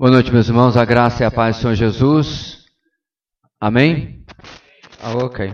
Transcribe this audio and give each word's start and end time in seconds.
Boa 0.00 0.12
noite, 0.12 0.30
meus 0.30 0.46
irmãos. 0.46 0.76
A 0.76 0.84
graça 0.84 1.24
e 1.24 1.26
a 1.26 1.30
paz 1.30 1.56
do 1.56 1.62
Senhor 1.62 1.74
Jesus. 1.74 2.64
Amém? 3.60 4.24
Ah, 5.02 5.14
ok. 5.24 5.52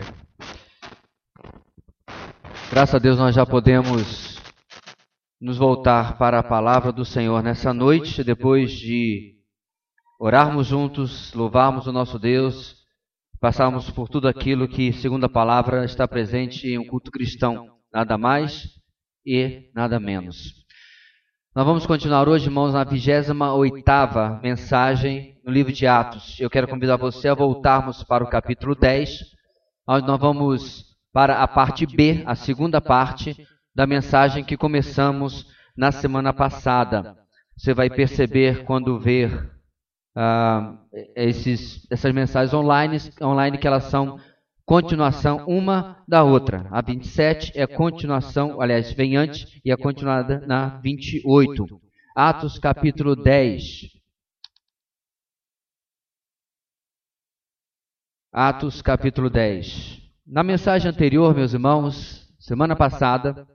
Graças 2.70 2.94
a 2.94 2.98
Deus 2.98 3.18
nós 3.18 3.34
já 3.34 3.46
podemos 3.46 4.38
nos 5.40 5.56
voltar 5.56 6.18
para 6.18 6.40
a 6.40 6.42
palavra 6.42 6.92
do 6.92 7.06
Senhor 7.06 7.42
nessa 7.42 7.72
noite, 7.72 8.22
depois 8.22 8.72
de 8.72 9.34
orarmos 10.20 10.66
juntos, 10.66 11.32
louvarmos 11.32 11.86
o 11.86 11.92
nosso 11.92 12.18
Deus, 12.18 12.76
passarmos 13.40 13.88
por 13.88 14.10
tudo 14.10 14.28
aquilo 14.28 14.68
que, 14.68 14.92
segundo 14.92 15.24
a 15.24 15.28
palavra, 15.30 15.86
está 15.86 16.06
presente 16.06 16.68
em 16.68 16.78
um 16.78 16.84
culto 16.84 17.10
cristão. 17.10 17.78
Nada 17.90 18.18
mais 18.18 18.68
e 19.24 19.70
nada 19.74 19.98
menos. 19.98 20.63
Nós 21.54 21.64
vamos 21.64 21.86
continuar 21.86 22.28
hoje, 22.28 22.46
irmãos, 22.46 22.72
na 22.72 22.82
28 22.82 23.32
mensagem 24.42 25.38
no 25.44 25.52
livro 25.52 25.72
de 25.72 25.86
Atos. 25.86 26.36
Eu 26.40 26.50
quero 26.50 26.66
convidar 26.66 26.96
você 26.96 27.28
a 27.28 27.34
voltarmos 27.34 28.02
para 28.02 28.24
o 28.24 28.28
capítulo 28.28 28.74
10, 28.74 29.20
onde 29.86 30.04
nós 30.04 30.18
vamos 30.18 30.84
para 31.12 31.40
a 31.40 31.46
parte 31.46 31.86
B, 31.86 32.24
a 32.26 32.34
segunda 32.34 32.80
parte 32.80 33.36
da 33.72 33.86
mensagem 33.86 34.42
que 34.42 34.56
começamos 34.56 35.46
na 35.76 35.92
semana 35.92 36.32
passada. 36.32 37.16
Você 37.56 37.72
vai 37.72 37.88
perceber 37.88 38.64
quando 38.64 38.98
ver 38.98 39.32
uh, 40.16 40.76
esses, 41.14 41.86
essas 41.88 42.12
mensagens 42.12 42.52
online, 42.52 42.98
online 43.22 43.58
que 43.58 43.68
elas 43.68 43.84
são 43.84 44.18
continuação 44.64 45.44
uma 45.46 46.02
da 46.08 46.22
outra. 46.22 46.66
A 46.70 46.80
27 46.80 47.52
é 47.54 47.66
continuação, 47.66 48.60
aliás, 48.60 48.92
vem 48.92 49.16
antes 49.16 49.60
e 49.64 49.70
é 49.70 49.76
continuada 49.76 50.40
na 50.46 50.78
28. 50.78 51.80
Atos 52.14 52.58
capítulo 52.58 53.14
10. 53.16 53.90
Atos 58.32 58.82
capítulo 58.82 59.30
10. 59.30 60.00
Na 60.26 60.42
mensagem 60.42 60.90
anterior, 60.90 61.34
meus 61.34 61.52
irmãos, 61.52 62.34
semana 62.38 62.74
passada, 62.74 63.46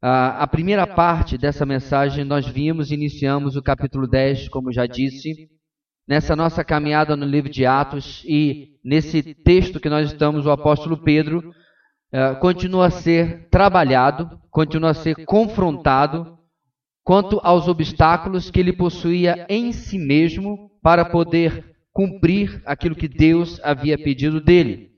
a 0.00 0.46
primeira 0.46 0.86
parte 0.86 1.36
dessa 1.38 1.64
mensagem 1.66 2.24
nós 2.24 2.46
vimos, 2.46 2.92
iniciamos 2.92 3.56
o 3.56 3.62
capítulo 3.62 4.06
10, 4.06 4.48
como 4.48 4.72
já 4.72 4.86
disse, 4.86 5.50
nessa 6.08 6.34
nossa 6.34 6.64
caminhada 6.64 7.14
no 7.14 7.26
livro 7.26 7.50
de 7.50 7.66
Atos 7.66 8.24
e 8.26 8.78
nesse 8.82 9.22
texto 9.34 9.78
que 9.78 9.90
nós 9.90 10.10
estamos, 10.10 10.46
o 10.46 10.50
apóstolo 10.50 10.96
Pedro 10.96 11.50
uh, 11.50 12.40
continua 12.40 12.86
a 12.86 12.90
ser 12.90 13.46
trabalhado, 13.50 14.40
continua 14.50 14.90
a 14.90 14.94
ser 14.94 15.26
confrontado 15.26 16.38
quanto 17.04 17.38
aos 17.42 17.68
obstáculos 17.68 18.50
que 18.50 18.58
ele 18.58 18.72
possuía 18.72 19.46
em 19.50 19.70
si 19.70 19.98
mesmo 19.98 20.70
para 20.82 21.04
poder 21.04 21.76
cumprir 21.92 22.62
aquilo 22.64 22.96
que 22.96 23.08
Deus 23.08 23.60
havia 23.62 23.98
pedido 23.98 24.40
dele. 24.40 24.92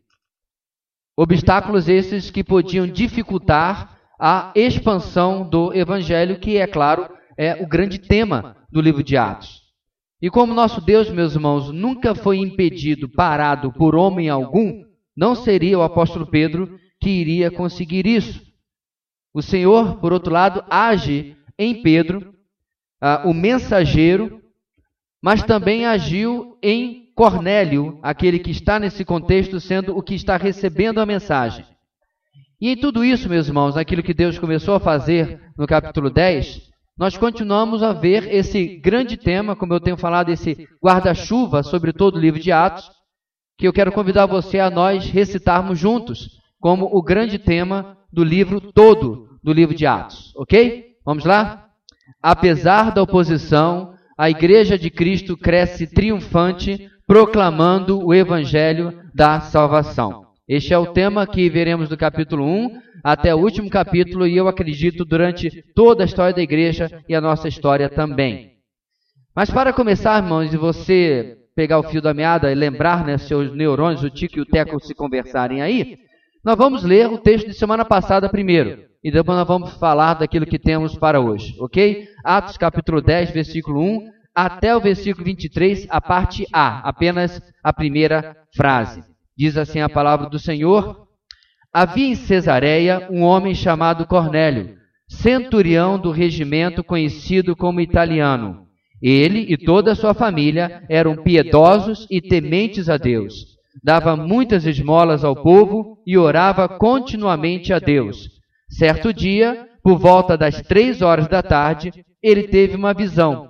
Obstáculos 1.16 1.88
esses 1.88 2.30
que 2.30 2.44
podiam 2.44 2.86
dificultar 2.86 3.98
a 4.18 4.52
expansão 4.54 5.48
do 5.48 5.74
evangelho, 5.74 6.38
que 6.38 6.56
é 6.56 6.66
claro, 6.66 7.08
é 7.36 7.62
o 7.62 7.66
grande 7.66 7.98
tema 7.98 8.56
do 8.70 8.80
livro 8.80 9.02
de 9.02 9.16
Atos. 9.16 9.59
E 10.22 10.28
como 10.28 10.52
nosso 10.52 10.80
Deus, 10.80 11.10
meus 11.10 11.34
irmãos, 11.34 11.70
nunca 11.70 12.14
foi 12.14 12.38
impedido, 12.38 13.08
parado 13.08 13.72
por 13.72 13.94
homem 13.94 14.28
algum, 14.28 14.84
não 15.16 15.34
seria 15.34 15.78
o 15.78 15.82
apóstolo 15.82 16.26
Pedro 16.26 16.78
que 17.00 17.08
iria 17.08 17.50
conseguir 17.50 18.06
isso. 18.06 18.42
O 19.32 19.40
Senhor, 19.40 19.98
por 19.98 20.12
outro 20.12 20.32
lado, 20.32 20.62
age 20.68 21.36
em 21.58 21.82
Pedro, 21.82 22.34
ah, 23.00 23.22
o 23.24 23.32
mensageiro, 23.32 24.42
mas 25.22 25.42
também 25.42 25.86
agiu 25.86 26.58
em 26.62 27.12
Cornélio, 27.14 27.98
aquele 28.02 28.38
que 28.38 28.50
está 28.50 28.78
nesse 28.78 29.04
contexto 29.04 29.60
sendo 29.60 29.96
o 29.96 30.02
que 30.02 30.14
está 30.14 30.36
recebendo 30.36 31.00
a 31.00 31.06
mensagem. 31.06 31.64
E 32.60 32.70
em 32.70 32.76
tudo 32.76 33.04
isso, 33.04 33.28
meus 33.28 33.46
irmãos, 33.46 33.76
aquilo 33.76 34.02
que 34.02 34.12
Deus 34.12 34.38
começou 34.38 34.74
a 34.74 34.80
fazer 34.80 35.40
no 35.56 35.66
capítulo 35.66 36.10
10, 36.10 36.69
nós 37.00 37.16
continuamos 37.16 37.82
a 37.82 37.94
ver 37.94 38.28
esse 38.30 38.76
grande 38.76 39.16
tema, 39.16 39.56
como 39.56 39.72
eu 39.72 39.80
tenho 39.80 39.96
falado, 39.96 40.28
esse 40.28 40.68
guarda-chuva 40.84 41.62
sobre 41.62 41.94
todo 41.94 42.16
o 42.16 42.20
livro 42.20 42.38
de 42.38 42.52
Atos, 42.52 42.90
que 43.56 43.66
eu 43.66 43.72
quero 43.72 43.90
convidar 43.90 44.26
você 44.26 44.58
a 44.58 44.68
nós 44.68 45.06
recitarmos 45.06 45.78
juntos, 45.78 46.38
como 46.60 46.84
o 46.94 47.02
grande 47.02 47.38
tema 47.38 47.96
do 48.12 48.22
livro 48.22 48.60
todo 48.60 49.30
do 49.42 49.50
livro 49.50 49.74
de 49.74 49.86
Atos, 49.86 50.34
ok? 50.36 50.88
Vamos 51.02 51.24
lá? 51.24 51.68
Apesar 52.22 52.92
da 52.92 53.02
oposição, 53.02 53.94
a 54.18 54.28
Igreja 54.28 54.78
de 54.78 54.90
Cristo 54.90 55.38
cresce 55.38 55.86
triunfante, 55.86 56.86
proclamando 57.06 58.04
o 58.04 58.12
Evangelho 58.12 59.00
da 59.14 59.40
salvação. 59.40 60.26
Este 60.46 60.74
é 60.74 60.78
o 60.78 60.92
tema 60.92 61.26
que 61.26 61.48
veremos 61.48 61.88
do 61.88 61.96
capítulo 61.96 62.44
1 62.44 62.78
até 63.02 63.34
o 63.34 63.38
último 63.38 63.68
capítulo 63.70 64.26
e 64.26 64.36
eu 64.36 64.48
acredito 64.48 65.04
durante 65.04 65.62
toda 65.74 66.04
a 66.04 66.06
história 66.06 66.34
da 66.34 66.42
igreja 66.42 67.02
e 67.08 67.14
a 67.14 67.20
nossa 67.20 67.48
história 67.48 67.88
também. 67.88 68.52
Mas 69.34 69.50
para 69.50 69.72
começar, 69.72 70.22
irmãos, 70.22 70.52
e 70.52 70.56
você 70.56 71.36
pegar 71.54 71.78
o 71.78 71.82
fio 71.82 72.00
da 72.00 72.14
meada 72.14 72.50
e 72.50 72.54
lembrar, 72.54 73.04
né, 73.04 73.18
seus 73.18 73.54
neurônios, 73.54 74.02
o 74.02 74.10
Tico 74.10 74.38
e 74.38 74.40
o 74.40 74.46
Teco 74.46 74.80
se 74.80 74.94
conversarem 74.94 75.62
aí, 75.62 75.98
nós 76.44 76.56
vamos 76.56 76.82
ler 76.82 77.06
o 77.06 77.18
texto 77.18 77.46
de 77.46 77.54
semana 77.54 77.84
passada 77.84 78.28
primeiro. 78.28 78.84
E 79.02 79.10
depois 79.10 79.38
nós 79.38 79.48
vamos 79.48 79.74
falar 79.74 80.14
daquilo 80.14 80.46
que 80.46 80.58
temos 80.58 80.96
para 80.96 81.20
hoje, 81.20 81.54
ok? 81.58 82.06
Atos 82.24 82.56
capítulo 82.56 83.00
10, 83.00 83.30
versículo 83.30 83.80
1 83.80 84.10
até 84.34 84.74
o 84.76 84.80
versículo 84.80 85.24
23, 85.24 85.86
a 85.88 86.00
parte 86.00 86.46
A, 86.52 86.88
apenas 86.88 87.40
a 87.62 87.72
primeira 87.72 88.36
frase. 88.54 89.02
Diz 89.36 89.56
assim 89.56 89.80
a 89.80 89.88
palavra 89.88 90.28
do 90.28 90.38
Senhor: 90.38 91.08
Havia 91.72 92.08
em 92.08 92.14
Cesareia 92.16 93.06
um 93.12 93.22
homem 93.22 93.54
chamado 93.54 94.04
Cornélio, 94.04 94.74
centurião 95.08 96.00
do 96.00 96.10
regimento 96.10 96.82
conhecido 96.82 97.54
como 97.54 97.80
italiano. 97.80 98.66
Ele 99.00 99.46
e 99.48 99.56
toda 99.56 99.92
a 99.92 99.94
sua 99.94 100.12
família 100.12 100.82
eram 100.88 101.22
piedosos 101.22 102.08
e 102.10 102.20
tementes 102.20 102.88
a 102.88 102.96
Deus. 102.96 103.56
Dava 103.84 104.16
muitas 104.16 104.66
esmolas 104.66 105.22
ao 105.22 105.36
povo 105.36 105.98
e 106.04 106.18
orava 106.18 106.68
continuamente 106.68 107.72
a 107.72 107.78
Deus. 107.78 108.28
Certo 108.68 109.14
dia, 109.14 109.68
por 109.80 109.96
volta 109.96 110.36
das 110.36 110.60
três 110.62 111.00
horas 111.00 111.28
da 111.28 111.40
tarde, 111.40 111.92
ele 112.20 112.48
teve 112.48 112.74
uma 112.74 112.92
visão. 112.92 113.48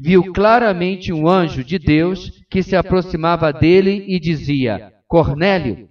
Viu 0.00 0.32
claramente 0.32 1.12
um 1.12 1.28
anjo 1.28 1.62
de 1.62 1.78
Deus 1.78 2.30
que 2.50 2.62
se 2.62 2.74
aproximava 2.74 3.52
dele 3.52 4.06
e 4.08 4.18
dizia: 4.18 4.90
Cornélio. 5.06 5.87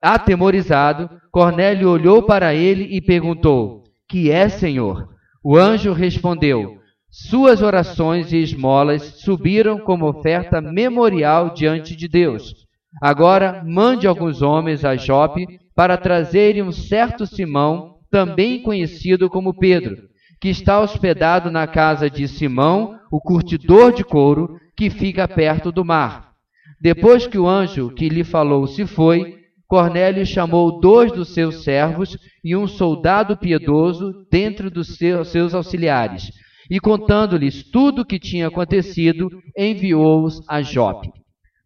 Atemorizado, 0.00 1.10
Cornélio 1.30 1.90
olhou 1.90 2.22
para 2.22 2.54
ele 2.54 2.84
e 2.96 3.00
perguntou: 3.00 3.84
Que 4.08 4.30
é, 4.30 4.48
Senhor? 4.48 5.08
O 5.42 5.56
anjo 5.56 5.92
respondeu: 5.92 6.78
Suas 7.10 7.62
orações 7.62 8.32
e 8.32 8.36
esmolas 8.36 9.02
subiram 9.20 9.78
como 9.78 10.08
oferta 10.08 10.60
memorial 10.60 11.52
diante 11.52 11.96
de 11.96 12.06
Deus. 12.06 12.54
Agora 13.02 13.62
mande 13.66 14.06
alguns 14.06 14.40
homens 14.42 14.84
a 14.84 14.96
Jope 14.96 15.46
para 15.74 15.96
trazerem 15.96 16.62
um 16.62 16.72
certo 16.72 17.26
Simão, 17.26 17.96
também 18.10 18.62
conhecido 18.62 19.28
como 19.28 19.54
Pedro, 19.54 19.96
que 20.40 20.48
está 20.48 20.80
hospedado 20.80 21.50
na 21.50 21.66
casa 21.66 22.08
de 22.08 22.26
Simão, 22.26 22.98
o 23.10 23.20
curtidor 23.20 23.92
de 23.92 24.04
couro, 24.04 24.58
que 24.76 24.90
fica 24.90 25.26
perto 25.26 25.72
do 25.72 25.84
mar. 25.84 26.32
Depois 26.80 27.26
que 27.26 27.38
o 27.38 27.48
anjo 27.48 27.90
que 27.90 28.08
lhe 28.08 28.22
falou 28.22 28.66
se 28.66 28.86
foi, 28.86 29.37
Cornélio 29.68 30.24
chamou 30.24 30.80
dois 30.80 31.12
dos 31.12 31.34
seus 31.34 31.62
servos 31.62 32.16
e 32.42 32.56
um 32.56 32.66
soldado 32.66 33.36
piedoso 33.36 34.26
dentre 34.30 34.70
dos 34.70 34.96
seus 34.96 35.54
auxiliares, 35.54 36.30
e 36.70 36.80
contando-lhes 36.80 37.62
tudo 37.62 38.00
o 38.00 38.04
que 38.04 38.18
tinha 38.18 38.48
acontecido, 38.48 39.28
enviou-os 39.56 40.40
a 40.48 40.62
Jope. 40.62 41.10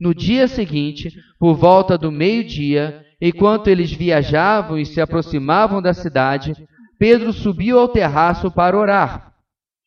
No 0.00 0.12
dia 0.12 0.48
seguinte, 0.48 1.12
por 1.38 1.54
volta 1.54 1.96
do 1.96 2.10
meio-dia, 2.10 3.04
enquanto 3.20 3.68
eles 3.68 3.92
viajavam 3.92 4.76
e 4.76 4.84
se 4.84 5.00
aproximavam 5.00 5.80
da 5.80 5.94
cidade, 5.94 6.54
Pedro 6.98 7.32
subiu 7.32 7.78
ao 7.78 7.88
terraço 7.88 8.50
para 8.50 8.76
orar. 8.76 9.32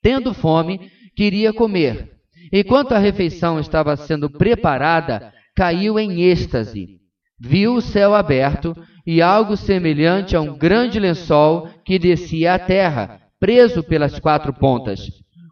Tendo 0.01 0.33
fome, 0.33 0.89
queria 1.17 1.51
comer. 1.51 2.11
Enquanto 2.51 2.93
a 2.93 2.97
refeição 2.97 3.59
estava 3.59 3.97
sendo 3.97 4.29
preparada, 4.29 5.33
caiu 5.53 5.99
em 5.99 6.21
êxtase. 6.21 7.04
Viu 7.39 7.75
o 7.75 7.81
céu 7.81 8.15
aberto 8.15 8.75
e 9.05 9.21
algo 9.21 9.57
semelhante 9.57 10.35
a 10.35 10.41
um 10.41 10.57
grande 10.57 10.99
lençol 10.99 11.69
que 11.83 11.99
descia 11.99 12.55
à 12.55 12.59
terra, 12.59 13.21
preso 13.39 13.83
pelas 13.83 14.19
quatro 14.19 14.53
pontas, 14.53 15.01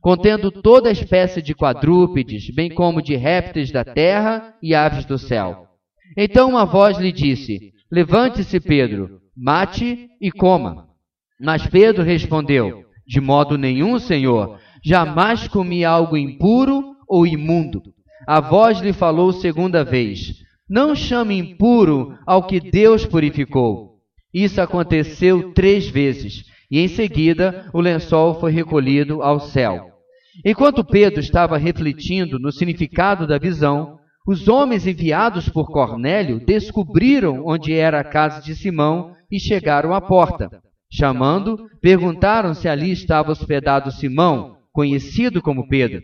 contendo 0.02 0.50
toda 0.50 0.92
espécie 0.92 1.42
de 1.42 1.54
quadrúpedes, 1.54 2.54
bem 2.54 2.70
como 2.70 3.02
de 3.02 3.16
répteis 3.16 3.72
da 3.72 3.84
terra 3.84 4.54
e 4.62 4.74
aves 4.74 5.06
do 5.06 5.18
céu. 5.18 5.68
Então 6.18 6.50
uma 6.50 6.66
voz 6.66 6.98
lhe 6.98 7.12
disse: 7.12 7.74
Levante-se, 7.92 8.60
Pedro, 8.60 9.20
mate 9.36 10.10
e 10.22 10.32
coma. 10.32 10.88
Mas 11.40 11.68
Pedro 11.68 12.04
respondeu: 12.04 12.84
De 13.06 13.20
modo 13.20 13.58
nenhum, 13.58 14.00
Senhor, 14.00 14.58
jamais 14.84 15.48
comi 15.48 15.84
algo 15.84 16.18
impuro 16.18 16.96
ou 17.08 17.28
imundo. 17.28 17.82
A 18.26 18.40
voz 18.40 18.80
lhe 18.80 18.94
falou 18.94 19.34
segunda 19.34 19.84
vez: 19.84 20.43
Não 20.74 20.96
chame 20.96 21.38
impuro 21.38 22.18
ao 22.26 22.48
que 22.48 22.60
Deus 22.60 23.06
purificou. 23.06 24.00
Isso 24.34 24.60
aconteceu 24.60 25.54
três 25.54 25.88
vezes, 25.88 26.46
e 26.72 26.80
em 26.80 26.88
seguida 26.88 27.70
o 27.72 27.80
lençol 27.80 28.40
foi 28.40 28.52
recolhido 28.52 29.22
ao 29.22 29.40
céu. 29.40 29.92
Enquanto 30.44 30.84
Pedro 30.84 31.20
estava 31.20 31.60
refletindo 31.60 32.40
no 32.40 32.52
significado 32.52 33.28
da 33.28 33.38
visão, 33.38 34.00
os 34.28 34.48
homens 34.48 34.88
enviados 34.88 35.48
por 35.48 35.68
Cornélio 35.68 36.44
descobriram 36.44 37.44
onde 37.46 37.72
era 37.72 38.00
a 38.00 38.04
casa 38.04 38.42
de 38.42 38.56
Simão 38.56 39.16
e 39.32 39.40
chegaram 39.40 39.94
à 39.94 40.02
porta. 40.02 40.50
Chamando, 40.92 41.70
perguntaram 41.84 42.56
se 42.56 42.68
ali 42.68 42.90
estava 42.90 43.32
hospedado 43.32 43.92
Simão, 43.92 44.58
conhecido 44.72 45.40
como 45.40 45.68
Pedro. 45.68 46.02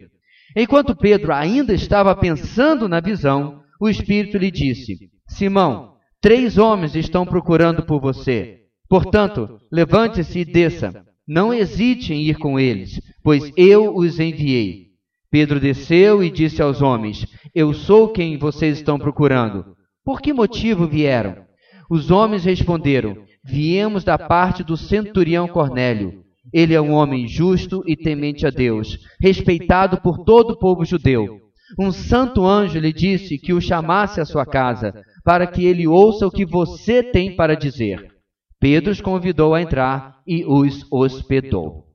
Enquanto 0.56 0.95
Pedro 0.95 1.33
ainda 1.33 1.74
estava 1.74 2.16
pensando 2.16 2.88
na 2.88 3.00
visão, 3.00 3.58
o 3.80 3.88
Espírito 3.88 4.38
lhe 4.38 4.52
disse: 4.52 4.98
Simão, 5.28 5.94
três 6.22 6.58
homens 6.58 6.96
estão 6.96 7.26
procurando 7.26 7.84
por 7.84 8.02
você. 8.02 8.60
Portanto, 8.90 9.60
levante-se 9.72 10.40
e 10.40 10.46
desça. 10.46 11.06
Não 11.28 11.54
hesite 11.54 12.12
em 12.12 12.24
ir 12.24 12.38
com 12.38 12.60
eles, 12.60 13.00
pois 13.24 13.52
eu 13.56 13.96
os 13.96 14.20
enviei. 14.20 14.88
Pedro 15.31 15.60
desceu 15.60 16.24
e 16.24 16.31
disse 16.31 16.62
aos 16.62 16.81
homens: 16.81 17.26
Eu 17.54 17.74
sou 17.74 18.10
quem 18.10 18.38
vocês 18.38 18.78
estão 18.78 18.98
procurando. 18.98 19.64
Por 20.04 20.22
que 20.22 20.34
motivo 20.34 20.88
vieram? 20.88 21.46
Os 21.90 22.10
homens 22.10 22.44
responderam: 22.44 23.16
Viemos 23.46 24.04
da 24.04 24.18
parte 24.18 24.64
do 24.64 24.76
centurião 24.76 25.48
Cornélio. 25.48 26.24
Ele 26.52 26.74
é 26.74 26.81
um 26.81 26.94
homem 26.94 27.28
justo 27.28 27.84
e 27.86 27.96
temente 27.96 28.46
a 28.48 28.50
Deus, 28.50 28.98
respeitado 29.22 30.02
por 30.02 30.24
todo 30.24 30.52
o 30.52 30.58
povo 30.58 30.84
judeu. 30.84 31.49
Um 31.77 31.92
santo 31.92 32.45
anjo 32.45 32.80
lhe 32.80 32.94
disse 32.94 33.38
que 33.38 33.54
o 33.54 33.62
chamasse 33.62 34.19
à 34.19 34.25
sua 34.25 34.45
casa, 34.45 34.94
para 35.24 35.45
que 35.45 35.66
ele 35.66 35.88
ouça 35.88 36.25
o 36.25 36.31
que 36.31 36.45
você 36.45 37.04
tem 37.04 37.36
para 37.36 37.56
dizer. 37.56 38.07
Pedro 38.60 38.92
os 38.92 39.01
convidou 39.01 39.54
a 39.54 39.62
entrar 39.62 40.18
e 40.27 40.44
os 40.45 40.86
hospedou. 40.92 41.86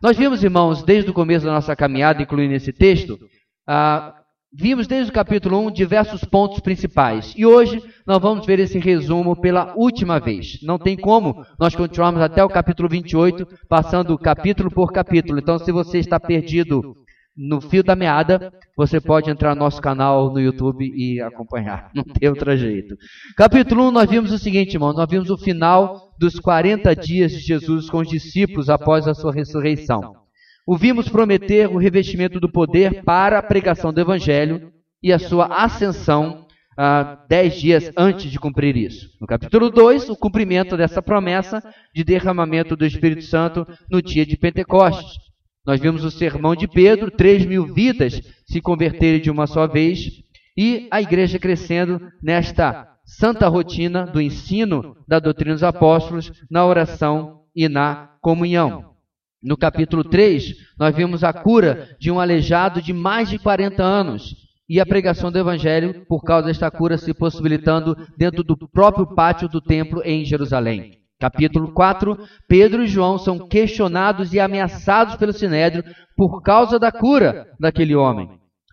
Nós 0.00 0.16
vimos, 0.16 0.44
irmãos, 0.44 0.82
desde 0.82 1.10
o 1.10 1.14
começo 1.14 1.44
da 1.44 1.52
nossa 1.52 1.74
caminhada, 1.74 2.22
incluindo 2.22 2.54
esse 2.54 2.72
texto, 2.72 3.18
ah, 3.66 4.14
vimos 4.52 4.86
desde 4.86 5.10
o 5.10 5.14
capítulo 5.14 5.58
1 5.66 5.72
diversos 5.72 6.22
pontos 6.24 6.60
principais. 6.60 7.34
E 7.36 7.44
hoje 7.44 7.82
nós 8.06 8.20
vamos 8.20 8.46
ver 8.46 8.60
esse 8.60 8.78
resumo 8.78 9.40
pela 9.40 9.74
última 9.76 10.20
vez. 10.20 10.60
Não 10.62 10.78
tem 10.78 10.96
como 10.96 11.44
nós 11.58 11.74
continuarmos 11.74 12.22
até 12.22 12.44
o 12.44 12.48
capítulo 12.48 12.88
28, 12.88 13.44
passando 13.68 14.16
capítulo 14.16 14.70
por 14.70 14.92
capítulo. 14.92 15.40
Então, 15.40 15.58
se 15.58 15.72
você 15.72 15.98
está 15.98 16.20
perdido 16.20 16.94
no 17.38 17.60
fio 17.60 17.84
da 17.84 17.94
meada, 17.94 18.52
você 18.76 19.00
pode 19.00 19.30
entrar 19.30 19.54
no 19.54 19.60
nosso 19.60 19.80
canal 19.80 20.32
no 20.32 20.40
YouTube 20.40 20.84
e 20.84 21.20
acompanhar. 21.20 21.88
Não 21.94 22.02
tem 22.18 22.28
outro 22.28 22.56
jeito. 22.56 22.96
Capítulo 23.36 23.88
1, 23.88 23.90
nós 23.92 24.10
vimos 24.10 24.32
o 24.32 24.38
seguinte, 24.38 24.74
irmão. 24.74 24.92
Nós 24.92 25.08
vimos 25.08 25.30
o 25.30 25.38
final 25.38 26.10
dos 26.18 26.40
40 26.40 26.96
dias 26.96 27.30
de 27.30 27.38
Jesus 27.38 27.88
com 27.88 27.98
os 27.98 28.08
discípulos 28.08 28.68
após 28.68 29.06
a 29.06 29.14
sua 29.14 29.32
ressurreição. 29.32 30.16
O 30.66 30.76
vimos 30.76 31.08
prometer 31.08 31.68
o 31.68 31.78
revestimento 31.78 32.40
do 32.40 32.50
poder 32.50 33.04
para 33.04 33.38
a 33.38 33.42
pregação 33.42 33.92
do 33.92 34.00
Evangelho 34.00 34.72
e 35.00 35.12
a 35.12 35.18
sua 35.18 35.46
ascensão 35.46 36.44
ah, 36.76 37.24
dez 37.28 37.54
dias 37.54 37.90
antes 37.96 38.30
de 38.30 38.38
cumprir 38.38 38.76
isso. 38.76 39.08
No 39.20 39.26
capítulo 39.26 39.70
2, 39.70 40.10
o 40.10 40.16
cumprimento 40.16 40.76
dessa 40.76 41.00
promessa 41.00 41.62
de 41.94 42.02
derramamento 42.02 42.76
do 42.76 42.84
Espírito 42.84 43.22
Santo 43.22 43.66
no 43.90 44.02
dia 44.02 44.26
de 44.26 44.36
Pentecostes. 44.36 45.27
Nós 45.68 45.78
vimos 45.80 46.02
o 46.02 46.10
sermão 46.10 46.56
de 46.56 46.66
Pedro, 46.66 47.10
três 47.10 47.44
mil 47.44 47.74
vidas 47.74 48.22
se 48.46 48.58
converterem 48.58 49.20
de 49.20 49.30
uma 49.30 49.46
só 49.46 49.66
vez, 49.66 50.22
e 50.56 50.88
a 50.90 51.02
igreja 51.02 51.38
crescendo 51.38 52.00
nesta 52.22 52.88
santa 53.04 53.46
rotina 53.48 54.06
do 54.06 54.18
ensino 54.18 54.96
da 55.06 55.18
doutrina 55.18 55.52
dos 55.52 55.62
apóstolos, 55.62 56.32
na 56.50 56.64
oração 56.64 57.42
e 57.54 57.68
na 57.68 58.12
comunhão. 58.22 58.94
No 59.42 59.58
capítulo 59.58 60.02
3, 60.02 60.54
nós 60.78 60.96
vimos 60.96 61.22
a 61.22 61.34
cura 61.34 61.94
de 62.00 62.10
um 62.10 62.18
aleijado 62.18 62.80
de 62.80 62.94
mais 62.94 63.28
de 63.28 63.38
40 63.38 63.82
anos 63.82 64.36
e 64.66 64.80
a 64.80 64.86
pregação 64.86 65.30
do 65.30 65.38
evangelho 65.38 66.06
por 66.08 66.22
causa 66.22 66.46
desta 66.46 66.70
cura 66.70 66.96
se 66.96 67.12
possibilitando 67.12 67.94
dentro 68.16 68.42
do 68.42 68.56
próprio 68.56 69.14
pátio 69.14 69.50
do 69.50 69.60
templo 69.60 70.00
em 70.02 70.24
Jerusalém. 70.24 70.98
Capítulo 71.18 71.72
4, 71.72 72.16
Pedro 72.46 72.84
e 72.84 72.86
João 72.86 73.18
são 73.18 73.48
questionados 73.48 74.32
e 74.32 74.38
ameaçados 74.38 75.16
pelo 75.16 75.32
Sinédrio 75.32 75.82
por 76.16 76.40
causa 76.42 76.78
da 76.78 76.92
cura 76.92 77.48
daquele 77.58 77.94
homem. 77.96 78.30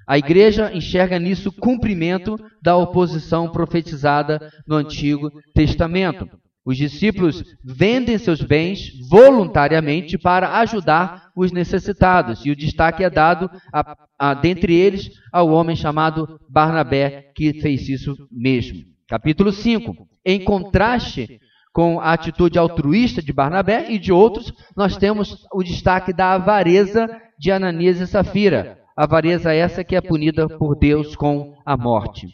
A 0.08 0.20
igreja 0.20 0.72
enxerga 0.72 1.18
nisso 1.18 1.52
cumprimento 1.52 2.38
da 2.62 2.78
oposição 2.78 3.50
profetizada 3.50 4.52
no 4.68 4.76
Antigo 4.76 5.32
Testamento. 5.56 6.30
Os 6.64 6.78
discípulos 6.78 7.44
vendem 7.64 8.18
seus 8.20 8.42
bens 8.42 8.92
voluntariamente 9.10 10.16
para 10.18 10.60
ajudar 10.60 11.32
os 11.36 11.52
necessitados, 11.52 12.46
e 12.46 12.52
o 12.52 12.56
destaque 12.56 13.04
é 13.04 13.10
dado, 13.10 13.50
a, 13.74 13.96
a, 14.18 14.34
dentre 14.36 14.74
eles, 14.74 15.10
ao 15.32 15.50
homem 15.50 15.76
chamado 15.76 16.40
Barnabé, 16.50 17.32
que 17.36 17.60
fez 17.62 17.90
isso 17.90 18.16
mesmo. 18.32 18.84
Capítulo 19.08 19.52
5. 19.52 20.08
Em 20.24 20.44
contraste 20.44 21.40
com 21.76 22.00
a 22.00 22.14
atitude 22.14 22.58
altruísta 22.58 23.22
de 23.22 23.34
Barnabé 23.34 23.92
e 23.92 24.00
de 24.00 24.14
outros, 24.14 24.54
nós 24.78 24.96
temos 24.96 25.46
o 25.54 25.62
destaque 25.62 26.14
da 26.14 26.32
avareza 26.32 27.06
de 27.38 27.52
Ananias 27.52 28.00
e 28.00 28.08
Safira. 28.08 28.80
Avareza 28.96 29.54
essa 29.54 29.84
que 29.84 29.94
é 29.94 30.00
punida 30.00 30.48
por 30.48 30.78
Deus 30.78 31.18
com 31.18 31.54
a 31.66 31.76
morte. 31.76 32.30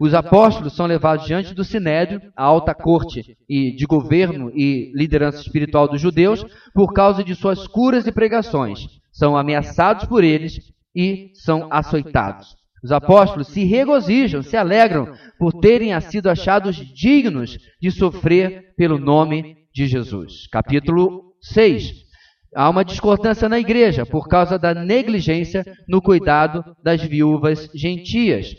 Os 0.00 0.12
apóstolos 0.12 0.74
são 0.74 0.86
levados 0.86 1.24
diante 1.24 1.54
do 1.54 1.62
Sinédrio, 1.62 2.20
a 2.36 2.42
alta 2.42 2.74
corte 2.74 3.36
e 3.48 3.70
de 3.76 3.86
governo 3.86 4.50
e 4.56 4.90
liderança 4.92 5.40
espiritual 5.40 5.86
dos 5.86 6.00
judeus, 6.00 6.44
por 6.74 6.92
causa 6.92 7.22
de 7.22 7.36
suas 7.36 7.68
curas 7.68 8.08
e 8.08 8.12
pregações. 8.12 8.80
São 9.12 9.36
ameaçados 9.36 10.04
por 10.06 10.24
eles 10.24 10.58
e 10.96 11.30
são 11.34 11.68
açoitados. 11.70 12.59
Os 12.82 12.92
apóstolos 12.92 13.48
se 13.48 13.64
regozijam, 13.64 14.42
se 14.42 14.56
alegram 14.56 15.12
por 15.38 15.52
terem 15.52 15.98
sido 16.00 16.30
achados 16.30 16.76
dignos 16.76 17.58
de 17.80 17.90
sofrer 17.90 18.74
pelo 18.76 18.98
nome 18.98 19.56
de 19.72 19.86
Jesus. 19.86 20.46
Capítulo 20.50 21.34
6. 21.40 22.08
Há 22.54 22.68
uma 22.68 22.84
discordância 22.84 23.48
na 23.48 23.58
igreja 23.58 24.04
por 24.04 24.26
causa 24.26 24.58
da 24.58 24.74
negligência 24.74 25.64
no 25.86 26.02
cuidado 26.02 26.64
das 26.82 27.02
viúvas 27.02 27.70
gentias. 27.74 28.54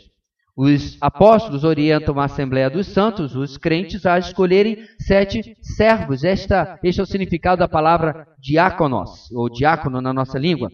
Os 0.56 0.98
apóstolos 1.00 1.64
orientam 1.64 2.18
a 2.20 2.24
Assembleia 2.24 2.68
dos 2.68 2.86
Santos, 2.86 3.34
os 3.34 3.56
crentes, 3.56 4.04
a 4.04 4.18
escolherem 4.18 4.84
sete 5.00 5.56
servos. 5.62 6.24
Esta, 6.24 6.78
este 6.82 7.00
é 7.00 7.02
o 7.02 7.06
significado 7.06 7.60
da 7.60 7.68
palavra 7.68 8.26
diáconos, 8.38 9.30
ou 9.32 9.48
diácono 9.48 10.00
na 10.00 10.12
nossa 10.12 10.38
língua. 10.38 10.70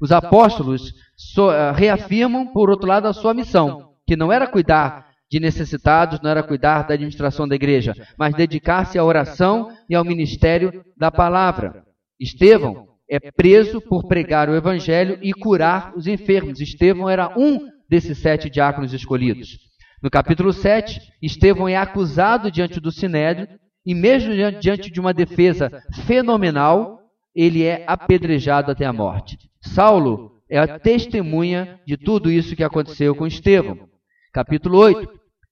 Os 0.00 0.12
apóstolos 0.12 0.90
uh, 1.38 1.72
reafirmam, 1.74 2.46
por 2.46 2.70
outro 2.70 2.88
lado, 2.88 3.06
a 3.06 3.12
sua 3.12 3.34
missão, 3.34 3.92
que 4.06 4.16
não 4.16 4.32
era 4.32 4.46
cuidar 4.46 5.10
de 5.30 5.38
necessitados, 5.38 6.20
não 6.20 6.30
era 6.30 6.42
cuidar 6.42 6.82
da 6.82 6.94
administração 6.94 7.46
da 7.46 7.54
igreja, 7.54 7.94
mas 8.18 8.34
dedicar-se 8.34 8.98
à 8.98 9.04
oração 9.04 9.70
e 9.88 9.94
ao 9.94 10.04
ministério 10.04 10.84
da 10.96 11.10
palavra. 11.10 11.84
Estevão 12.18 12.88
é 13.08 13.18
preso 13.30 13.80
por 13.80 14.06
pregar 14.06 14.48
o 14.48 14.56
evangelho 14.56 15.18
e 15.22 15.32
curar 15.32 15.92
os 15.96 16.06
enfermos. 16.06 16.60
Estevão 16.60 17.08
era 17.08 17.32
um 17.38 17.68
desses 17.88 18.18
sete 18.18 18.48
diáconos 18.48 18.92
escolhidos. 18.92 19.58
No 20.02 20.08
capítulo 20.08 20.52
7, 20.52 21.00
Estevão 21.20 21.68
é 21.68 21.76
acusado 21.76 22.50
diante 22.50 22.80
do 22.80 22.90
sinédrio 22.90 23.48
e 23.84 23.94
mesmo 23.94 24.32
diante 24.60 24.90
de 24.90 25.00
uma 25.00 25.12
defesa 25.12 25.70
fenomenal, 26.06 27.00
ele 27.34 27.64
é 27.64 27.84
apedrejado 27.86 28.70
até 28.70 28.84
a 28.84 28.92
morte. 28.92 29.38
Saulo 29.62 30.32
é 30.48 30.58
a 30.58 30.78
testemunha 30.78 31.80
de 31.86 31.96
tudo 31.96 32.30
isso 32.30 32.56
que 32.56 32.64
aconteceu 32.64 33.14
com 33.14 33.26
Estevão. 33.26 33.88
Capítulo 34.32 34.78
8. 34.78 35.08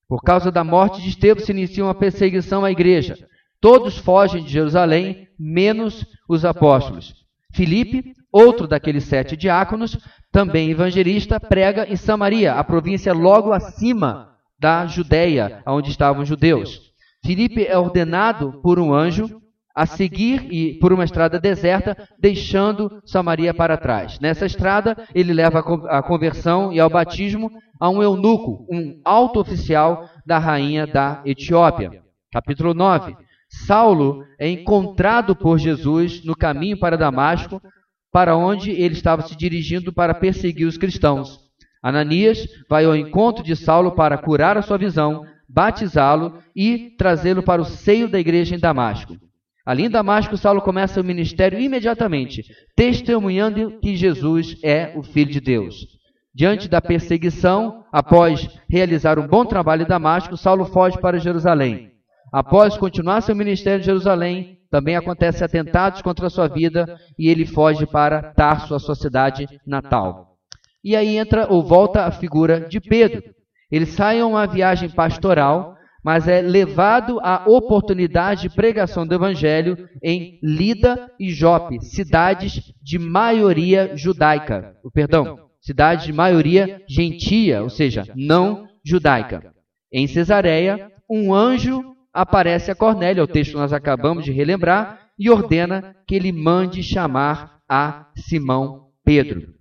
Por 0.08 0.22
causa 0.22 0.50
da 0.50 0.64
morte 0.64 1.02
de 1.02 1.10
Estevão 1.10 1.44
se 1.44 1.52
inicia 1.52 1.84
uma 1.84 1.94
perseguição 1.94 2.64
à 2.64 2.70
igreja. 2.70 3.16
Todos 3.60 3.98
fogem 3.98 4.42
de 4.42 4.50
Jerusalém, 4.50 5.28
menos 5.38 6.06
os 6.28 6.44
apóstolos. 6.44 7.14
Filipe, 7.52 8.14
outro 8.32 8.66
daqueles 8.66 9.04
sete 9.04 9.36
diáconos, 9.36 9.98
também 10.32 10.70
evangelista, 10.70 11.38
prega 11.40 11.86
em 11.88 11.96
Samaria, 11.96 12.54
a 12.54 12.64
província 12.64 13.12
logo 13.12 13.52
acima 13.52 14.36
da 14.58 14.86
Judéia, 14.86 15.62
onde 15.66 15.90
estavam 15.90 16.22
os 16.22 16.28
judeus. 16.28 16.92
Filipe 17.24 17.64
é 17.64 17.76
ordenado 17.76 18.60
por 18.62 18.78
um 18.78 18.92
anjo 18.92 19.40
a 19.78 19.86
seguir 19.86 20.52
e 20.52 20.74
por 20.80 20.92
uma 20.92 21.04
estrada 21.04 21.38
deserta, 21.38 21.96
deixando 22.18 23.00
Samaria 23.06 23.54
para 23.54 23.76
trás. 23.76 24.18
Nessa 24.18 24.44
estrada, 24.44 24.96
ele 25.14 25.32
leva 25.32 25.60
a 25.88 26.02
conversão 26.02 26.72
e 26.72 26.80
ao 26.80 26.90
batismo 26.90 27.48
a 27.78 27.88
um 27.88 28.02
eunuco, 28.02 28.66
um 28.68 29.00
alto 29.04 29.38
oficial 29.38 30.10
da 30.26 30.36
rainha 30.36 30.84
da 30.84 31.22
Etiópia. 31.24 32.02
Capítulo 32.32 32.74
9. 32.74 33.16
Saulo 33.48 34.24
é 34.36 34.48
encontrado 34.48 35.36
por 35.36 35.58
Jesus 35.58 36.24
no 36.24 36.34
caminho 36.34 36.76
para 36.76 36.98
Damasco, 36.98 37.62
para 38.10 38.36
onde 38.36 38.72
ele 38.72 38.94
estava 38.94 39.22
se 39.22 39.36
dirigindo 39.36 39.92
para 39.92 40.12
perseguir 40.12 40.66
os 40.66 40.76
cristãos. 40.76 41.38
Ananias 41.80 42.48
vai 42.68 42.84
ao 42.84 42.96
encontro 42.96 43.44
de 43.44 43.54
Saulo 43.54 43.92
para 43.92 44.18
curar 44.18 44.58
a 44.58 44.62
sua 44.62 44.76
visão, 44.76 45.24
batizá-lo 45.48 46.42
e 46.54 46.96
trazê-lo 46.98 47.44
para 47.44 47.62
o 47.62 47.64
seio 47.64 48.08
da 48.08 48.18
igreja 48.18 48.56
em 48.56 48.58
Damasco. 48.58 49.27
Ali 49.68 49.84
em 49.84 49.90
Damasco, 49.90 50.34
Saulo 50.38 50.62
começa 50.62 50.98
o 50.98 51.04
ministério 51.04 51.60
imediatamente, 51.60 52.42
testemunhando 52.74 53.78
que 53.82 53.94
Jesus 53.96 54.56
é 54.64 54.94
o 54.96 55.02
Filho 55.02 55.30
de 55.30 55.42
Deus. 55.42 55.86
Diante 56.34 56.70
da 56.70 56.80
perseguição, 56.80 57.84
após 57.92 58.48
realizar 58.66 59.18
um 59.18 59.28
bom 59.28 59.44
trabalho 59.44 59.82
em 59.82 59.86
Damasco, 59.86 60.38
Saulo 60.38 60.64
foge 60.64 60.98
para 60.98 61.18
Jerusalém. 61.18 61.90
Após 62.32 62.78
continuar 62.78 63.20
seu 63.20 63.36
ministério 63.36 63.82
em 63.82 63.84
Jerusalém, 63.84 64.58
também 64.70 64.96
acontecem 64.96 65.44
atentados 65.44 66.00
contra 66.00 66.30
sua 66.30 66.48
vida 66.48 66.98
e 67.18 67.28
ele 67.28 67.44
foge 67.44 67.84
para 67.84 68.32
Tarso, 68.32 68.74
a 68.74 68.78
sua 68.78 68.94
cidade 68.94 69.46
natal. 69.66 70.38
E 70.82 70.96
aí 70.96 71.18
entra 71.18 71.46
ou 71.46 71.62
volta 71.62 72.06
a 72.06 72.10
figura 72.10 72.60
de 72.60 72.80
Pedro. 72.80 73.22
Ele 73.70 73.84
sai 73.84 74.20
a 74.20 74.26
uma 74.26 74.46
viagem 74.46 74.88
pastoral, 74.88 75.76
mas 76.02 76.28
é 76.28 76.40
levado 76.40 77.18
à 77.20 77.44
oportunidade 77.46 78.42
de 78.42 78.50
pregação 78.50 79.06
do 79.06 79.14
evangelho 79.14 79.88
em 80.02 80.38
Lida 80.42 81.10
e 81.18 81.30
Jope, 81.30 81.80
cidades 81.84 82.72
de 82.82 82.98
maioria 82.98 83.96
judaica. 83.96 84.76
Perdão, 84.94 85.38
cidades 85.60 86.04
de 86.04 86.12
maioria 86.12 86.82
gentia, 86.88 87.62
ou 87.62 87.68
seja, 87.68 88.04
não 88.14 88.66
judaica. 88.84 89.52
Em 89.92 90.06
Cesareia, 90.06 90.90
um 91.10 91.34
anjo 91.34 91.94
aparece 92.12 92.70
a 92.70 92.74
Cornélio, 92.74 93.24
o 93.24 93.28
texto 93.28 93.56
nós 93.56 93.72
acabamos 93.72 94.24
de 94.24 94.32
relembrar, 94.32 95.08
e 95.18 95.28
ordena 95.28 95.96
que 96.06 96.14
ele 96.14 96.30
mande 96.30 96.82
chamar 96.82 97.58
a 97.68 98.06
Simão 98.16 98.88
Pedro. 99.04 99.54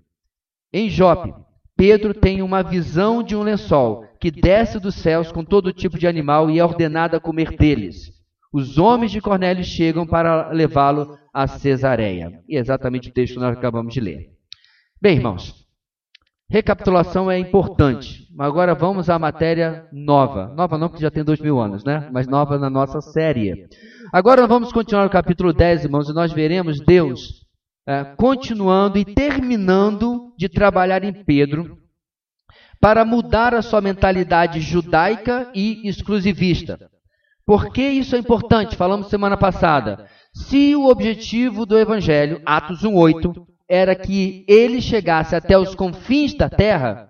Em 0.72 0.90
Jope, 0.90 1.34
Pedro 1.76 2.14
tem 2.14 2.42
uma 2.42 2.62
visão 2.62 3.24
de 3.24 3.36
um 3.36 3.42
lençol 3.42 4.07
que 4.20 4.32
desce 4.32 4.80
dos 4.80 4.96
céus 4.96 5.32
com 5.32 5.44
todo 5.44 5.74
tipo 5.74 5.98
de 5.98 6.08
animal 6.08 6.50
e 6.50 6.60
é 6.60 6.64
ordenado 6.64 7.16
a 7.16 7.20
comer 7.20 7.56
deles. 7.56 8.12
Os 8.54 8.78
homens 8.78 9.12
de 9.12 9.22
Cornélio 9.22 9.64
chegam 9.64 10.06
para 10.06 10.50
levá-lo 10.50 11.18
a 11.34 11.48
Cesareia. 11.48 12.42
E 12.48 12.58
é 12.58 12.60
exatamente 12.60 13.10
o 13.10 13.14
texto 13.14 13.36
que 13.36 13.40
nós 13.40 13.58
acabamos 13.58 13.94
de 13.94 14.00
ler. 14.00 14.30
Bem, 15.02 15.18
irmãos, 15.18 15.68
Recapitulação 16.50 17.30
é 17.30 17.38
importante. 17.38 18.26
Agora 18.40 18.74
vamos 18.74 19.10
à 19.10 19.20
matéria 19.20 19.86
nova. 19.92 20.48
Nova 20.56 20.78
não, 20.78 20.88
porque 20.88 21.04
já 21.04 21.12
tem 21.12 21.22
dois 21.22 21.42
mil 21.42 21.60
anos, 21.60 21.84
né? 21.84 22.10
Mas 22.14 22.26
nova 22.26 22.58
na 22.58 22.70
nossa 22.70 23.02
série. 23.02 23.68
Agora 24.14 24.48
vamos 24.48 24.72
continuar 24.72 25.04
no 25.04 25.10
capítulo 25.10 25.52
10, 25.52 25.84
irmãos, 25.84 26.10
e 26.10 26.14
nós 26.14 26.32
veremos 26.32 26.80
Deus 26.80 27.46
é, 27.86 28.06
continuando 28.16 28.98
e 28.98 29.04
terminando 29.04 30.34
de 30.38 30.48
trabalhar 30.48 31.04
em 31.04 31.12
Pedro 31.12 31.78
para 32.80 33.04
mudar 33.04 33.54
a 33.54 33.62
sua 33.62 33.82
mentalidade 33.82 34.60
judaica 34.62 35.50
e 35.54 35.88
exclusivista. 35.88 36.90
Por 37.46 37.72
que 37.72 37.82
isso 37.82 38.16
é 38.16 38.20
importante? 38.20 38.76
Falamos 38.76 39.08
semana 39.08 39.38
passada. 39.38 40.08
Se 40.34 40.76
o 40.76 40.88
objetivo 40.88 41.66
do 41.66 41.78
Evangelho, 41.78 42.42
Atos 42.46 42.84
1,8, 42.84 43.46
era 43.68 43.96
que 43.96 44.46
ele 44.48 44.82
chegasse 44.82 45.36
até 45.36 45.58
os 45.58 45.74
confins 45.74 46.34
da 46.34 46.50
terra. 46.50 47.10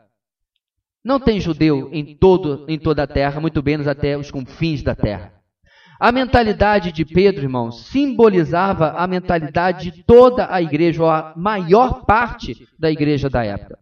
Não 1.03 1.19
tem 1.19 1.39
judeu 1.39 1.89
em, 1.91 2.15
todo, 2.17 2.65
em 2.67 2.77
toda 2.77 3.03
a 3.03 3.07
terra, 3.07 3.41
muito 3.41 3.63
menos 3.63 3.87
até 3.87 4.17
os 4.17 4.31
confins 4.31 4.81
da 4.81 4.95
terra. 4.95 5.33
A 5.99 6.11
mentalidade 6.11 6.91
de 6.91 7.03
Pedro, 7.03 7.43
irmãos, 7.43 7.87
simbolizava 7.87 8.91
a 8.91 9.07
mentalidade 9.07 9.91
de 9.91 10.03
toda 10.03 10.47
a 10.51 10.61
igreja, 10.61 11.01
ou 11.01 11.09
a 11.09 11.33
maior 11.35 12.05
parte 12.05 12.67
da 12.77 12.91
igreja 12.91 13.29
da 13.29 13.43
época. 13.43 13.76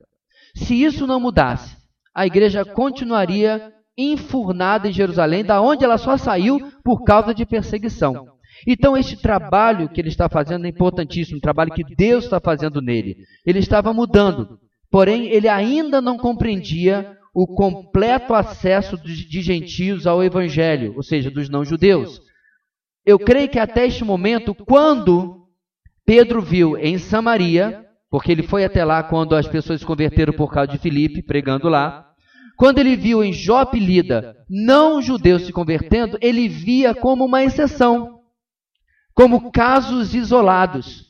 Se 0.56 0.82
isso 0.82 1.06
não 1.06 1.20
mudasse, 1.20 1.76
a 2.14 2.26
igreja 2.26 2.64
continuaria 2.64 3.74
enfurnada 3.98 4.88
em 4.88 4.94
Jerusalém, 4.94 5.44
da 5.44 5.62
onde 5.62 5.84
ela 5.84 5.98
só 5.98 6.18
saiu 6.18 6.60
por 6.84 7.04
causa 7.04 7.34
de 7.34 7.46
perseguição. 7.46 8.28
Então, 8.66 8.96
este 8.96 9.18
trabalho 9.18 9.90
que 9.90 10.00
ele 10.00 10.08
está 10.08 10.30
fazendo 10.30 10.66
é 10.66 10.70
importantíssimo, 10.70 11.38
um 11.38 11.42
trabalho 11.42 11.74
que 11.74 11.84
Deus 11.96 12.24
está 12.24 12.40
fazendo 12.40 12.82
nele. 12.82 13.18
Ele 13.46 13.60
estava 13.60 13.94
mudando, 13.94 14.58
porém, 14.90 15.28
ele 15.28 15.48
ainda 15.48 16.02
não 16.02 16.18
compreendia 16.18 17.18
o 17.34 17.46
completo 17.46 18.34
acesso 18.34 18.98
de 18.98 19.42
gentios 19.42 20.08
ao 20.08 20.24
evangelho, 20.24 20.94
ou 20.96 21.04
seja, 21.04 21.30
dos 21.30 21.50
não-judeus. 21.50 22.22
Eu 23.06 23.20
creio 23.20 23.50
que 23.50 23.60
até 23.60 23.86
este 23.86 24.06
momento, 24.06 24.56
quando 24.56 25.46
Pedro 26.06 26.42
viu 26.42 26.78
em 26.78 26.98
Samaria, 26.98 27.85
porque 28.10 28.32
ele 28.32 28.44
foi 28.44 28.64
até 28.64 28.84
lá 28.84 29.04
quando 29.04 29.36
as 29.36 29.48
pessoas 29.48 29.80
se 29.82 29.86
converteram 29.86 30.34
por 30.34 30.52
causa 30.52 30.72
de 30.72 30.78
Filipe, 30.78 31.22
pregando 31.22 31.70
lá, 31.70 32.12
quando 32.58 32.80
ele 32.80 32.96
viu 32.96 33.24
em 33.24 33.34
Jope 33.34 33.80
Lida 33.80 34.36
não-judeus 34.50 35.46
se 35.46 35.52
convertendo, 35.52 36.18
ele 36.22 36.48
via 36.48 36.94
como 36.96 37.26
uma 37.26 37.44
exceção 37.44 38.16
como 39.16 39.50
casos 39.52 40.14
isolados. 40.14 41.06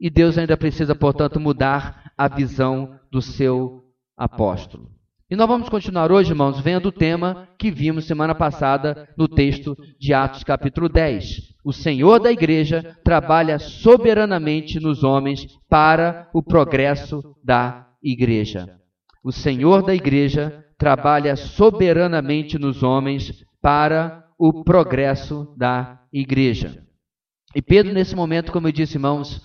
E 0.00 0.10
Deus 0.10 0.36
ainda 0.38 0.56
precisa, 0.56 0.94
portanto, 0.94 1.38
mudar 1.38 2.10
a 2.16 2.26
visão 2.26 2.98
do 3.12 3.22
seu 3.22 3.84
apóstolo. 4.16 4.90
E 5.30 5.36
nós 5.36 5.46
vamos 5.46 5.68
continuar 5.68 6.10
hoje, 6.10 6.32
irmãos, 6.32 6.60
vendo 6.60 6.86
o 6.86 6.92
tema 6.92 7.48
que 7.58 7.70
vimos 7.70 8.06
semana 8.06 8.34
passada 8.34 9.08
no 9.16 9.28
texto 9.28 9.76
de 9.98 10.12
Atos, 10.12 10.42
capítulo 10.42 10.88
10. 10.88 11.53
O 11.64 11.72
Senhor 11.72 12.20
da 12.20 12.30
igreja 12.30 12.94
trabalha 13.02 13.58
soberanamente 13.58 14.78
nos 14.78 15.02
homens 15.02 15.46
para 15.68 16.28
o 16.34 16.42
progresso 16.42 17.34
da 17.42 17.88
igreja. 18.02 18.78
O 19.24 19.32
Senhor 19.32 19.82
da 19.82 19.94
igreja 19.94 20.62
trabalha 20.78 21.34
soberanamente 21.36 22.58
nos 22.58 22.82
homens 22.82 23.42
para 23.62 24.26
o 24.38 24.62
progresso 24.62 25.54
da 25.56 26.00
igreja. 26.12 26.84
E 27.54 27.62
Pedro, 27.62 27.94
nesse 27.94 28.14
momento, 28.14 28.52
como 28.52 28.68
eu 28.68 28.72
disse, 28.72 28.96
irmãos, 28.96 29.40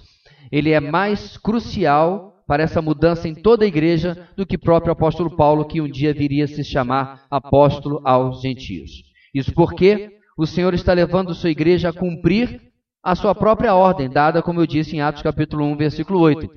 ele 0.52 0.72
é 0.72 0.80
mais 0.82 1.38
crucial 1.38 2.44
para 2.46 2.64
essa 2.64 2.82
mudança 2.82 3.30
em 3.30 3.36
toda 3.36 3.64
a 3.64 3.68
igreja 3.68 4.28
do 4.36 4.46
que 4.46 4.58
próprio 4.58 4.92
apóstolo 4.92 5.38
Paulo, 5.38 5.66
que 5.66 5.80
um 5.80 5.88
dia 5.88 6.14
viria 6.14 6.44
a 6.44 6.48
se 6.48 6.66
chamar 6.66 7.26
apóstolo 7.32 8.02
aos 8.04 8.42
gentios. 8.42 9.04
Isso 9.34 9.54
porque 9.54 10.19
o 10.40 10.48
Senhor 10.48 10.74
está 10.74 10.94
levando 10.94 11.36
sua 11.36 11.50
igreja 11.50 11.90
a 11.90 11.94
cumprir 11.94 12.62
a 13.04 13.14
sua 13.14 13.36
própria 13.36 13.76
ordem, 13.76 14.10
dada, 14.10 14.42
como 14.42 14.62
eu 14.62 14.66
disse, 14.66 14.96
em 14.96 15.02
Atos 15.02 15.22
capítulo 15.22 15.66
1, 15.66 15.76
versículo 15.76 16.18
8. 16.22 16.50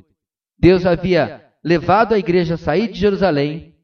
Deus 0.56 0.86
havia 0.86 1.42
levado 1.64 2.14
a 2.14 2.18
igreja 2.18 2.54
a 2.54 2.56
sair 2.58 2.86
de 2.92 3.00
Jerusalém, 3.00 3.74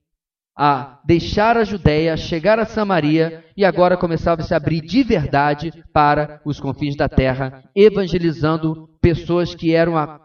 a 0.57 1.01
deixar 1.05 1.57
a 1.57 1.65
Judéia, 1.65 2.17
chegar 2.17 2.61
a 2.61 2.65
Samaria 2.65 3.45
e 3.57 3.65
agora 3.65 3.97
começava 3.97 4.41
a 4.41 4.45
se 4.45 4.55
abrir 4.55 4.83
de 4.83 5.03
verdade 5.03 5.73
para 5.93 6.41
os 6.45 6.61
confins 6.61 6.95
da 6.95 7.09
terra, 7.09 7.65
evangelizando 7.75 8.89
pessoas 9.01 9.53
que 9.53 9.75
eram 9.75 9.97
a 9.97 10.21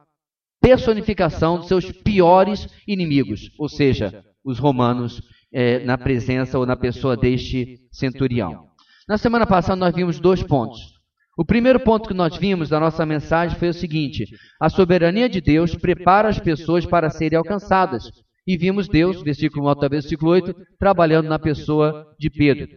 personificação 0.62 1.58
dos 1.58 1.68
seus 1.68 1.92
piores 1.92 2.68
inimigos, 2.88 3.50
ou 3.58 3.68
seja, 3.68 4.24
os 4.46 4.60
romanos, 4.60 5.20
é, 5.52 5.84
na 5.84 5.98
presença 5.98 6.60
ou 6.60 6.66
na 6.66 6.76
pessoa 6.76 7.18
deste 7.18 7.80
centurião. 7.92 8.73
Na 9.08 9.18
semana 9.18 9.46
passada 9.46 9.76
nós 9.76 9.94
vimos 9.94 10.20
dois 10.20 10.42
pontos. 10.42 10.94
O 11.38 11.44
primeiro 11.44 11.80
ponto 11.80 12.08
que 12.08 12.14
nós 12.14 12.38
vimos 12.38 12.70
da 12.70 12.80
nossa 12.80 13.06
mensagem 13.06 13.58
foi 13.58 13.70
o 13.70 13.74
seguinte: 13.74 14.26
a 14.62 14.70
soberania 14.70 15.28
de 15.28 15.42
Deus 15.42 15.76
prepara 15.76 16.30
as 16.30 16.40
pessoas 16.40 16.86
para 16.86 17.10
serem 17.10 17.38
alcançadas, 17.38 18.10
e 18.48 18.58
vimos 18.58 18.88
Deus, 18.88 19.22
versículo 19.22 19.70
1 19.70 19.90
versículo 19.90 20.32
8, 20.32 20.56
trabalhando 20.80 21.28
na 21.28 21.40
pessoa 21.40 22.08
de 22.20 22.30
Pedro. 22.30 22.68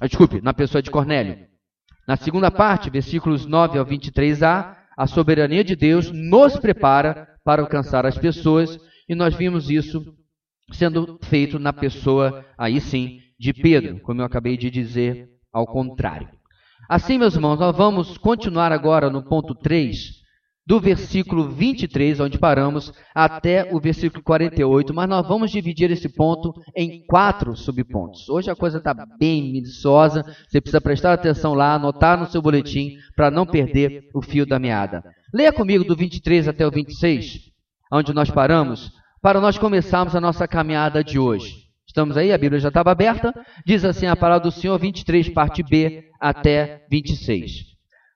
Ah, 0.00 0.06
desculpe, 0.06 0.40
na 0.40 0.54
pessoa 0.54 0.80
de 0.80 0.90
Cornélio. 0.90 1.46
Na 2.06 2.16
segunda 2.16 2.50
parte, 2.50 2.88
versículos 2.88 3.44
9 3.44 3.78
ao 3.78 3.84
23a, 3.84 4.76
a 4.96 5.06
soberania 5.06 5.62
de 5.62 5.76
Deus 5.76 6.10
nos 6.10 6.56
prepara 6.56 7.28
para 7.44 7.62
alcançar 7.62 8.06
as 8.06 8.16
pessoas, 8.16 8.78
e 9.08 9.14
nós 9.14 9.34
vimos 9.34 9.68
isso 9.68 10.14
sendo 10.72 11.18
feito 11.24 11.58
na 11.58 11.72
pessoa, 11.72 12.46
aí 12.56 12.80
sim, 12.80 13.20
de 13.38 13.52
Pedro, 13.52 14.00
como 14.00 14.20
eu 14.20 14.24
acabei 14.24 14.56
de 14.56 14.70
dizer, 14.70 15.28
ao 15.52 15.66
contrário. 15.66 16.28
Assim, 16.88 17.18
meus 17.18 17.34
irmãos, 17.34 17.58
nós 17.58 17.76
vamos 17.76 18.18
continuar 18.18 18.72
agora 18.72 19.08
no 19.10 19.22
ponto 19.22 19.54
3, 19.54 20.20
do 20.66 20.78
versículo 20.78 21.48
23, 21.48 22.20
onde 22.20 22.38
paramos, 22.38 22.92
até 23.14 23.68
o 23.74 23.80
versículo 23.80 24.22
48, 24.22 24.94
mas 24.94 25.08
nós 25.08 25.26
vamos 25.26 25.50
dividir 25.50 25.90
esse 25.90 26.08
ponto 26.08 26.52
em 26.76 27.04
quatro 27.06 27.56
subpontos. 27.56 28.28
Hoje 28.28 28.50
a 28.50 28.56
coisa 28.56 28.78
está 28.78 28.94
bem 29.18 29.52
minuciosa, 29.52 30.24
você 30.48 30.60
precisa 30.60 30.80
prestar 30.80 31.12
atenção 31.12 31.54
lá, 31.54 31.74
anotar 31.74 32.18
no 32.18 32.26
seu 32.26 32.40
boletim, 32.40 32.96
para 33.16 33.30
não 33.30 33.46
perder 33.46 34.08
o 34.14 34.22
fio 34.22 34.46
da 34.46 34.58
meada. 34.58 35.02
Leia 35.34 35.52
comigo 35.52 35.84
do 35.84 35.96
23 35.96 36.48
até 36.48 36.66
o 36.66 36.70
26, 36.70 37.50
onde 37.92 38.12
nós 38.12 38.30
paramos, 38.30 38.92
para 39.22 39.40
nós 39.40 39.58
começarmos 39.58 40.14
a 40.14 40.20
nossa 40.20 40.46
caminhada 40.46 41.02
de 41.02 41.18
hoje. 41.18 41.69
Estamos 41.90 42.16
aí, 42.16 42.32
a 42.32 42.38
Bíblia 42.38 42.60
já 42.60 42.68
estava 42.68 42.92
aberta, 42.92 43.34
diz 43.66 43.84
assim 43.84 44.06
a 44.06 44.14
palavra 44.14 44.44
do 44.44 44.52
Senhor, 44.52 44.78
23, 44.78 45.28
parte 45.30 45.60
B, 45.60 46.04
até 46.20 46.86
26. 46.88 47.64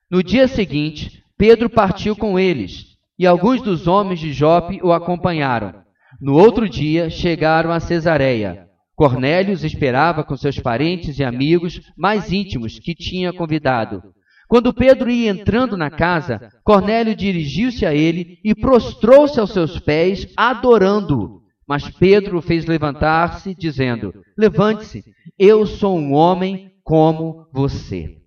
No 0.09 0.23
dia 0.23 0.47
seguinte, 0.47 1.21
Pedro 1.37 1.69
partiu 1.69 2.15
com 2.15 2.39
eles, 2.39 2.95
e 3.19 3.27
alguns 3.27 3.61
dos 3.61 3.85
homens 3.85 4.21
de 4.21 4.31
Jope 4.31 4.79
o 4.81 4.93
acompanharam. 4.93 5.73
No 6.21 6.35
outro 6.35 6.69
dia 6.69 7.09
chegaram 7.09 7.69
a 7.69 7.81
Cesareia. 7.81 8.65
Cornélio 8.95 9.53
os 9.53 9.65
esperava 9.65 10.23
com 10.23 10.37
seus 10.37 10.57
parentes 10.57 11.19
e 11.19 11.23
amigos 11.25 11.81
mais 11.97 12.31
íntimos 12.31 12.79
que 12.79 12.95
tinha 12.95 13.33
convidado. 13.33 14.01
Quando 14.47 14.73
Pedro 14.73 15.11
ia 15.11 15.31
entrando 15.31 15.75
na 15.75 15.89
casa, 15.89 16.49
Cornélio 16.63 17.13
dirigiu-se 17.13 17.85
a 17.85 17.93
ele 17.93 18.39
e 18.41 18.55
prostrou-se 18.55 19.37
aos 19.37 19.51
seus 19.51 19.77
pés, 19.81 20.31
adorando-o. 20.37 21.43
Mas 21.67 21.89
Pedro 21.89 22.41
fez 22.41 22.65
levantar-se, 22.65 23.55
dizendo: 23.55 24.13
Levante-se, 24.37 25.03
eu 25.37 25.65
sou 25.65 25.97
um 25.97 26.13
homem 26.13 26.71
como 26.83 27.47
você. 27.51 28.17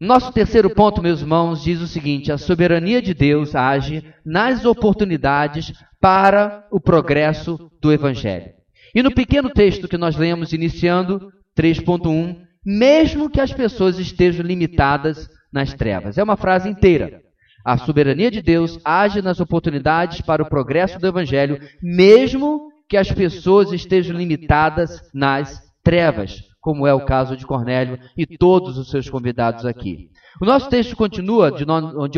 Nosso 0.00 0.32
terceiro 0.32 0.68
ponto, 0.68 1.00
meus 1.00 1.20
irmãos, 1.20 1.62
diz 1.62 1.80
o 1.80 1.86
seguinte: 1.86 2.32
a 2.32 2.36
soberania 2.36 3.00
de 3.00 3.14
Deus 3.14 3.54
age 3.54 4.04
nas 4.24 4.64
oportunidades 4.64 5.72
para 6.00 6.66
o 6.70 6.80
progresso 6.80 7.70
do 7.80 7.92
Evangelho. 7.92 8.52
E 8.94 9.02
no 9.02 9.14
pequeno 9.14 9.48
texto 9.48 9.88
que 9.88 9.96
nós 9.96 10.16
lemos, 10.16 10.52
iniciando 10.52 11.32
3.1, 11.56 12.36
mesmo 12.64 13.30
que 13.30 13.40
as 13.40 13.52
pessoas 13.52 13.98
estejam 13.98 14.44
limitadas 14.44 15.28
nas 15.52 15.72
trevas. 15.72 16.18
É 16.18 16.22
uma 16.22 16.36
frase 16.36 16.68
inteira. 16.68 17.22
A 17.64 17.78
soberania 17.78 18.30
de 18.30 18.42
Deus 18.42 18.78
age 18.84 19.22
nas 19.22 19.40
oportunidades 19.40 20.20
para 20.20 20.42
o 20.42 20.48
progresso 20.48 20.98
do 20.98 21.06
Evangelho, 21.06 21.60
mesmo 21.82 22.72
que 22.88 22.96
as 22.96 23.10
pessoas 23.10 23.72
estejam 23.72 24.16
limitadas 24.16 25.00
nas 25.14 25.62
trevas, 25.82 26.42
como 26.60 26.86
é 26.86 26.92
o 26.92 27.04
caso 27.04 27.36
de 27.36 27.46
Cornélio 27.46 27.98
e 28.16 28.26
todos 28.26 28.76
os 28.78 28.90
seus 28.90 29.08
convidados 29.08 29.64
aqui. 29.64 30.10
O 30.40 30.44
nosso 30.44 30.68
texto 30.68 30.96
continua 30.96 31.52
de 31.52 31.64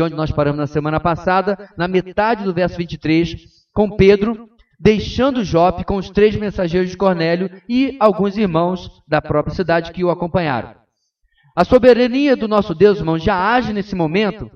onde 0.01 0.15
nós 0.15 0.31
paramos 0.31 0.59
na 0.59 0.67
semana 0.67 0.99
passada, 0.99 1.69
na 1.77 1.87
metade 1.87 2.43
do 2.43 2.53
verso 2.53 2.77
23, 2.77 3.35
com 3.73 3.95
Pedro 3.95 4.49
deixando 4.79 5.43
Jope 5.43 5.85
com 5.85 5.95
os 5.95 6.09
três 6.09 6.35
mensageiros 6.35 6.89
de 6.89 6.97
Cornélio 6.97 7.49
e 7.69 7.95
alguns 7.99 8.37
irmãos 8.37 8.89
da 9.07 9.21
própria 9.21 9.55
cidade 9.55 9.91
que 9.91 10.03
o 10.03 10.09
acompanharam. 10.09 10.75
A 11.55 11.63
soberania 11.63 12.35
do 12.35 12.47
nosso 12.47 12.75
Deus, 12.75 12.97
irmãos, 12.97 13.23
já 13.23 13.53
age 13.53 13.71
nesse 13.71 13.95
momento 13.95 14.51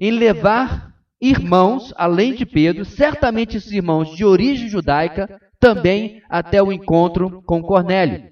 em 0.00 0.10
levar 0.10 0.94
irmãos, 1.20 1.92
além 1.96 2.34
de 2.34 2.46
Pedro, 2.46 2.84
certamente 2.84 3.56
esses 3.56 3.72
irmãos 3.72 4.16
de 4.16 4.24
origem 4.24 4.68
judaica, 4.68 5.40
também 5.58 6.22
até 6.28 6.62
o 6.62 6.72
encontro 6.72 7.42
com 7.42 7.62
Cornélio. 7.62 8.30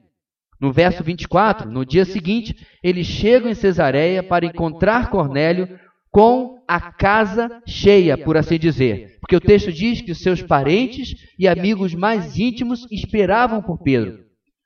No 0.60 0.72
verso 0.72 1.02
24, 1.02 1.70
no 1.70 1.84
dia 1.84 2.04
seguinte, 2.04 2.66
eles 2.82 3.06
chegam 3.06 3.50
em 3.50 3.54
Cesareia 3.54 4.22
para 4.22 4.46
encontrar 4.46 5.10
Cornélio 5.10 5.78
com 6.10 6.62
a 6.66 6.80
casa 6.80 7.60
cheia, 7.66 8.16
por 8.16 8.36
assim 8.36 8.58
dizer. 8.58 9.18
Porque 9.20 9.36
o 9.36 9.40
texto 9.40 9.70
diz 9.70 10.00
que 10.00 10.14
seus 10.14 10.40
parentes 10.40 11.14
e 11.38 11.46
amigos 11.46 11.94
mais 11.94 12.38
íntimos 12.38 12.86
esperavam 12.90 13.60
por 13.60 13.82
Pedro. 13.82 14.24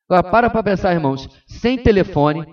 Agora, 0.08 0.30
para 0.30 0.50
para 0.50 0.62
pensar, 0.62 0.92
irmãos, 0.92 1.28
sem 1.46 1.78
telefone, 1.78 2.44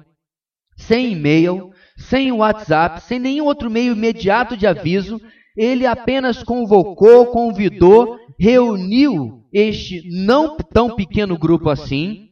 sem 0.75 1.11
e-mail, 1.11 1.71
sem 1.97 2.31
WhatsApp, 2.31 3.01
sem 3.01 3.19
nenhum 3.19 3.45
outro 3.45 3.69
meio 3.69 3.93
imediato 3.93 4.55
de 4.55 4.67
aviso, 4.67 5.19
ele 5.55 5.85
apenas 5.85 6.43
convocou, 6.43 7.27
convidou, 7.27 8.19
reuniu 8.39 9.43
este 9.51 10.07
não 10.07 10.55
tão 10.57 10.95
pequeno 10.95 11.37
grupo 11.37 11.69
assim, 11.69 12.29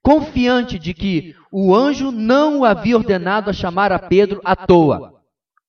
confiante 0.00 0.78
de 0.78 0.94
que 0.94 1.34
o 1.52 1.74
anjo 1.74 2.12
não 2.12 2.60
o 2.60 2.64
havia 2.64 2.96
ordenado 2.96 3.50
a 3.50 3.52
chamar 3.52 3.90
a 3.90 3.98
Pedro 3.98 4.40
à 4.44 4.54
toa. 4.54 5.14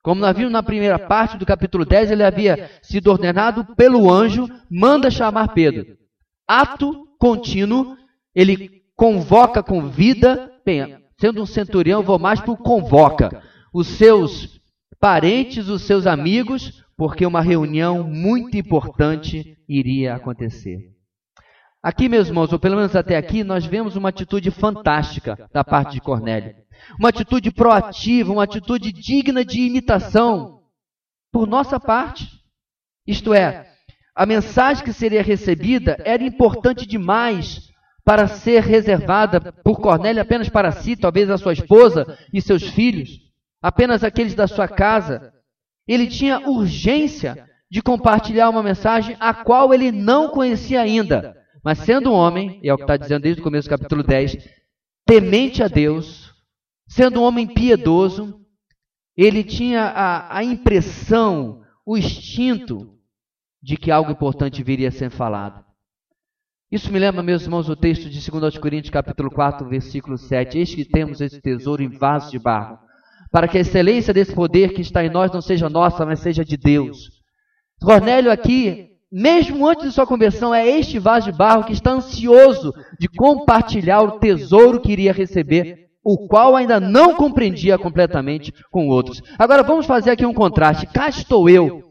Como 0.03 0.21
nós 0.21 0.37
vimos 0.37 0.51
na 0.51 0.63
primeira 0.63 0.99
parte 0.99 1.37
do 1.37 1.45
capítulo 1.45 1.83
10, 1.83 2.11
ele 2.11 2.23
havia 2.23 2.69
sido 2.81 3.09
ordenado 3.09 3.65
pelo 3.75 4.09
anjo, 4.09 4.47
manda 4.69 5.09
chamar 5.09 5.49
Pedro. 5.49 5.97
Ato 6.47 7.05
contínuo, 7.19 7.97
ele 8.33 8.83
convoca, 8.95 9.61
convida, 9.61 10.51
bem, 10.65 10.98
sendo 11.19 11.41
um 11.41 11.45
centurião, 11.45 12.01
vou 12.01 12.17
mais 12.17 12.39
para 12.39 12.51
o 12.51 12.57
convoca 12.57 13.43
os 13.73 13.87
seus 13.87 14.59
parentes, 14.99 15.67
os 15.67 15.83
seus 15.83 16.07
amigos, 16.07 16.83
porque 16.97 17.25
uma 17.25 17.41
reunião 17.41 18.03
muito 18.03 18.57
importante 18.57 19.57
iria 19.67 20.15
acontecer. 20.15 20.79
Aqui, 21.81 22.09
meus 22.09 22.27
irmãos, 22.27 22.51
ou 22.51 22.59
pelo 22.59 22.75
menos 22.75 22.95
até 22.95 23.15
aqui, 23.15 23.43
nós 23.43 23.65
vemos 23.65 23.95
uma 23.95 24.09
atitude 24.09 24.51
fantástica 24.51 25.49
da 25.53 25.63
parte 25.63 25.93
de 25.93 26.01
Cornélio. 26.01 26.55
Uma 26.97 27.09
atitude 27.09 27.51
proativa, 27.51 28.33
uma 28.33 28.43
atitude 28.43 28.91
digna 28.91 29.45
de 29.45 29.61
imitação 29.61 30.61
por 31.31 31.47
nossa 31.47 31.79
parte. 31.79 32.27
Isto 33.07 33.33
é, 33.33 33.69
a 34.13 34.25
mensagem 34.25 34.83
que 34.83 34.91
seria 34.91 35.23
recebida 35.23 35.97
era 36.03 36.23
importante 36.23 36.85
demais 36.85 37.69
para 38.03 38.27
ser 38.27 38.63
reservada 38.63 39.39
por 39.63 39.79
Cornélio 39.79 40.21
apenas 40.21 40.49
para 40.49 40.71
si, 40.71 40.95
talvez 40.95 41.29
a 41.29 41.37
sua 41.37 41.53
esposa 41.53 42.17
e 42.33 42.41
seus 42.41 42.63
filhos, 42.63 43.09
apenas 43.61 44.03
aqueles 44.03 44.35
da 44.35 44.47
sua 44.47 44.67
casa. 44.67 45.33
Ele 45.87 46.07
tinha 46.07 46.47
urgência 46.49 47.47
de 47.69 47.81
compartilhar 47.81 48.49
uma 48.49 48.63
mensagem 48.63 49.15
a 49.19 49.33
qual 49.33 49.73
ele 49.73 49.91
não 49.91 50.29
conhecia 50.29 50.81
ainda. 50.81 51.35
Mas 51.63 51.79
sendo 51.79 52.11
um 52.11 52.15
homem, 52.15 52.59
e 52.63 52.69
é 52.69 52.73
o 52.73 52.77
que 52.77 52.83
está 52.83 52.97
dizendo 52.97 53.23
desde 53.23 53.41
o 53.41 53.43
começo 53.43 53.67
do 53.67 53.71
capítulo 53.71 54.01
10, 54.01 54.37
temente 55.05 55.61
a 55.61 55.67
Deus, 55.67 56.33
sendo 56.87 57.19
um 57.19 57.23
homem 57.23 57.45
piedoso, 57.45 58.39
ele 59.15 59.43
tinha 59.43 59.83
a, 59.83 60.37
a 60.37 60.43
impressão, 60.43 61.61
o 61.85 61.97
instinto 61.97 62.97
de 63.61 63.75
que 63.75 63.91
algo 63.91 64.11
importante 64.11 64.63
viria 64.63 64.87
a 64.87 64.91
ser 64.91 65.09
falado. 65.09 65.68
Isso 66.71 66.91
me 66.93 66.99
lembra, 66.99 67.23
meus 67.23 67.43
irmãos, 67.43 67.67
o 67.67 67.75
texto 67.75 68.09
de 68.09 68.31
2 68.31 68.57
Coríntios, 68.59 68.91
capítulo 68.91 69.31
4, 69.31 69.67
versículo 69.67 70.17
7. 70.17 70.59
Eis 70.59 70.75
que 70.75 70.85
temos 70.85 71.19
esse 71.19 71.41
tesouro 71.41 71.81
em 71.81 71.89
vaso 71.89 72.29
de 72.29 72.37
barro, 72.37 72.77
para 73.31 73.47
que 73.47 73.57
a 73.57 73.61
excelência 73.61 74.13
desse 74.13 74.33
poder 74.33 74.73
que 74.73 74.81
está 74.81 75.03
em 75.03 75.09
nós 75.09 75.31
não 75.31 75.41
seja 75.41 75.67
nossa, 75.67 76.05
mas 76.05 76.19
seja 76.19 76.45
de 76.45 76.55
Deus. 76.55 77.09
Cornélio 77.81 78.31
aqui 78.31 78.89
mesmo 79.11 79.67
antes 79.67 79.85
de 79.85 79.91
sua 79.91 80.05
conversão, 80.05 80.53
é 80.53 80.67
este 80.67 80.99
vaso 80.99 81.31
de 81.31 81.37
barro 81.37 81.63
que 81.63 81.73
está 81.73 81.91
ansioso 81.91 82.71
de 82.99 83.07
compartilhar 83.07 84.01
o 84.01 84.19
tesouro 84.19 84.79
que 84.79 84.91
iria 84.91 85.11
receber, 85.11 85.87
o 86.03 86.27
qual 86.27 86.55
ainda 86.55 86.79
não 86.79 87.15
compreendia 87.15 87.77
completamente 87.77 88.53
com 88.69 88.87
outros. 88.87 89.21
Agora 89.37 89.63
vamos 89.63 89.87
fazer 89.87 90.11
aqui 90.11 90.25
um 90.25 90.33
contraste. 90.33 90.85
Cá 90.85 91.09
estou 91.09 91.49
eu. 91.49 91.81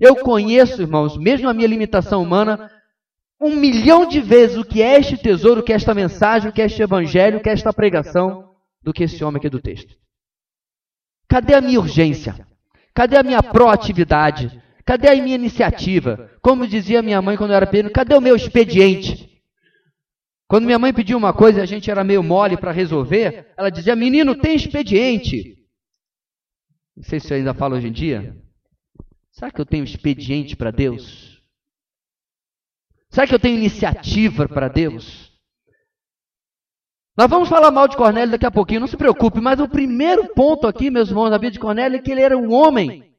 Eu 0.00 0.16
conheço, 0.16 0.80
irmãos, 0.80 1.18
mesmo 1.18 1.48
a 1.48 1.52
minha 1.52 1.68
limitação 1.68 2.22
humana, 2.22 2.70
um 3.42 3.56
milhão 3.56 4.06
de 4.06 4.20
vezes 4.20 4.56
o 4.56 4.64
que 4.64 4.80
é 4.80 4.98
este 4.98 5.16
tesouro, 5.16 5.60
o 5.60 5.64
que 5.64 5.72
é 5.72 5.76
esta 5.76 5.92
mensagem, 5.92 6.48
o 6.48 6.52
que 6.52 6.62
é 6.62 6.66
este 6.66 6.80
evangelho, 6.80 7.38
o 7.38 7.42
que 7.42 7.48
é 7.48 7.52
esta 7.52 7.72
pregação, 7.72 8.54
do 8.80 8.92
que 8.92 9.02
esse 9.02 9.22
homem 9.24 9.38
aqui 9.38 9.48
do 9.48 9.60
texto. 9.60 9.96
Cadê 11.28 11.54
a 11.54 11.60
minha 11.60 11.80
urgência? 11.80 12.46
Cadê 12.94 13.16
a 13.16 13.22
minha 13.22 13.42
proatividade? 13.42 14.62
Cadê 14.84 15.08
a 15.08 15.22
minha 15.22 15.34
iniciativa? 15.34 16.30
Como 16.40 16.66
dizia 16.66 17.02
minha 17.02 17.20
mãe 17.20 17.36
quando 17.36 17.50
eu 17.50 17.56
era 17.56 17.66
pequeno, 17.66 17.90
cadê 17.90 18.14
o 18.14 18.20
meu 18.20 18.36
expediente? 18.36 19.42
Quando 20.46 20.66
minha 20.66 20.78
mãe 20.78 20.92
pedia 20.92 21.16
uma 21.16 21.32
coisa 21.32 21.60
e 21.60 21.62
a 21.62 21.66
gente 21.66 21.90
era 21.90 22.04
meio 22.04 22.22
mole 22.22 22.56
para 22.56 22.70
resolver, 22.70 23.52
ela 23.56 23.70
dizia: 23.70 23.96
Menino, 23.96 24.34
tem 24.34 24.54
expediente. 24.54 25.56
Não 26.94 27.02
sei 27.02 27.18
se 27.18 27.32
eu 27.32 27.38
ainda 27.38 27.54
falo 27.54 27.74
hoje 27.74 27.88
em 27.88 27.92
dia. 27.92 28.36
Será 29.30 29.50
que 29.50 29.60
eu 29.60 29.64
tenho 29.64 29.82
expediente 29.82 30.54
para 30.54 30.70
Deus? 30.70 31.31
Será 33.12 33.26
que 33.26 33.34
eu 33.34 33.38
tenho 33.38 33.58
iniciativa 33.58 34.48
para 34.48 34.68
Deus? 34.68 35.30
Nós 37.14 37.28
vamos 37.28 37.46
falar 37.46 37.70
mal 37.70 37.86
de 37.86 37.94
Cornélio 37.94 38.30
daqui 38.30 38.46
a 38.46 38.50
pouquinho, 38.50 38.80
não 38.80 38.86
se 38.86 38.96
preocupe, 38.96 39.38
mas 39.38 39.60
o 39.60 39.68
primeiro 39.68 40.32
ponto 40.34 40.66
aqui, 40.66 40.90
meus 40.90 41.10
irmãos, 41.10 41.28
na 41.28 41.36
vida 41.36 41.52
de 41.52 41.58
Cornélio 41.58 41.98
é 41.98 42.00
que 42.00 42.10
ele 42.10 42.22
era 42.22 42.38
um 42.38 42.50
homem 42.54 43.12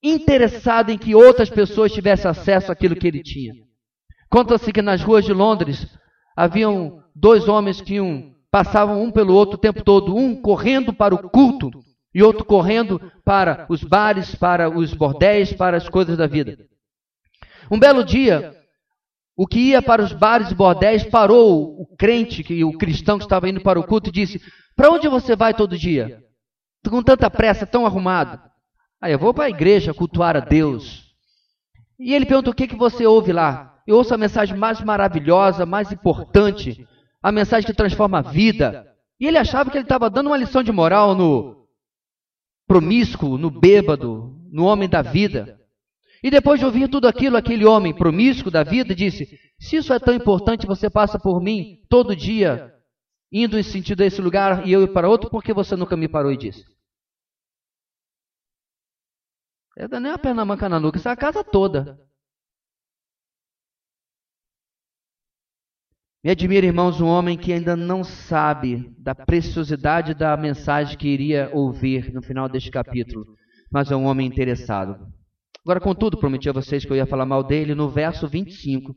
interessado 0.00 0.90
em 0.90 0.98
que 0.98 1.12
outras 1.12 1.50
pessoas 1.50 1.92
tivessem 1.92 2.30
acesso 2.30 2.70
àquilo 2.70 2.94
que 2.94 3.08
ele 3.08 3.20
tinha. 3.20 3.52
Conta-se 4.30 4.72
que 4.72 4.80
nas 4.80 5.02
ruas 5.02 5.24
de 5.24 5.32
Londres 5.32 5.88
haviam 6.36 7.02
dois 7.12 7.48
homens 7.48 7.80
que 7.80 8.00
um, 8.00 8.32
passavam 8.48 9.02
um 9.02 9.10
pelo 9.10 9.34
outro 9.34 9.56
o 9.56 9.60
tempo 9.60 9.82
todo, 9.82 10.14
um 10.14 10.40
correndo 10.40 10.92
para 10.92 11.16
o 11.16 11.28
culto 11.28 11.70
e 12.14 12.22
outro 12.22 12.44
correndo 12.44 13.00
para 13.24 13.66
os 13.68 13.82
bares, 13.82 14.36
para 14.36 14.70
os 14.70 14.94
bordéis, 14.94 15.52
para 15.52 15.76
as 15.76 15.88
coisas 15.88 16.16
da 16.16 16.28
vida. 16.28 16.56
Um 17.68 17.78
belo 17.78 18.04
dia, 18.04 18.54
o 19.36 19.46
que 19.46 19.58
ia 19.58 19.82
para 19.82 20.02
os 20.02 20.12
bares 20.12 20.50
e 20.50 20.54
bordéis 20.54 21.04
parou 21.04 21.78
o 21.78 21.86
crente, 21.96 22.42
o 22.64 22.78
cristão 22.78 23.18
que 23.18 23.24
estava 23.24 23.48
indo 23.48 23.60
para 23.60 23.78
o 23.78 23.84
culto 23.84 24.08
e 24.08 24.12
disse: 24.12 24.40
Para 24.74 24.90
onde 24.90 25.08
você 25.08 25.36
vai 25.36 25.52
todo 25.52 25.76
dia? 25.76 26.22
Com 26.88 27.02
tanta 27.02 27.28
pressa, 27.28 27.66
tão 27.66 27.84
arrumado. 27.84 28.40
Ah, 29.00 29.10
eu 29.10 29.18
vou 29.18 29.34
para 29.34 29.44
a 29.44 29.50
igreja 29.50 29.92
cultuar 29.92 30.36
a 30.36 30.40
Deus. 30.40 31.04
E 31.98 32.14
ele 32.14 32.24
pergunta: 32.24 32.50
o 32.50 32.54
que, 32.54 32.66
que 32.66 32.76
você 32.76 33.04
ouve 33.04 33.32
lá? 33.32 33.74
Eu 33.86 33.96
ouço 33.96 34.14
a 34.14 34.18
mensagem 34.18 34.56
mais 34.56 34.80
maravilhosa, 34.80 35.66
mais 35.66 35.92
importante, 35.92 36.86
a 37.22 37.30
mensagem 37.30 37.66
que 37.66 37.76
transforma 37.76 38.18
a 38.18 38.22
vida. 38.22 38.86
E 39.20 39.26
ele 39.26 39.38
achava 39.38 39.70
que 39.70 39.76
ele 39.76 39.84
estava 39.84 40.08
dando 40.08 40.28
uma 40.28 40.36
lição 40.36 40.62
de 40.62 40.72
moral 40.72 41.14
no 41.14 41.66
promíscuo, 42.66 43.36
no 43.36 43.50
bêbado, 43.50 44.34
no 44.50 44.64
homem 44.64 44.88
da 44.88 45.02
vida. 45.02 45.55
E 46.26 46.30
depois 46.30 46.58
de 46.58 46.66
ouvir 46.66 46.88
tudo 46.88 47.06
aquilo, 47.06 47.36
aquele 47.36 47.64
homem 47.64 47.94
promíscuo 47.94 48.50
da 48.50 48.64
vida 48.64 48.92
disse: 48.96 49.38
Se 49.60 49.76
isso 49.76 49.92
é 49.92 49.98
tão 50.00 50.12
importante, 50.12 50.66
você 50.66 50.90
passa 50.90 51.20
por 51.20 51.40
mim 51.40 51.86
todo 51.88 52.16
dia, 52.16 52.74
indo 53.30 53.56
em 53.56 53.62
sentido 53.62 54.02
a 54.02 54.06
esse 54.06 54.20
lugar 54.20 54.66
e 54.66 54.72
eu 54.72 54.92
para 54.92 55.08
outro, 55.08 55.30
por 55.30 55.40
que 55.40 55.54
você 55.54 55.76
nunca 55.76 55.96
me 55.96 56.08
parou 56.08 56.32
e 56.32 56.36
disse? 56.36 56.64
É 59.78 59.86
nem 60.00 60.10
a 60.10 60.18
perna 60.18 60.44
manca 60.44 60.68
na 60.68 60.80
nuca, 60.80 60.98
isso 60.98 61.08
é 61.08 61.12
a 61.12 61.16
casa 61.16 61.44
toda. 61.44 61.96
Me 66.24 66.32
admira, 66.32 66.66
irmãos, 66.66 67.00
um 67.00 67.06
homem 67.06 67.38
que 67.38 67.52
ainda 67.52 67.76
não 67.76 68.02
sabe 68.02 68.92
da 68.98 69.14
preciosidade 69.14 70.12
da 70.12 70.36
mensagem 70.36 70.98
que 70.98 71.06
iria 71.06 71.52
ouvir 71.54 72.12
no 72.12 72.20
final 72.20 72.48
deste 72.48 72.72
capítulo, 72.72 73.24
mas 73.70 73.92
é 73.92 73.96
um 73.96 74.06
homem 74.06 74.26
interessado. 74.26 75.14
Agora, 75.66 75.80
contudo, 75.80 76.16
prometi 76.16 76.48
a 76.48 76.52
vocês 76.52 76.84
que 76.84 76.92
eu 76.92 76.96
ia 76.96 77.06
falar 77.06 77.26
mal 77.26 77.42
dele. 77.42 77.74
No 77.74 77.90
verso 77.90 78.28
25, 78.28 78.94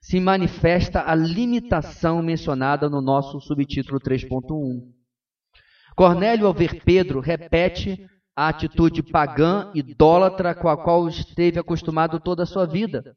se 0.00 0.18
manifesta 0.18 1.04
a 1.06 1.14
limitação 1.14 2.20
mencionada 2.20 2.90
no 2.90 3.00
nosso 3.00 3.40
subtítulo 3.40 4.00
3.1. 4.00 4.82
Cornélio, 5.94 6.48
ao 6.48 6.52
ver 6.52 6.82
Pedro, 6.82 7.20
repete 7.20 8.04
a 8.34 8.48
atitude 8.48 9.02
pagã, 9.02 9.70
idólatra, 9.72 10.56
com 10.56 10.68
a 10.68 10.76
qual 10.76 11.08
esteve 11.08 11.60
acostumado 11.60 12.18
toda 12.18 12.42
a 12.42 12.46
sua 12.46 12.66
vida. 12.66 13.14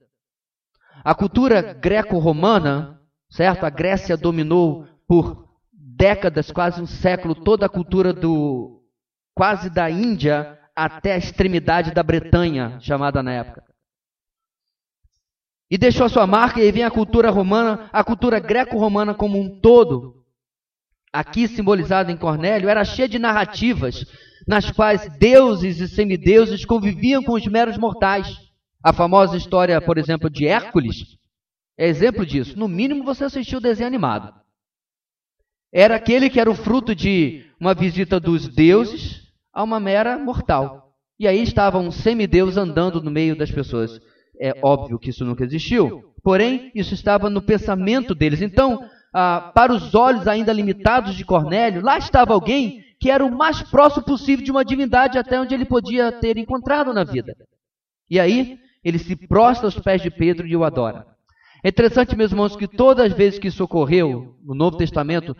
A 1.04 1.16
cultura 1.16 1.74
greco-romana 1.74 3.02
certo? 3.32 3.66
A 3.66 3.70
Grécia 3.70 4.18
dominou 4.18 4.86
por 5.08 5.48
décadas, 5.74 6.52
quase 6.52 6.82
um 6.82 6.86
século, 6.86 7.34
toda 7.34 7.66
a 7.66 7.70
cultura 7.70 8.14
do 8.14 8.84
quase 9.34 9.70
da 9.70 9.90
Índia 9.90 10.60
até 10.75 11.13
a 11.13 11.17
extremidade 11.17 11.91
da 11.91 12.03
Bretanha, 12.03 12.79
chamada 12.79 13.21
na 13.21 13.31
época. 13.31 13.63
E 15.69 15.77
deixou 15.77 16.05
a 16.05 16.10
sua 16.10 16.27
marca, 16.27 16.60
e 16.60 16.63
aí 16.63 16.71
vem 16.71 16.84
a 16.84 16.91
cultura 16.91 17.29
romana, 17.29 17.89
a 17.93 18.03
cultura 18.03 18.39
greco-romana 18.39 19.13
como 19.13 19.39
um 19.39 19.60
todo, 19.60 20.25
aqui 21.13 21.47
simbolizada 21.47 22.12
em 22.12 22.17
Cornélio, 22.17 22.69
era 22.69 22.84
cheia 22.84 23.07
de 23.07 23.19
narrativas 23.19 24.05
nas 24.47 24.71
quais 24.71 25.07
deuses 25.17 25.79
e 25.79 25.88
semideuses 25.88 26.65
conviviam 26.65 27.23
com 27.23 27.34
os 27.34 27.45
meros 27.45 27.77
mortais. 27.77 28.27
A 28.84 28.91
famosa 28.91 29.38
história, 29.38 29.79
por 29.79 29.97
exemplo, 29.97 30.29
de 30.29 30.47
Hércules, 30.47 31.17
é 31.77 31.88
exemplo 31.88 32.25
disso. 32.25 32.57
No 32.57 32.67
mínimo 32.67 33.03
você 33.03 33.25
assistiu 33.25 33.60
o 33.60 33.62
desenho 33.62 33.88
animado. 33.88 34.34
Era 35.71 35.95
aquele 35.95 36.29
que 36.29 36.39
era 36.39 36.49
o 36.49 36.55
fruto 36.55 36.93
de 36.93 37.45
uma 37.60 37.73
visita 37.73 38.19
dos 38.19 38.47
deuses 38.47 39.20
a 39.54 39.64
uma 39.64 39.80
mera 39.80 40.18
mortal. 40.18 40.94
E 41.20 41.28
aí 41.28 41.42
estava 41.42 41.78
um 41.78 41.92
semideus 41.92 42.58
andando 42.58 43.02
no 43.02 43.12
meio 43.12 43.36
das 43.36 43.52
pessoas. 43.52 44.00
É 44.40 44.60
óbvio 44.64 44.98
que 44.98 45.10
isso 45.10 45.24
nunca 45.24 45.44
existiu, 45.44 46.14
porém, 46.24 46.72
isso 46.74 46.94
estava 46.94 47.30
no 47.30 47.42
pensamento 47.42 48.16
deles. 48.16 48.42
Então, 48.42 48.84
ah, 49.14 49.52
para 49.54 49.72
os 49.72 49.94
olhos 49.94 50.28
ainda 50.28 50.52
limitados 50.52 51.16
de 51.16 51.24
Cornélio, 51.24 51.84
lá 51.84 51.98
estava 51.98 52.34
alguém 52.34 52.84
que 53.00 53.10
era 53.10 53.26
o 53.26 53.36
mais 53.36 53.62
próximo 53.64 54.04
possível 54.04 54.44
de 54.44 54.52
uma 54.52 54.64
divindade 54.64 55.18
até 55.18 55.40
onde 55.40 55.54
ele 55.54 55.66
podia 55.66 56.12
ter 56.12 56.38
encontrado 56.38 56.94
na 56.94 57.04
vida. 57.04 57.36
E 58.10 58.20
aí, 58.20 58.58
ele 58.84 58.98
se 58.98 59.16
prostra 59.16 59.68
aos 59.68 59.78
pés 59.80 60.02
de 60.02 60.10
Pedro 60.10 60.48
e 60.48 60.56
o 60.56 60.64
adora. 60.64 61.06
É 61.64 61.70
interessante, 61.70 62.16
meus 62.16 62.32
irmãos, 62.32 62.56
que 62.56 62.68
todas 62.68 63.12
as 63.12 63.14
vezes 63.14 63.38
que 63.38 63.48
isso 63.48 63.64
ocorreu 63.64 64.36
no 64.44 64.56
Novo 64.56 64.78
Testamento, 64.78 65.36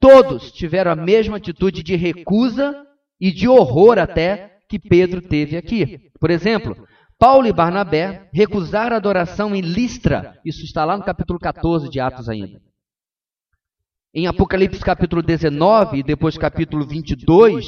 todos 0.00 0.50
tiveram 0.52 0.92
a 0.92 0.96
mesma 0.96 1.36
atitude 1.36 1.82
de 1.82 1.96
recusa 1.96 2.86
e 3.20 3.32
de 3.32 3.48
horror 3.48 3.98
até 3.98 4.58
que 4.68 4.78
Pedro 4.78 5.20
teve 5.20 5.56
aqui. 5.56 6.10
Por 6.20 6.30
exemplo, 6.30 6.76
Paulo 7.18 7.46
e 7.46 7.52
Barnabé 7.52 8.28
recusaram 8.32 8.94
a 8.94 8.98
adoração 8.98 9.54
em 9.54 9.60
Listra. 9.60 10.38
Isso 10.44 10.64
está 10.64 10.84
lá 10.84 10.96
no 10.96 11.04
capítulo 11.04 11.38
14 11.38 11.88
de 11.88 11.98
Atos 11.98 12.28
ainda. 12.28 12.60
Em 14.14 14.26
Apocalipse 14.26 14.80
capítulo 14.80 15.22
19 15.22 15.98
e 15.98 16.02
depois 16.02 16.38
capítulo 16.38 16.86
22, 16.86 17.66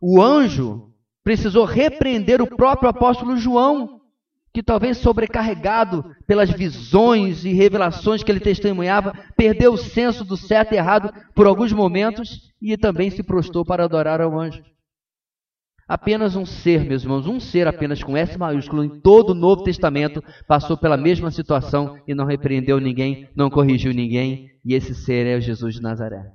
o 0.00 0.20
anjo 0.20 0.92
precisou 1.24 1.64
repreender 1.64 2.40
o 2.40 2.46
próprio 2.46 2.88
apóstolo 2.88 3.36
João 3.36 3.96
que 4.56 4.62
talvez 4.62 4.96
sobrecarregado 4.96 6.02
pelas 6.26 6.50
visões 6.50 7.44
e 7.44 7.52
revelações 7.52 8.22
que 8.22 8.32
ele 8.32 8.40
testemunhava, 8.40 9.12
perdeu 9.36 9.74
o 9.74 9.76
senso 9.76 10.24
do 10.24 10.34
certo 10.34 10.72
e 10.72 10.78
errado 10.78 11.12
por 11.34 11.46
alguns 11.46 11.74
momentos 11.74 12.50
e 12.62 12.74
também 12.78 13.10
se 13.10 13.22
prostrou 13.22 13.66
para 13.66 13.84
adorar 13.84 14.18
ao 14.22 14.40
anjo. 14.40 14.62
Apenas 15.88 16.34
um 16.34 16.44
ser, 16.44 16.84
meus 16.84 17.04
irmãos, 17.04 17.26
um 17.26 17.38
ser 17.38 17.68
apenas 17.68 18.02
com 18.02 18.16
S 18.16 18.36
maiúsculo 18.36 18.82
em 18.82 19.00
todo 19.00 19.30
o 19.30 19.34
Novo 19.34 19.62
Testamento 19.62 20.22
passou 20.48 20.76
pela 20.76 20.96
mesma 20.96 21.30
situação 21.30 21.96
e 22.08 22.14
não 22.14 22.24
repreendeu 22.24 22.80
ninguém, 22.80 23.28
não 23.36 23.48
corrigiu 23.48 23.92
ninguém, 23.92 24.50
e 24.64 24.74
esse 24.74 24.94
ser 24.96 25.26
é 25.26 25.36
o 25.36 25.40
Jesus 25.40 25.76
de 25.76 25.82
Nazaré. 25.82 26.32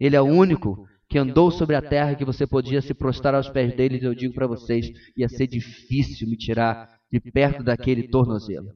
Ele 0.00 0.16
é 0.16 0.20
o 0.22 0.24
único 0.24 0.86
que 1.06 1.18
andou 1.18 1.50
sobre 1.50 1.76
a 1.76 1.82
terra 1.82 2.14
que 2.14 2.24
você 2.24 2.46
podia 2.46 2.80
se 2.80 2.94
prostrar 2.94 3.34
aos 3.34 3.50
pés 3.50 3.76
dele, 3.76 3.98
e 4.00 4.04
eu 4.04 4.14
digo 4.14 4.32
para 4.32 4.46
vocês, 4.46 4.90
ia 5.14 5.28
ser 5.28 5.46
difícil 5.46 6.26
me 6.26 6.36
tirar 6.36 6.88
de 7.12 7.20
perto 7.20 7.62
daquele 7.62 8.08
tornozelo. 8.08 8.70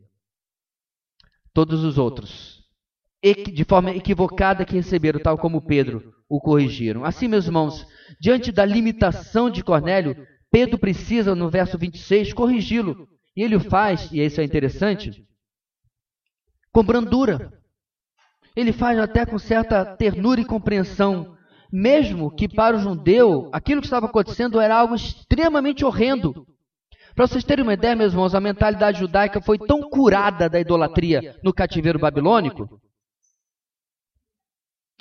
Todos 1.54 1.84
os 1.84 1.96
outros, 1.96 2.62
de 3.22 3.64
forma 3.64 3.90
equivocada 3.92 4.64
que 4.64 4.74
receberam, 4.74 5.20
tal 5.20 5.38
como 5.38 5.62
Pedro, 5.62 6.12
o 6.32 6.40
corrigiram. 6.40 7.04
Assim, 7.04 7.28
meus 7.28 7.44
irmãos, 7.44 7.86
diante 8.18 8.50
da 8.50 8.64
limitação 8.64 9.50
de 9.50 9.62
Cornélio, 9.62 10.16
Pedro 10.50 10.78
precisa, 10.78 11.34
no 11.34 11.50
verso 11.50 11.76
26, 11.76 12.32
corrigi-lo. 12.32 13.06
E 13.36 13.42
ele 13.42 13.54
o 13.54 13.60
faz, 13.60 14.10
e 14.10 14.24
isso 14.24 14.40
é 14.40 14.44
interessante, 14.44 15.22
com 16.72 16.82
brandura. 16.82 17.52
Ele 18.56 18.72
faz 18.72 18.98
até 18.98 19.26
com 19.26 19.38
certa 19.38 19.84
ternura 19.84 20.40
e 20.40 20.44
compreensão, 20.44 21.36
mesmo 21.70 22.34
que 22.34 22.48
para 22.48 22.76
o 22.76 22.80
judeu 22.80 23.50
aquilo 23.52 23.82
que 23.82 23.86
estava 23.86 24.06
acontecendo 24.06 24.58
era 24.58 24.76
algo 24.76 24.94
extremamente 24.94 25.84
horrendo. 25.84 26.46
Para 27.14 27.26
vocês 27.26 27.44
terem 27.44 27.62
uma 27.62 27.74
ideia, 27.74 27.94
meus 27.94 28.14
irmãos, 28.14 28.34
a 28.34 28.40
mentalidade 28.40 29.00
judaica 29.00 29.38
foi 29.42 29.58
tão 29.58 29.82
curada 29.82 30.48
da 30.48 30.58
idolatria 30.58 31.36
no 31.44 31.52
cativeiro 31.52 31.98
babilônico 31.98 32.80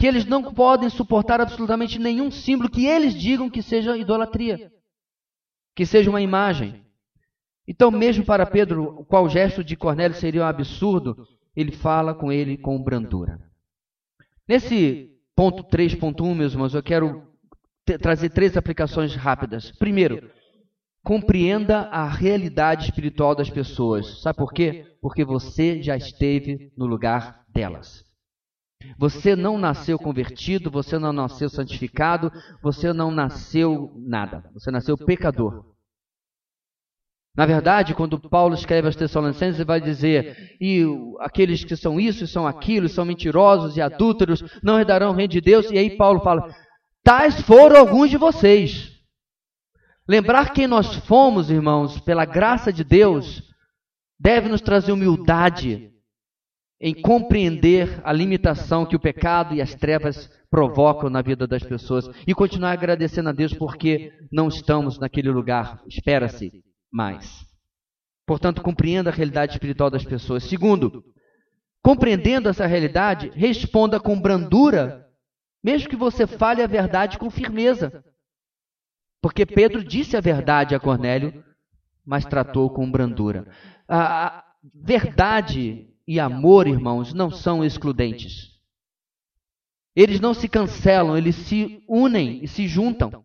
que 0.01 0.07
eles 0.07 0.25
não 0.25 0.51
podem 0.51 0.89
suportar 0.89 1.39
absolutamente 1.39 1.99
nenhum 1.99 2.31
símbolo 2.31 2.71
que 2.71 2.87
eles 2.87 3.13
digam 3.13 3.51
que 3.51 3.61
seja 3.61 3.95
idolatria, 3.95 4.71
que 5.75 5.85
seja 5.85 6.09
uma 6.09 6.19
imagem. 6.19 6.83
Então, 7.67 7.91
mesmo 7.91 8.25
para 8.25 8.45
Pedro, 8.45 9.05
qual 9.07 9.29
gesto 9.29 9.63
de 9.63 9.75
Cornélio 9.75 10.17
seria 10.17 10.41
um 10.41 10.45
absurdo, 10.45 11.27
ele 11.55 11.71
fala 11.71 12.15
com 12.15 12.31
ele 12.31 12.57
com 12.57 12.81
brandura. 12.81 13.39
Nesse 14.47 15.11
ponto 15.35 15.63
3.1, 15.63 16.35
meus 16.35 16.53
irmãos, 16.53 16.73
eu 16.73 16.81
quero 16.81 17.27
trazer 18.01 18.31
três 18.31 18.57
aplicações 18.57 19.15
rápidas. 19.15 19.71
Primeiro, 19.71 20.31
Compreenda 21.03 21.79
a 21.87 22.07
realidade 22.07 22.85
espiritual 22.85 23.33
das 23.33 23.49
pessoas. 23.49 24.21
Sabe 24.21 24.37
por 24.37 24.53
quê? 24.53 24.85
Porque 25.01 25.25
você 25.25 25.81
já 25.81 25.97
esteve 25.97 26.71
no 26.77 26.85
lugar 26.85 27.43
delas. 27.49 28.05
Você 28.97 29.35
não 29.35 29.57
nasceu 29.57 29.97
convertido, 29.97 30.69
você 30.69 30.97
não 30.97 31.11
nasceu 31.11 31.49
santificado, 31.49 32.31
você 32.61 32.93
não 32.93 33.11
nasceu 33.11 33.91
nada. 33.97 34.43
Você 34.53 34.69
nasceu 34.71 34.97
pecador. 34.97 35.71
Na 37.35 37.45
verdade, 37.45 37.95
quando 37.95 38.19
Paulo 38.19 38.53
escreve 38.53 38.87
aos 38.87 38.95
Tessalonicenses, 38.95 39.55
ele 39.55 39.65
vai 39.65 39.79
dizer: 39.79 40.57
e 40.59 40.85
aqueles 41.19 41.63
que 41.63 41.75
são 41.75 41.99
isso, 41.99 42.27
são 42.27 42.45
aquilo, 42.45 42.89
são 42.89 43.05
mentirosos 43.05 43.77
e 43.77 43.81
adúlteros, 43.81 44.43
não 44.61 44.79
herdarão 44.79 45.11
o 45.11 45.15
reino 45.15 45.31
de 45.31 45.41
Deus. 45.41 45.71
E 45.71 45.77
aí 45.77 45.95
Paulo 45.95 46.19
fala: 46.19 46.53
tais 47.03 47.41
foram 47.41 47.77
alguns 47.77 48.09
de 48.09 48.17
vocês. 48.17 48.91
Lembrar 50.07 50.51
quem 50.51 50.67
nós 50.67 50.95
fomos, 50.95 51.49
irmãos, 51.49 51.99
pela 52.01 52.25
graça 52.25 52.73
de 52.73 52.83
Deus, 52.83 53.41
deve 54.19 54.49
nos 54.49 54.59
trazer 54.59 54.91
humildade 54.91 55.89
em 56.81 56.99
compreender 56.99 58.01
a 58.03 58.11
limitação 58.11 58.87
que 58.87 58.95
o 58.95 58.99
pecado 58.99 59.53
e 59.53 59.61
as 59.61 59.75
trevas 59.75 60.27
provocam 60.49 61.11
na 61.11 61.21
vida 61.21 61.45
das 61.45 61.61
pessoas 61.61 62.09
e 62.25 62.33
continuar 62.33 62.71
agradecendo 62.71 63.29
a 63.29 63.31
Deus 63.31 63.53
porque 63.53 64.11
não 64.31 64.47
estamos 64.47 64.97
naquele 64.97 65.29
lugar. 65.29 65.79
Espera-se 65.87 66.51
mais. 66.91 67.45
Portanto, 68.25 68.63
compreenda 68.63 69.11
a 69.11 69.13
realidade 69.13 69.53
espiritual 69.53 69.91
das 69.91 70.03
pessoas. 70.03 70.43
Segundo, 70.43 71.03
compreendendo 71.83 72.49
essa 72.49 72.65
realidade, 72.65 73.31
responda 73.35 73.99
com 73.99 74.19
brandura, 74.19 75.07
mesmo 75.63 75.87
que 75.87 75.95
você 75.95 76.25
fale 76.25 76.63
a 76.63 76.67
verdade 76.67 77.19
com 77.19 77.29
firmeza. 77.29 78.03
Porque 79.21 79.45
Pedro 79.45 79.83
disse 79.83 80.17
a 80.17 80.21
verdade 80.21 80.73
a 80.73 80.79
Cornélio, 80.79 81.43
mas 82.03 82.25
tratou 82.25 82.71
com 82.71 82.89
brandura. 82.89 83.45
A 83.87 84.43
verdade 84.73 85.90
e 86.13 86.19
amor, 86.19 86.67
irmãos, 86.67 87.13
não 87.13 87.31
são 87.31 87.63
excludentes. 87.63 88.51
Eles 89.95 90.19
não 90.19 90.33
se 90.33 90.49
cancelam, 90.49 91.17
eles 91.17 91.37
se 91.37 91.81
unem 91.87 92.43
e 92.43 92.49
se 92.49 92.67
juntam. 92.67 93.23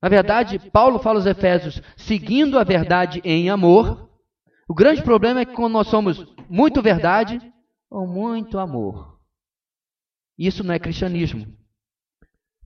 Na 0.00 0.08
verdade, 0.08 0.58
Paulo 0.70 0.98
fala 0.98 1.18
aos 1.18 1.26
Efésios: 1.26 1.82
seguindo 1.94 2.58
a 2.58 2.64
verdade 2.64 3.20
em 3.22 3.50
amor, 3.50 4.08
O 4.68 4.74
grande 4.74 5.02
problema 5.02 5.40
é 5.40 5.44
que 5.46 5.54
quando 5.54 5.72
nós 5.72 5.88
somos 5.88 6.22
muito 6.48 6.82
verdade 6.82 7.40
ou 7.90 8.06
muito 8.06 8.58
amor. 8.58 9.18
Isso 10.38 10.62
não 10.62 10.74
é 10.74 10.78
cristianismo. 10.78 11.46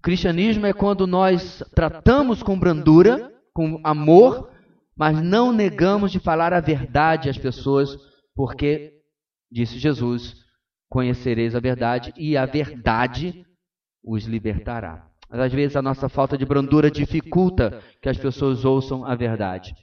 Cristianismo 0.02 0.66
é 0.66 0.72
quando 0.72 1.06
nós 1.06 1.62
tratamos 1.76 2.42
com 2.42 2.58
brandura, 2.58 3.32
com 3.54 3.80
amor, 3.84 4.50
mas 4.96 5.22
não 5.22 5.52
negamos 5.52 6.10
de 6.10 6.18
falar 6.18 6.52
a 6.52 6.60
verdade 6.60 7.30
às 7.30 7.38
pessoas, 7.38 7.96
porque, 8.34 8.91
disse 9.52 9.78
Jesus, 9.78 10.36
conhecereis 10.88 11.54
a 11.54 11.60
verdade 11.60 12.12
e 12.16 12.36
a 12.36 12.46
verdade 12.46 13.44
os 14.02 14.24
libertará. 14.24 15.06
Mas 15.30 15.40
às 15.40 15.52
vezes 15.52 15.76
a 15.76 15.82
nossa 15.82 16.08
falta 16.08 16.36
de 16.36 16.44
brandura 16.44 16.90
dificulta 16.90 17.82
que 18.00 18.08
as 18.08 18.18
pessoas 18.18 18.64
ouçam 18.64 19.04
a 19.04 19.14
verdade. 19.14 19.74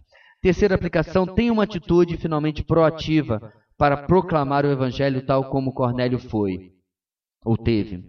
Terceira 0.41 0.75
aplicação, 0.75 1.25
tem 1.25 1.51
uma 1.51 1.63
atitude 1.63 2.17
finalmente 2.17 2.63
proativa 2.63 3.53
para 3.77 3.97
proclamar 3.97 4.65
o 4.65 4.71
evangelho 4.71 5.25
tal 5.25 5.49
como 5.49 5.73
Cornélio 5.73 6.19
foi 6.19 6.73
ou 7.43 7.57
teve. 7.57 8.05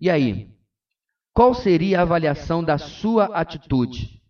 E 0.00 0.10
aí, 0.10 0.50
qual 1.32 1.54
seria 1.54 2.00
a 2.00 2.02
avaliação 2.02 2.62
da 2.62 2.76
sua 2.76 3.26
atitude? 3.26 4.20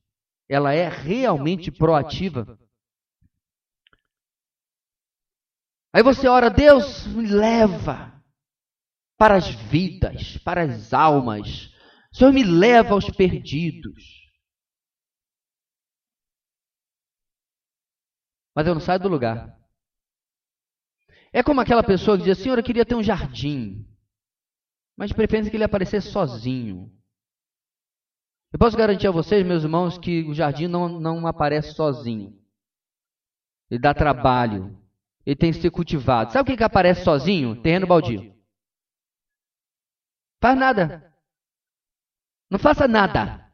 Ela 0.49 0.73
é 0.73 0.89
realmente 0.89 1.71
proativa? 1.71 2.59
Aí 5.95 6.03
você 6.03 6.27
ora, 6.27 6.49
Deus 6.49 7.07
me 7.07 7.27
leva 7.27 8.13
para 9.19 9.37
as 9.37 9.49
vidas, 9.49 10.39
para 10.39 10.63
as 10.63 10.95
almas. 10.95 11.71
O 12.13 12.17
Senhor 12.17 12.33
me 12.33 12.43
leva 12.43 12.95
aos 12.95 13.11
perdidos. 13.11 14.23
Mas 18.55 18.67
eu 18.67 18.75
não 18.75 18.81
saio 18.81 19.01
do 19.01 19.09
lugar. 19.09 19.59
É 21.33 21.43
como 21.43 21.61
aquela 21.61 21.83
pessoa 21.83 22.19
que 22.19 22.25
diz, 22.25 22.39
Senhor, 22.39 22.59
eu 22.59 22.65
queria 22.65 22.85
ter 22.85 22.95
um 22.95 23.03
jardim. 23.03 23.87
Mas 24.97 25.13
preferência 25.13 25.51
que 25.51 25.57
ele 25.57 25.65
aparecesse 25.65 26.11
sozinho. 26.11 26.91
Eu 28.53 28.59
posso 28.59 28.77
garantir 28.77 29.09
a 29.09 29.13
vocês, 29.13 29.47
meus 29.47 29.63
irmãos, 29.63 29.97
que 29.97 30.23
o 30.29 30.35
jardim 30.35 30.67
não, 30.67 31.01
não 31.01 31.27
aparece 31.27 31.73
sozinho. 31.75 32.39
Ele 33.71 33.81
dá 33.81 33.95
trabalho. 33.95 34.82
Ele 35.25 35.37
tem 35.37 35.53
que 35.53 35.61
ser 35.61 35.71
cultivado. 35.71 36.33
Sabe 36.33 36.43
o 36.43 36.53
que, 36.53 36.57
que 36.57 36.65
aparece 36.65 37.05
sozinho? 37.05 37.57
Terreno 37.57 37.87
baldio. 37.87 38.33
Faz 40.41 40.59
nada. 40.59 41.13
Não 42.51 42.59
faça 42.59 42.89
nada. 42.89 43.47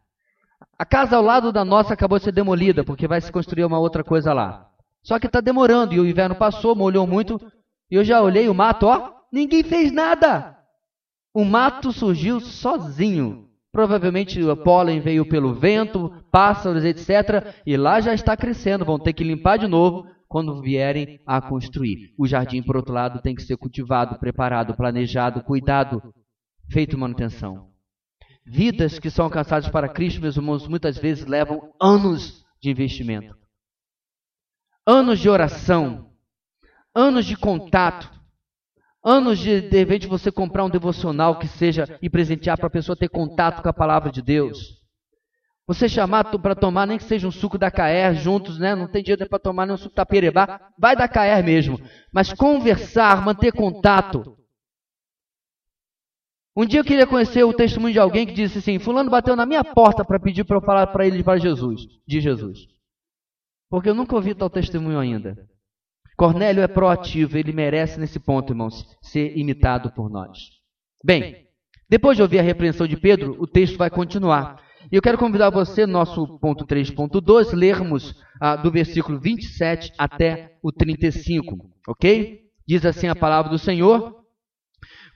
A 0.79 0.85
casa 0.85 1.17
ao 1.17 1.23
lado 1.23 1.53
da 1.53 1.65
nossa 1.65 1.93
acabou 1.93 2.19
de 2.19 2.25
ser 2.25 2.33
demolida, 2.33 2.83
porque 2.83 3.07
vai 3.07 3.21
se 3.21 3.31
construir 3.31 3.65
uma 3.65 3.79
outra 3.79 4.03
coisa 4.03 4.33
lá. 4.33 4.71
Só 5.03 5.19
que 5.19 5.27
está 5.27 5.41
demorando, 5.41 5.95
e 5.95 6.01
o 6.01 6.07
inverno 6.07 6.35
passou, 6.35 6.75
molhou 6.75 7.07
muito, 7.07 7.41
e 7.91 7.97
eu 7.97 8.05
já 8.05 8.23
olhei 8.23 8.49
o 8.49 8.55
mato, 8.55 8.87
ó, 8.87 9.13
ninguém 9.33 9.63
fez 9.63 9.93
nada. 9.93 10.57
O 11.35 11.45
mato 11.45 11.93
surgiu 11.93 12.41
sozinho. 12.41 13.49
Provavelmente 13.71 14.43
o 14.43 14.57
pólen 14.57 15.01
veio 15.01 15.29
pelo 15.29 15.55
vento, 15.55 16.11
pássaros, 16.33 16.85
etc. 16.85 17.55
E 17.67 17.77
lá 17.77 18.01
já 18.01 18.15
está 18.15 18.37
crescendo. 18.37 18.85
Vão 18.85 18.99
ter 18.99 19.13
que 19.13 19.23
limpar 19.23 19.59
de 19.59 19.67
novo 19.67 20.07
quando 20.29 20.61
vierem 20.61 21.21
a 21.27 21.41
construir. 21.41 22.15
O 22.19 22.27
jardim, 22.27 22.63
por 22.63 22.77
outro 22.77 22.93
lado, 22.93 23.23
tem 23.23 23.35
que 23.35 23.43
ser 23.43 23.57
cultivado, 23.57 24.19
preparado, 24.19 24.77
planejado, 24.77 25.43
cuidado, 25.43 26.03
feito 26.71 26.99
manutenção. 26.99 27.71
Vidas 28.45 28.99
que 28.99 29.11
são 29.11 29.25
alcançadas 29.25 29.69
para 29.69 29.89
Cristo, 29.89 30.21
meus 30.21 30.37
irmãos, 30.37 30.69
muitas 30.69 30.99
vezes 30.99 31.27
levam 31.27 31.73
anos 31.81 32.45
de 32.61 32.71
investimento, 32.71 33.37
anos 34.87 35.19
de 35.19 35.29
oração, 35.29 36.11
anos 36.95 37.27
de 37.27 37.37
contato, 37.37 38.19
Anos 39.05 39.39
de, 39.39 39.61
de 39.61 39.79
repente, 39.79 40.07
você 40.07 40.31
comprar 40.31 40.65
um 40.65 40.71
devocional 40.71 41.39
que 41.39 41.47
seja 41.47 41.99
e 42.03 42.11
presentear 42.11 42.59
para 42.59 42.67
a 42.67 42.71
pessoa 42.71 42.97
ter 42.97 43.09
contato 43.09 43.63
com 43.63 43.69
a 43.69 43.73
palavra 43.73 44.11
de 44.11 44.21
Deus. 44.21 44.78
Você 45.69 45.87
chamar 45.87 46.25
para 46.25 46.55
tomar, 46.55 46.87
nem 46.87 46.97
que 46.97 47.05
seja 47.05 47.29
um 47.29 47.31
suco 47.31 47.59
da 47.59 47.71
Caer 47.71 48.15
juntos, 48.15 48.59
né? 48.59 48.75
Não 48.75 48.89
tem 48.89 49.03
dinheiro 49.03 49.29
para 49.29 49.39
tomar 49.39 49.67
nem 49.67 49.75
um 49.75 49.79
suco 49.79 49.95
da 49.95 50.07
Perebá, 50.07 50.73
vai 50.79 50.97
da 50.97 51.07
Caer 51.07 51.45
mesmo. 51.45 51.79
Mas 52.11 52.33
conversar, 52.33 53.23
manter 53.23 53.53
contato. 53.53 54.35
Um 56.57 56.65
dia 56.65 56.81
eu 56.81 56.85
queria 56.85 57.07
conhecer 57.07 57.45
o 57.45 57.53
testemunho 57.53 57.93
de 57.93 57.99
alguém 57.99 58.27
que 58.27 58.33
disse 58.33 58.59
assim: 58.59 58.79
Fulano 58.79 59.11
bateu 59.11 59.37
na 59.37 59.45
minha 59.45 59.63
porta 59.63 60.03
para 60.03 60.19
pedir 60.19 60.43
para 60.45 60.57
eu 60.57 60.63
falar 60.63 60.87
para 60.87 61.07
ele 61.07 61.23
para 61.23 61.39
Jesus, 61.39 61.83
de 62.07 62.19
Jesus. 62.19 62.61
Porque 63.69 63.91
eu 63.91 63.95
nunca 63.95 64.17
ouvi 64.17 64.35
tal 64.35 64.49
testemunho 64.49 64.99
ainda. 64.99 65.37
Cornélio 66.17 66.63
é 66.63 66.67
proativo, 66.67 67.37
ele 67.37 67.53
merece 67.53 68.01
nesse 68.01 68.19
ponto, 68.19 68.55
irmãos, 68.55 68.87
ser 69.03 69.37
imitado 69.37 69.93
por 69.93 70.09
nós. 70.09 70.39
Bem, 71.05 71.47
depois 71.91 72.17
de 72.17 72.23
ouvir 72.23 72.39
a 72.39 72.43
repreensão 72.43 72.87
de 72.87 72.97
Pedro, 72.97 73.37
o 73.39 73.47
texto 73.47 73.77
vai 73.77 73.91
continuar. 73.91 74.67
E 74.91 74.97
eu 74.97 75.03
quero 75.03 75.19
convidar 75.19 75.51
você, 75.51 75.87
nosso 75.87 76.39
ponto 76.39 76.67
3.2, 76.67 77.53
lermos 77.53 78.15
ah, 78.41 78.57
do 78.57 78.71
versículo 78.71 79.21
27 79.21 79.93
até 79.99 80.57
o 80.63 80.73
35, 80.73 81.59
ok? 81.87 82.41
Diz 82.67 82.87
assim 82.87 83.07
a 83.07 83.15
palavra 83.15 83.51
do 83.51 83.59
Senhor. 83.59 84.15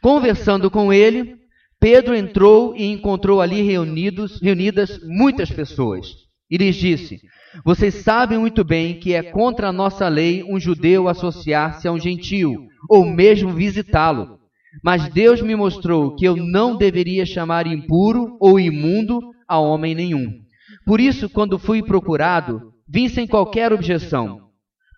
Conversando 0.03 0.71
com 0.71 0.93
ele, 0.93 1.37
Pedro 1.81 2.15
entrou 2.15 2.77
e 2.77 2.85
encontrou 2.85 3.41
ali 3.41 3.63
reunidos, 3.63 4.41
reunidas 4.43 5.01
muitas 5.05 5.51
pessoas. 5.51 6.07
E 6.51 6.59
lhes 6.59 6.77
disse: 6.77 7.21
vocês 7.65 7.97
sabem 7.97 8.39
muito 8.39 8.65
bem 8.65 8.99
que 8.99 9.13
é 9.13 9.23
contra 9.23 9.69
a 9.69 9.73
nossa 9.73 10.09
lei 10.09 10.43
um 10.43 10.59
judeu 10.59 11.07
associar-se 11.07 11.87
a 11.87 11.93
um 11.93 11.99
gentio, 11.99 12.67
ou 12.89 13.05
mesmo 13.05 13.53
visitá-lo. 13.53 14.39
Mas 14.83 15.09
Deus 15.09 15.43
me 15.43 15.55
mostrou 15.55 16.17
que 16.17 16.25
eu 16.25 16.35
não 16.35 16.77
deveria 16.77 17.27
chamar 17.27 17.67
impuro 17.67 18.39
ou 18.41 18.59
imundo 18.59 19.32
a 19.53 19.59
homem 19.59 19.95
nenhum. 19.95 20.41
Por 20.87 21.01
isso, 21.01 21.29
quando 21.29 21.59
fui 21.59 21.83
procurado, 21.83 22.73
vim 22.88 23.09
sem 23.09 23.27
qualquer 23.27 23.73
objeção. 23.73 24.49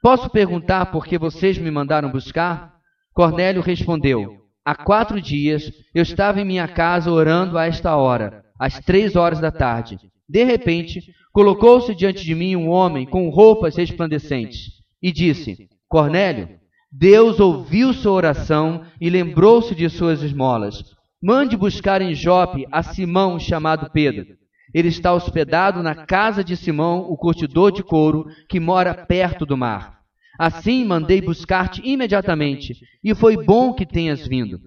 Posso 0.01 0.31
perguntar 0.31 0.87
por 0.87 1.07
que 1.07 1.19
vocês 1.19 1.59
me 1.59 1.71
mandaram 1.71 2.11
buscar? 2.11 2.75
Cornélio 3.13 3.63
respondeu: 3.63 4.37
Há 4.65 4.75
quatro 4.75 5.21
dias 5.21 5.73
eu 5.95 6.03
estava 6.03 6.41
em 6.41 6.45
minha 6.45 6.69
casa 6.69 7.11
orando 7.11 7.59
a 7.59 7.67
esta 7.67 7.97
hora, 7.97 8.45
às 8.59 8.79
três 8.79 9.17
horas 9.17 9.41
da 9.41 9.51
tarde. 9.51 9.99
De 10.29 10.45
repente, 10.45 11.01
colocou-se 11.33 11.95
diante 11.95 12.25
de 12.25 12.35
mim 12.35 12.55
um 12.55 12.69
homem 12.69 13.07
com 13.07 13.29
roupas 13.29 13.77
resplandecentes 13.77 14.71
e 15.03 15.11
disse: 15.11 15.69
Cornélio, 15.89 16.49
Deus 16.93 17.41
ouviu 17.41 17.93
sua 17.93 18.13
oração 18.13 18.85
e 19.01 19.11
lembrou-se 19.11 19.75
de 19.75 19.89
suas 19.91 20.23
esmolas. 20.23 20.95
Mande 21.21 21.57
buscar 21.57 22.03
em 22.03 22.15
Jope 22.15 22.67
a 22.71 22.83
Simão 22.83 23.41
chamado 23.41 23.91
Pedro. 23.91 24.44
Ele 24.75 24.89
está 24.89 25.15
hospedado 25.15 25.83
na 25.83 25.95
casa 25.95 26.43
de 26.43 26.57
Simão, 26.57 27.07
o 27.09 27.17
curtidor 27.17 27.71
de 27.71 27.85
couro, 27.85 28.27
que 28.49 28.59
mora 28.59 28.93
perto 28.93 29.47
do 29.47 29.57
mar. 29.57 30.01
Assim 30.37 30.85
mandei 30.85 31.21
buscar-te 31.23 31.81
imediatamente, 31.85 32.75
e 33.03 33.15
foi 33.15 33.37
bom 33.37 33.73
que 33.73 33.87
tenhas 33.87 34.27
vindo. 34.27 34.59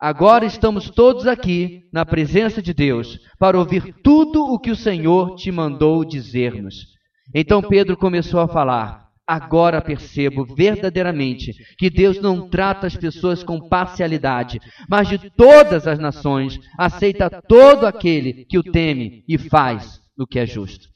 Agora 0.00 0.46
estamos 0.46 0.88
todos 0.88 1.26
aqui 1.26 1.82
na 1.92 2.06
presença 2.06 2.62
de 2.62 2.72
Deus 2.72 3.18
para 3.38 3.58
ouvir 3.58 3.96
tudo 4.02 4.42
o 4.42 4.58
que 4.58 4.70
o 4.70 4.76
Senhor 4.76 5.34
te 5.34 5.52
mandou 5.52 6.06
dizer-nos. 6.06 6.86
Então 7.34 7.60
Pedro 7.60 7.98
começou 7.98 8.40
a 8.40 8.48
falar. 8.48 9.09
Agora 9.30 9.80
percebo 9.80 10.44
verdadeiramente 10.44 11.52
que 11.78 11.88
Deus 11.88 12.20
não 12.20 12.48
trata 12.48 12.88
as 12.88 12.96
pessoas 12.96 13.44
com 13.44 13.68
parcialidade, 13.68 14.58
mas 14.88 15.08
de 15.08 15.30
todas 15.30 15.86
as 15.86 16.00
nações 16.00 16.58
aceita 16.76 17.30
todo 17.30 17.86
aquele 17.86 18.44
que 18.46 18.58
o 18.58 18.62
teme 18.64 19.22
e 19.28 19.38
faz 19.38 20.00
o 20.18 20.26
que 20.26 20.40
é 20.40 20.44
justo. 20.44 20.88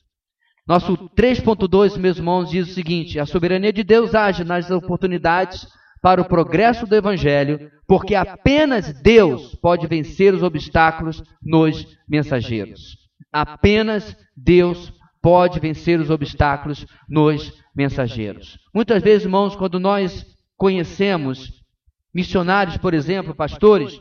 Nosso 0.66 0.96
3.2, 1.16 1.96
meus 1.96 2.16
irmãos, 2.16 2.50
diz 2.50 2.68
o 2.68 2.74
seguinte: 2.74 3.20
a 3.20 3.26
soberania 3.26 3.72
de 3.72 3.84
Deus 3.84 4.16
age 4.16 4.42
nas 4.42 4.68
oportunidades 4.68 5.64
para 6.02 6.20
o 6.20 6.24
progresso 6.24 6.88
do 6.88 6.96
Evangelho, 6.96 7.70
porque 7.86 8.16
apenas 8.16 8.92
Deus 9.00 9.54
pode 9.62 9.86
vencer 9.86 10.34
os 10.34 10.42
obstáculos 10.42 11.22
nos 11.40 11.86
mensageiros. 12.08 12.96
Apenas 13.32 14.16
Deus 14.36 14.92
pode 15.22 15.60
vencer 15.60 16.00
os 16.00 16.10
obstáculos 16.10 16.84
nos 17.08 17.44
mensageiros. 17.44 17.63
Muitas 18.72 19.02
vezes, 19.02 19.24
irmãos, 19.24 19.56
quando 19.56 19.80
nós 19.80 20.24
conhecemos 20.56 21.64
missionários, 22.14 22.76
por 22.76 22.94
exemplo, 22.94 23.34
pastores, 23.34 23.98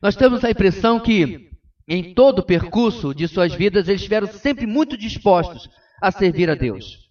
nós 0.00 0.14
temos 0.14 0.44
a 0.44 0.50
impressão 0.50 1.00
que 1.00 1.48
em 1.88 2.14
todo 2.14 2.40
o 2.40 2.44
percurso 2.44 3.14
de 3.14 3.26
suas 3.26 3.54
vidas 3.54 3.88
eles 3.88 4.02
estiveram 4.02 4.26
sempre 4.26 4.66
muito 4.66 4.96
dispostos 4.96 5.68
a 6.00 6.12
servir 6.12 6.50
a 6.50 6.54
Deus. 6.54 7.08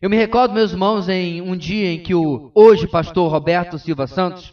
Eu 0.00 0.10
me 0.10 0.16
recordo, 0.16 0.52
meus 0.52 0.72
irmãos, 0.72 1.08
em 1.08 1.40
um 1.40 1.56
dia 1.56 1.90
em 1.90 2.02
que 2.02 2.14
o 2.14 2.52
hoje 2.54 2.86
pastor 2.86 3.30
Roberto 3.30 3.78
Silva 3.78 4.06
Santos, 4.06 4.52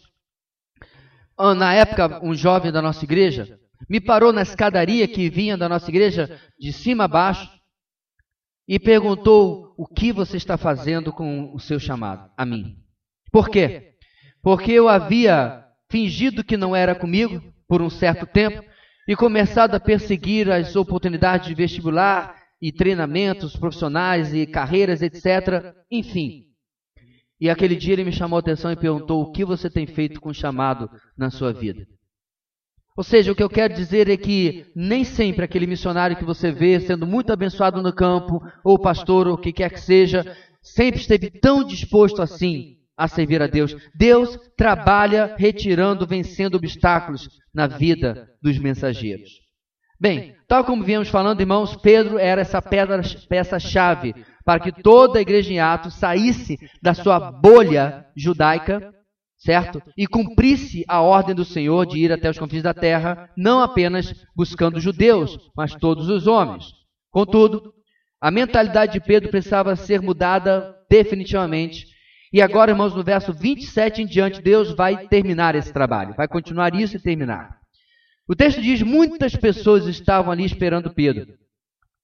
ah, 1.37 1.53
na 1.53 1.73
época 1.73 2.21
um 2.23 2.33
jovem 2.33 2.71
da 2.71 2.81
nossa 2.81 3.03
igreja, 3.03 3.59
me 3.89 3.99
parou 3.99 4.31
na 4.31 4.41
escadaria 4.41 5.07
que 5.07 5.29
vinha 5.29 5.57
da 5.57 5.67
nossa 5.67 5.89
igreja 5.89 6.39
de 6.57 6.71
cima 6.71 7.03
a 7.03 7.07
baixo 7.07 7.60
e 8.67 8.79
perguntou: 8.79 9.73
O 9.77 9.85
que 9.85 10.11
você 10.11 10.37
está 10.37 10.57
fazendo 10.57 11.11
com 11.11 11.53
o 11.53 11.59
seu 11.59 11.79
chamado? 11.79 12.29
A 12.37 12.45
mim. 12.45 12.77
Por 13.31 13.49
quê? 13.49 13.93
Porque 14.41 14.71
eu 14.71 14.87
havia 14.87 15.63
fingido 15.89 16.43
que 16.43 16.57
não 16.57 16.75
era 16.75 16.95
comigo 16.95 17.41
por 17.67 17.81
um 17.81 17.89
certo 17.89 18.25
tempo 18.25 18.63
e 19.07 19.15
começado 19.15 19.75
a 19.75 19.79
perseguir 19.79 20.49
as 20.49 20.75
oportunidades 20.75 21.47
de 21.47 21.55
vestibular 21.55 22.35
e 22.61 22.71
treinamentos 22.71 23.55
profissionais 23.55 24.33
e 24.33 24.45
carreiras, 24.45 25.01
etc. 25.01 25.73
Enfim. 25.89 26.45
E 27.39 27.49
aquele 27.49 27.75
dia 27.75 27.93
ele 27.93 28.03
me 28.03 28.11
chamou 28.11 28.37
a 28.37 28.39
atenção 28.39 28.71
e 28.71 28.75
perguntou: 28.75 29.21
O 29.21 29.31
que 29.31 29.43
você 29.43 29.69
tem 29.69 29.87
feito 29.87 30.21
com 30.21 30.29
o 30.29 30.33
chamado 30.33 30.89
na 31.17 31.29
sua 31.29 31.51
vida? 31.51 31.87
Ou 33.01 33.03
seja, 33.03 33.31
o 33.31 33.35
que 33.35 33.41
eu 33.41 33.49
quero 33.49 33.73
dizer 33.73 34.07
é 34.07 34.15
que 34.15 34.67
nem 34.75 35.03
sempre 35.03 35.43
aquele 35.43 35.65
missionário 35.65 36.15
que 36.15 36.23
você 36.23 36.51
vê 36.51 36.79
sendo 36.79 37.07
muito 37.07 37.33
abençoado 37.33 37.81
no 37.81 37.91
campo, 37.91 38.39
ou 38.63 38.77
pastor, 38.77 39.25
ou 39.27 39.33
o 39.33 39.37
que 39.39 39.51
quer 39.51 39.71
que 39.71 39.79
seja, 39.79 40.37
sempre 40.61 41.01
esteve 41.01 41.31
tão 41.31 41.63
disposto 41.63 42.21
assim 42.21 42.75
a 42.95 43.07
servir 43.07 43.41
a 43.41 43.47
Deus. 43.47 43.75
Deus 43.95 44.37
trabalha 44.55 45.35
retirando, 45.35 46.05
vencendo 46.05 46.57
obstáculos 46.57 47.27
na 47.51 47.65
vida 47.65 48.29
dos 48.39 48.59
mensageiros. 48.59 49.31
Bem, 49.99 50.35
tal 50.47 50.63
como 50.63 50.83
viemos 50.83 51.09
falando, 51.09 51.41
irmãos, 51.41 51.75
Pedro 51.75 52.19
era 52.19 52.41
essa 52.41 52.61
peça-chave 52.61 54.13
para 54.45 54.59
que 54.59 54.71
toda 54.71 55.17
a 55.17 55.23
igreja 55.23 55.51
em 55.51 55.59
Atos 55.59 55.95
saísse 55.95 56.55
da 56.79 56.93
sua 56.93 57.31
bolha 57.31 58.05
judaica 58.15 58.93
certo? 59.43 59.81
E 59.97 60.05
cumprisse 60.07 60.85
a 60.87 61.01
ordem 61.01 61.35
do 61.35 61.43
Senhor 61.43 61.85
de 61.85 61.97
ir 61.97 62.11
até 62.11 62.29
os 62.29 62.37
confins 62.37 62.63
da 62.63 62.73
terra, 62.73 63.29
não 63.35 63.59
apenas 63.59 64.13
buscando 64.35 64.79
judeus, 64.79 65.37
mas 65.55 65.73
todos 65.73 66.09
os 66.09 66.27
homens. 66.27 66.73
Contudo, 67.09 67.73
a 68.21 68.29
mentalidade 68.29 68.93
de 68.93 69.01
Pedro 69.01 69.29
precisava 69.29 69.75
ser 69.75 70.01
mudada 70.01 70.75
definitivamente. 70.89 71.87
E 72.31 72.41
agora, 72.41 72.71
irmãos, 72.71 72.95
no 72.95 73.03
verso 73.03 73.33
27 73.33 74.03
em 74.03 74.05
diante, 74.05 74.41
Deus 74.41 74.71
vai 74.73 75.07
terminar 75.07 75.55
esse 75.55 75.73
trabalho, 75.73 76.13
vai 76.15 76.27
continuar 76.27 76.73
isso 76.75 76.95
e 76.95 77.01
terminar. 77.01 77.59
O 78.29 78.35
texto 78.35 78.61
diz: 78.61 78.81
muitas 78.81 79.35
pessoas 79.35 79.87
estavam 79.87 80.31
ali 80.31 80.45
esperando 80.45 80.93
Pedro. 80.93 81.40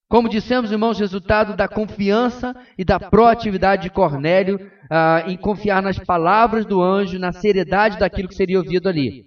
Como 0.09 0.29
dissemos, 0.29 0.71
irmãos, 0.71 0.99
resultado 0.99 1.55
da 1.55 1.67
confiança 1.67 2.55
e 2.77 2.85
da 2.85 2.97
proatividade 2.97 3.83
de 3.83 3.89
Cornélio 3.89 4.71
ah, 4.89 5.23
em 5.27 5.35
confiar 5.35 5.81
nas 5.81 5.99
palavras 5.99 6.65
do 6.65 6.81
anjo, 6.81 7.19
na 7.19 7.33
seriedade 7.33 7.99
daquilo 7.99 8.29
que 8.29 8.35
seria 8.35 8.57
ouvido 8.57 8.87
ali. 8.87 9.25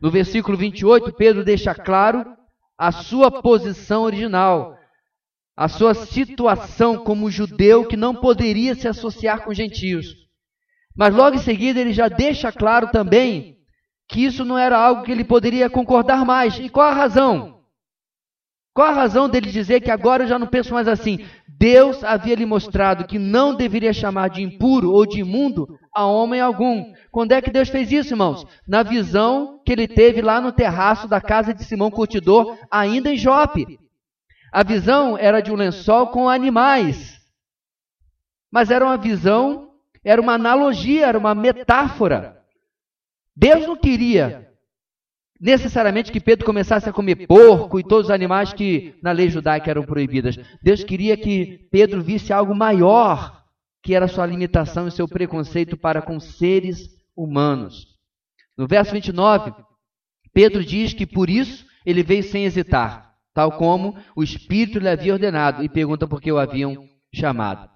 No 0.00 0.10
versículo 0.10 0.56
28, 0.56 1.12
Pedro 1.14 1.44
deixa 1.44 1.74
claro 1.74 2.24
a 2.78 2.92
sua 2.92 3.30
posição 3.42 4.02
original, 4.02 4.78
a 5.56 5.66
sua 5.66 5.94
situação 5.94 6.98
como 6.98 7.30
judeu 7.30 7.84
que 7.84 7.96
não 7.96 8.14
poderia 8.14 8.74
se 8.76 8.86
associar 8.86 9.44
com 9.44 9.52
gentios. 9.52 10.14
Mas 10.96 11.12
logo 11.12 11.36
em 11.36 11.40
seguida 11.40 11.80
ele 11.80 11.92
já 11.92 12.06
deixa 12.06 12.52
claro 12.52 12.88
também 12.92 13.56
que 14.08 14.24
isso 14.24 14.44
não 14.44 14.56
era 14.56 14.78
algo 14.78 15.02
que 15.02 15.10
ele 15.10 15.24
poderia 15.24 15.68
concordar 15.68 16.24
mais. 16.24 16.56
E 16.60 16.68
qual 16.68 16.88
a 16.88 16.94
razão? 16.94 17.63
Qual 18.74 18.88
a 18.88 18.92
razão 18.92 19.28
dele 19.28 19.52
dizer 19.52 19.80
que 19.80 19.90
agora 19.90 20.24
eu 20.24 20.26
já 20.26 20.36
não 20.36 20.48
penso 20.48 20.74
mais 20.74 20.88
assim? 20.88 21.24
Deus 21.46 22.02
havia 22.02 22.34
lhe 22.34 22.44
mostrado 22.44 23.06
que 23.06 23.20
não 23.20 23.54
deveria 23.54 23.92
chamar 23.92 24.28
de 24.28 24.42
impuro 24.42 24.90
ou 24.90 25.06
de 25.06 25.20
imundo 25.20 25.78
a 25.94 26.04
homem 26.04 26.40
algum. 26.40 26.92
Quando 27.12 27.30
é 27.30 27.40
que 27.40 27.52
Deus 27.52 27.68
fez 27.68 27.92
isso, 27.92 28.14
irmãos? 28.14 28.44
Na 28.66 28.82
visão 28.82 29.62
que 29.64 29.70
ele 29.70 29.86
teve 29.86 30.20
lá 30.20 30.40
no 30.40 30.50
terraço 30.50 31.06
da 31.06 31.20
casa 31.20 31.54
de 31.54 31.62
Simão 31.62 31.88
Curtidor, 31.88 32.58
ainda 32.68 33.12
em 33.12 33.16
Jope. 33.16 33.78
A 34.50 34.64
visão 34.64 35.16
era 35.16 35.40
de 35.40 35.52
um 35.52 35.56
lençol 35.56 36.08
com 36.08 36.28
animais. 36.28 37.20
Mas 38.50 38.72
era 38.72 38.84
uma 38.84 38.96
visão, 38.96 39.70
era 40.04 40.20
uma 40.20 40.34
analogia, 40.34 41.06
era 41.06 41.18
uma 41.18 41.34
metáfora. 41.34 42.42
Deus 43.36 43.66
não 43.68 43.76
queria 43.76 44.43
necessariamente 45.40 46.12
que 46.12 46.20
Pedro 46.20 46.46
começasse 46.46 46.88
a 46.88 46.92
comer 46.92 47.26
porco 47.26 47.78
e 47.78 47.84
todos 47.84 48.06
os 48.06 48.10
animais 48.10 48.52
que 48.52 48.94
na 49.02 49.12
lei 49.12 49.28
judaica 49.28 49.70
eram 49.70 49.84
proibidas. 49.84 50.38
Deus 50.62 50.84
queria 50.84 51.16
que 51.16 51.68
Pedro 51.70 52.02
visse 52.02 52.32
algo 52.32 52.54
maior, 52.54 53.42
que 53.82 53.94
era 53.94 54.08
sua 54.08 54.26
limitação 54.26 54.88
e 54.88 54.92
seu 54.92 55.06
preconceito 55.08 55.76
para 55.76 56.00
com 56.00 56.18
seres 56.18 56.88
humanos. 57.16 57.86
No 58.56 58.66
verso 58.66 58.92
29, 58.92 59.52
Pedro 60.32 60.64
diz 60.64 60.92
que 60.92 61.06
por 61.06 61.28
isso 61.28 61.66
ele 61.84 62.02
veio 62.02 62.22
sem 62.22 62.44
hesitar, 62.44 63.12
tal 63.34 63.52
como 63.52 63.96
o 64.16 64.22
Espírito 64.22 64.78
lhe 64.78 64.88
havia 64.88 65.12
ordenado, 65.12 65.62
e 65.62 65.68
pergunta 65.68 66.06
por 66.06 66.20
que 66.20 66.32
o 66.32 66.38
haviam 66.38 66.88
chamado. 67.12 67.68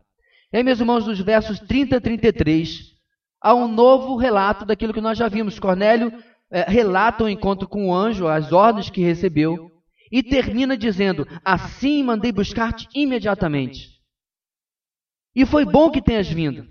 E 0.52 0.56
aí, 0.56 0.62
meus 0.62 0.80
irmãos, 0.80 1.06
nos 1.06 1.20
versos 1.20 1.60
30 1.60 1.96
a 1.98 2.00
33, 2.00 2.94
há 3.40 3.54
um 3.54 3.68
novo 3.68 4.16
relato 4.16 4.64
daquilo 4.64 4.94
que 4.94 5.00
nós 5.00 5.18
já 5.18 5.28
vimos. 5.28 5.58
Cornélio 5.58 6.12
relata 6.50 7.24
o 7.24 7.28
encontro 7.28 7.68
com 7.68 7.88
o 7.88 7.94
anjo, 7.94 8.26
as 8.26 8.52
ordens 8.52 8.90
que 8.90 9.02
recebeu, 9.02 9.70
e 10.10 10.22
termina 10.22 10.76
dizendo: 10.76 11.26
Assim 11.44 12.02
mandei 12.02 12.32
buscar-te 12.32 12.88
imediatamente. 12.94 13.98
E 15.34 15.44
foi 15.44 15.64
bom 15.64 15.90
que 15.90 16.02
tenhas 16.02 16.28
vindo. 16.28 16.66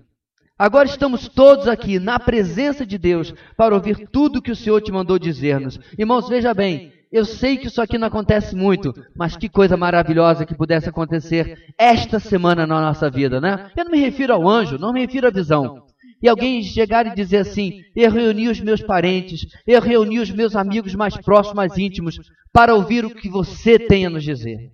Agora 0.58 0.88
estamos 0.88 1.28
todos 1.28 1.68
aqui 1.68 2.00
na 2.00 2.20
presença 2.20 2.84
de 2.84 2.98
Deus 2.98 3.34
para 3.56 3.76
ouvir 3.76 4.10
tudo 4.10 4.42
que 4.42 4.52
o 4.52 4.56
Senhor 4.56 4.82
te 4.82 4.92
mandou 4.92 5.20
dizer-nos. 5.20 5.80
Irmãos, 5.98 6.28
veja 6.28 6.52
bem, 6.52 6.92
eu 7.12 7.24
sei 7.24 7.58
que 7.58 7.68
isso 7.68 7.80
aqui 7.80 7.96
não 7.96 8.08
acontece 8.08 8.56
muito, 8.56 8.92
mas 9.16 9.38
que 9.38 9.48
coisa 9.48 9.78
maravilhosa 9.78 10.48
que 10.48 10.56
pudesse 10.56 10.90
acontecer 10.90 11.74
esta 11.78 12.20
semana 12.20 12.66
na 12.66 12.82
nossa 12.82 13.08
vida, 13.08 13.40
né? 13.40 13.72
Eu 13.78 13.86
não 13.86 13.92
me 13.92 14.00
refiro 14.00 14.34
ao 14.34 14.50
anjo, 14.50 14.80
não 14.80 14.92
me 14.92 15.02
refiro 15.02 15.28
à 15.28 15.32
visão 15.32 15.87
e 16.21 16.27
alguém 16.27 16.63
chegar 16.63 17.06
e 17.06 17.15
dizer 17.15 17.38
assim: 17.38 17.84
Eu 17.95 18.12
reuni 18.12 18.47
os 18.47 18.60
meus 18.60 18.82
parentes, 18.82 19.45
eu 19.65 19.82
reuni 19.82 20.19
os 20.19 20.32
meus 20.32 20.56
amigos 20.56 20.95
mais 20.95 21.15
próximos, 21.17 21.56
mais 21.56 21.77
íntimos, 21.77 22.19
para 22.51 22.73
ouvir 22.73 23.06
o 23.06 23.13
que 23.13 23.30
você 23.30 23.77
tem 23.77 24.06
a 24.06 24.10
nos 24.10 24.23
dizer. 24.23 24.71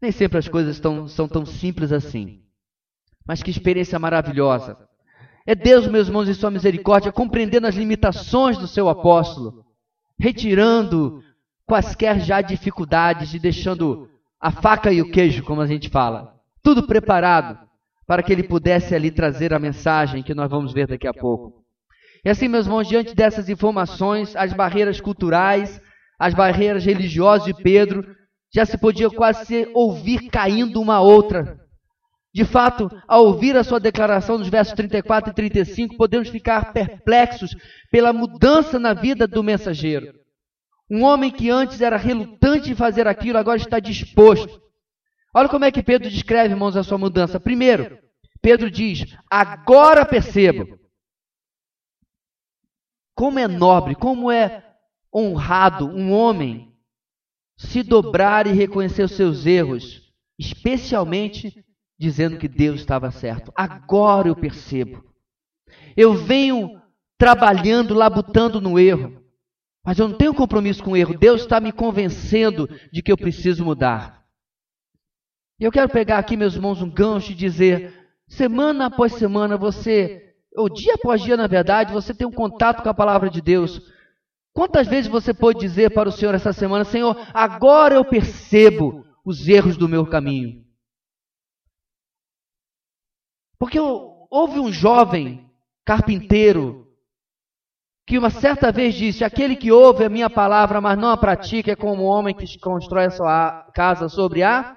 Nem 0.00 0.12
sempre 0.12 0.38
as 0.38 0.48
coisas 0.48 0.78
tão, 0.78 1.08
são 1.08 1.26
tão 1.26 1.44
simples 1.44 1.90
assim. 1.90 2.42
Mas 3.26 3.42
que 3.42 3.50
experiência 3.50 3.98
maravilhosa. 3.98 4.76
É 5.46 5.54
Deus, 5.54 5.86
meus 5.86 6.08
irmãos, 6.08 6.28
em 6.28 6.34
sua 6.34 6.50
misericórdia, 6.50 7.12
compreendendo 7.12 7.66
as 7.66 7.74
limitações 7.74 8.58
do 8.58 8.66
seu 8.66 8.88
apóstolo, 8.88 9.64
retirando 10.18 11.22
quaisquer 11.64 12.20
já 12.20 12.40
dificuldades 12.40 13.32
e 13.34 13.38
deixando 13.38 14.08
a 14.40 14.50
faca 14.50 14.92
e 14.92 15.00
o 15.00 15.10
queijo, 15.10 15.42
como 15.44 15.60
a 15.60 15.66
gente 15.66 15.88
fala, 15.88 16.34
tudo 16.62 16.86
preparado 16.86 17.65
para 18.06 18.22
que 18.22 18.32
ele 18.32 18.42
pudesse 18.42 18.94
ali 18.94 19.10
trazer 19.10 19.52
a 19.52 19.58
mensagem 19.58 20.22
que 20.22 20.34
nós 20.34 20.50
vamos 20.50 20.72
ver 20.72 20.86
daqui 20.86 21.06
a 21.06 21.14
pouco. 21.14 21.64
E 22.24 22.28
assim, 22.28 22.48
meus 22.48 22.66
irmãos, 22.66 22.88
diante 22.88 23.14
dessas 23.14 23.48
informações, 23.48 24.34
as 24.36 24.52
barreiras 24.52 25.00
culturais, 25.00 25.80
as 26.18 26.34
barreiras 26.34 26.84
religiosas 26.84 27.46
de 27.46 27.62
Pedro, 27.62 28.04
já 28.54 28.64
se 28.64 28.78
podia 28.78 29.10
quase 29.10 29.68
ouvir 29.74 30.30
caindo 30.30 30.80
uma 30.80 31.00
outra. 31.00 31.58
De 32.32 32.44
fato, 32.44 32.90
ao 33.08 33.24
ouvir 33.26 33.56
a 33.56 33.64
sua 33.64 33.80
declaração 33.80 34.38
nos 34.38 34.48
versos 34.48 34.74
34 34.74 35.30
e 35.30 35.34
35, 35.34 35.96
podemos 35.96 36.28
ficar 36.28 36.72
perplexos 36.72 37.50
pela 37.90 38.12
mudança 38.12 38.78
na 38.78 38.92
vida 38.92 39.26
do 39.26 39.42
mensageiro. 39.42 40.12
Um 40.90 41.02
homem 41.02 41.30
que 41.30 41.50
antes 41.50 41.80
era 41.80 41.96
relutante 41.96 42.70
em 42.70 42.74
fazer 42.74 43.08
aquilo, 43.08 43.38
agora 43.38 43.56
está 43.56 43.80
disposto. 43.80 44.60
Olha 45.36 45.50
como 45.50 45.66
é 45.66 45.70
que 45.70 45.82
Pedro 45.82 46.08
descreve, 46.08 46.54
irmãos, 46.54 46.78
a 46.78 46.82
sua 46.82 46.96
mudança. 46.96 47.38
Primeiro, 47.38 47.98
Pedro 48.40 48.70
diz: 48.70 49.04
Agora 49.30 50.06
percebo. 50.06 50.78
Como 53.14 53.38
é 53.38 53.46
nobre, 53.46 53.94
como 53.94 54.32
é 54.32 54.64
honrado 55.14 55.88
um 55.88 56.10
homem 56.10 56.74
se 57.58 57.82
dobrar 57.82 58.46
e 58.46 58.52
reconhecer 58.52 59.02
os 59.02 59.12
seus 59.12 59.44
erros, 59.44 60.10
especialmente 60.38 61.62
dizendo 61.98 62.38
que 62.38 62.48
Deus 62.48 62.80
estava 62.80 63.10
certo. 63.10 63.52
Agora 63.54 64.28
eu 64.28 64.36
percebo. 64.36 65.04
Eu 65.94 66.14
venho 66.14 66.80
trabalhando, 67.18 67.92
labutando 67.92 68.58
no 68.58 68.78
erro, 68.78 69.22
mas 69.84 69.98
eu 69.98 70.08
não 70.08 70.16
tenho 70.16 70.32
compromisso 70.32 70.82
com 70.82 70.92
o 70.92 70.96
erro. 70.96 71.18
Deus 71.18 71.42
está 71.42 71.60
me 71.60 71.72
convencendo 71.72 72.66
de 72.90 73.02
que 73.02 73.12
eu 73.12 73.18
preciso 73.18 73.62
mudar. 73.62 74.15
E 75.58 75.64
eu 75.64 75.72
quero 75.72 75.88
pegar 75.88 76.18
aqui, 76.18 76.36
meus 76.36 76.54
irmãos, 76.54 76.82
um 76.82 76.90
gancho 76.90 77.32
e 77.32 77.34
dizer: 77.34 78.10
semana 78.28 78.86
após 78.86 79.14
semana, 79.14 79.56
você, 79.56 80.34
ou 80.54 80.68
dia 80.68 80.94
após 80.94 81.22
dia, 81.22 81.36
na 81.36 81.46
verdade, 81.46 81.92
você 81.92 82.12
tem 82.12 82.26
um 82.26 82.32
contato 82.32 82.82
com 82.82 82.88
a 82.88 82.94
palavra 82.94 83.30
de 83.30 83.40
Deus. 83.40 83.80
Quantas 84.52 84.86
vezes 84.86 85.10
você 85.10 85.32
pode 85.32 85.58
dizer 85.58 85.92
para 85.92 86.08
o 86.08 86.12
Senhor 86.12 86.34
essa 86.34 86.52
semana: 86.52 86.84
Senhor, 86.84 87.16
agora 87.32 87.94
eu 87.94 88.04
percebo 88.04 89.04
os 89.24 89.48
erros 89.48 89.76
do 89.76 89.88
meu 89.88 90.06
caminho? 90.06 90.62
Porque 93.58 93.78
houve 93.80 94.60
um 94.60 94.70
jovem 94.70 95.50
carpinteiro 95.86 96.86
que 98.06 98.18
uma 98.18 98.28
certa 98.28 98.70
vez 98.70 98.94
disse: 98.94 99.24
Aquele 99.24 99.56
que 99.56 99.72
ouve 99.72 100.04
a 100.04 100.10
minha 100.10 100.28
palavra, 100.28 100.82
mas 100.82 100.98
não 100.98 101.08
a 101.08 101.16
pratica, 101.16 101.72
é 101.72 101.76
como 101.76 102.02
um 102.02 102.06
homem 102.06 102.34
que 102.34 102.58
constrói 102.58 103.06
a 103.06 103.10
sua 103.10 103.70
casa 103.72 104.10
sobre 104.10 104.42
a 104.42 104.76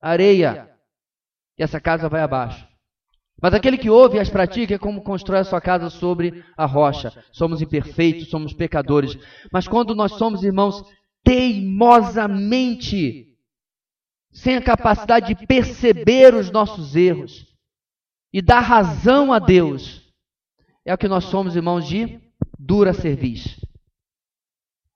areia, 0.00 0.70
e 1.58 1.62
essa 1.62 1.80
casa 1.80 2.08
vai 2.08 2.22
abaixo. 2.22 2.66
Mas 3.40 3.54
aquele 3.54 3.78
que 3.78 3.88
ouve 3.88 4.16
e 4.16 4.20
as 4.20 4.28
pratica 4.28 4.74
é 4.74 4.78
como 4.78 5.02
constrói 5.02 5.38
a 5.40 5.44
sua 5.44 5.60
casa 5.60 5.88
sobre 5.90 6.44
a 6.56 6.66
rocha. 6.66 7.12
Somos 7.30 7.62
imperfeitos, 7.62 8.30
somos 8.30 8.52
pecadores. 8.52 9.16
Mas 9.52 9.68
quando 9.68 9.94
nós 9.94 10.10
somos 10.12 10.42
irmãos 10.42 10.82
teimosamente, 11.22 13.36
sem 14.32 14.56
a 14.56 14.62
capacidade 14.62 15.34
de 15.34 15.46
perceber 15.46 16.34
os 16.34 16.50
nossos 16.50 16.96
erros 16.96 17.46
e 18.32 18.42
dar 18.42 18.60
razão 18.60 19.32
a 19.32 19.38
Deus, 19.38 20.02
é 20.84 20.92
o 20.92 20.98
que 20.98 21.06
nós 21.06 21.22
somos, 21.24 21.54
irmãos, 21.54 21.86
de 21.86 22.20
dura 22.58 22.92
cerviz. 22.92 23.56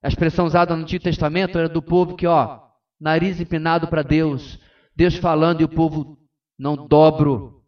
A 0.03 0.09
expressão 0.09 0.47
usada 0.47 0.75
no 0.75 0.83
Antigo 0.83 1.05
Testamento 1.05 1.57
era 1.59 1.69
do 1.69 1.81
povo 1.81 2.17
que, 2.17 2.27
ó, 2.27 2.61
nariz 3.01 3.41
empinado 3.41 3.87
para 3.87 4.03
Deus, 4.03 4.59
Deus 4.95 5.17
falando 5.17 5.61
e 5.61 5.65
o 5.65 5.69
povo 5.69 6.19
não 6.59 6.87
dobro, 6.87 7.65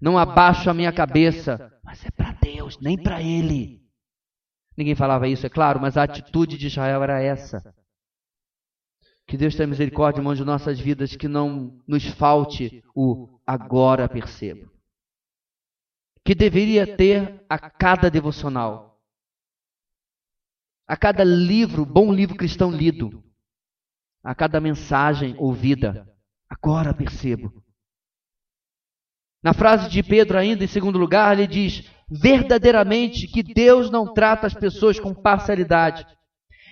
não 0.00 0.18
abaixo 0.18 0.68
a 0.68 0.74
minha 0.74 0.92
cabeça, 0.92 1.72
mas 1.82 2.04
é 2.04 2.10
para 2.10 2.32
Deus, 2.32 2.78
nem 2.80 3.00
para 3.00 3.22
ele. 3.22 3.82
Ninguém 4.76 4.94
falava 4.94 5.28
isso, 5.28 5.46
é 5.46 5.48
claro, 5.48 5.80
mas 5.80 5.96
a 5.96 6.02
atitude 6.02 6.58
de 6.58 6.66
Israel 6.66 7.02
era 7.02 7.20
essa. 7.22 7.74
Que 9.26 9.36
Deus 9.36 9.54
tenha 9.54 9.66
misericórdia, 9.66 10.20
irmãos, 10.20 10.36
de 10.36 10.44
nossas 10.44 10.78
vidas, 10.78 11.16
que 11.16 11.26
não 11.26 11.82
nos 11.86 12.04
falte 12.06 12.84
o 12.94 13.40
agora 13.46 14.08
percebo. 14.08 14.70
Que 16.24 16.34
deveria 16.34 16.96
ter 16.96 17.44
a 17.48 17.58
cada 17.58 18.10
devocional 18.10 18.86
a 20.86 20.96
cada 20.96 21.24
livro, 21.24 21.84
bom 21.84 22.12
livro 22.12 22.36
cristão 22.36 22.70
lido, 22.70 23.24
a 24.22 24.34
cada 24.34 24.60
mensagem 24.60 25.34
ouvida. 25.38 26.08
Agora 26.48 26.94
percebo. 26.94 27.62
Na 29.42 29.52
frase 29.52 29.88
de 29.88 30.02
Pedro, 30.02 30.38
ainda 30.38 30.64
em 30.64 30.68
segundo 30.68 30.98
lugar, 30.98 31.38
ele 31.38 31.46
diz: 31.46 31.88
verdadeiramente 32.08 33.26
que 33.26 33.42
Deus 33.42 33.90
não 33.90 34.12
trata 34.12 34.46
as 34.46 34.54
pessoas 34.54 34.98
com 34.98 35.14
parcialidade. 35.14 36.06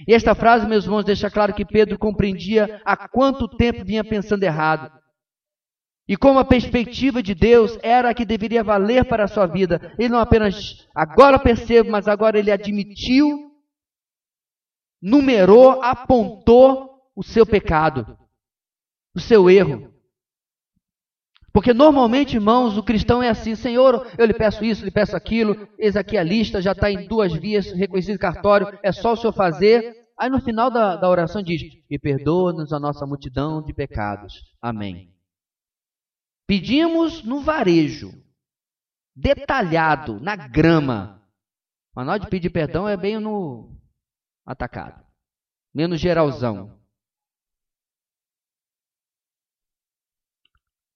E 0.08 0.14
esta 0.14 0.34
frase, 0.34 0.66
meus 0.66 0.84
irmãos, 0.84 1.04
deixa 1.04 1.30
claro 1.30 1.54
que 1.54 1.64
Pedro 1.64 1.98
compreendia 1.98 2.80
há 2.84 3.08
quanto 3.08 3.48
tempo 3.48 3.84
vinha 3.84 4.02
pensando 4.02 4.42
errado. 4.42 4.90
E 6.06 6.16
como 6.16 6.38
a 6.38 6.44
perspectiva 6.44 7.22
de 7.22 7.34
Deus 7.34 7.78
era 7.82 8.10
a 8.10 8.14
que 8.14 8.24
deveria 8.26 8.62
valer 8.62 9.04
para 9.06 9.24
a 9.24 9.28
sua 9.28 9.46
vida. 9.46 9.94
Ele 9.98 10.10
não 10.10 10.18
apenas 10.18 10.86
agora 10.94 11.38
percebe, 11.38 11.88
mas 11.88 12.08
agora 12.08 12.38
ele 12.38 12.50
admitiu 12.50 13.54
numerou, 15.04 15.82
apontou 15.82 17.10
o 17.14 17.22
seu 17.22 17.44
pecado, 17.44 18.18
o 19.14 19.20
seu 19.20 19.48
erro. 19.48 19.92
Porque 21.52 21.72
normalmente, 21.72 22.34
irmãos, 22.34 22.76
o 22.76 22.82
cristão 22.82 23.22
é 23.22 23.28
assim: 23.28 23.54
Senhor, 23.54 24.10
eu 24.18 24.26
lhe 24.26 24.34
peço 24.34 24.64
isso, 24.64 24.84
lhe 24.84 24.90
peço 24.90 25.16
aquilo, 25.16 25.68
eis 25.78 25.96
aqui 25.96 26.18
a 26.18 26.22
lista, 26.22 26.60
já 26.60 26.72
está 26.72 26.90
em 26.90 27.06
duas 27.06 27.32
vias, 27.32 27.70
reconhecido 27.72 28.18
cartório, 28.18 28.76
é 28.82 28.90
só 28.90 29.12
o 29.12 29.16
senhor 29.16 29.32
fazer. 29.32 30.04
Aí 30.18 30.28
no 30.28 30.40
final 30.40 30.70
da, 30.70 30.96
da 30.96 31.08
oração 31.08 31.42
diz: 31.42 31.62
E 31.88 31.98
perdoa-nos 31.98 32.72
a 32.72 32.80
nossa 32.80 33.06
multidão 33.06 33.62
de 33.62 33.72
pecados. 33.72 34.34
Amém. 34.60 35.14
Pedimos 36.46 37.22
no 37.22 37.40
varejo, 37.40 38.12
detalhado, 39.14 40.20
na 40.20 40.36
grama. 40.36 41.22
Mas 41.94 42.06
nós 42.06 42.20
de 42.20 42.28
pedir 42.28 42.50
perdão 42.50 42.88
é 42.88 42.96
bem 42.96 43.20
no, 43.20 43.74
atacado. 44.44 45.04
Menos 45.72 46.00
geralzão. 46.00 46.78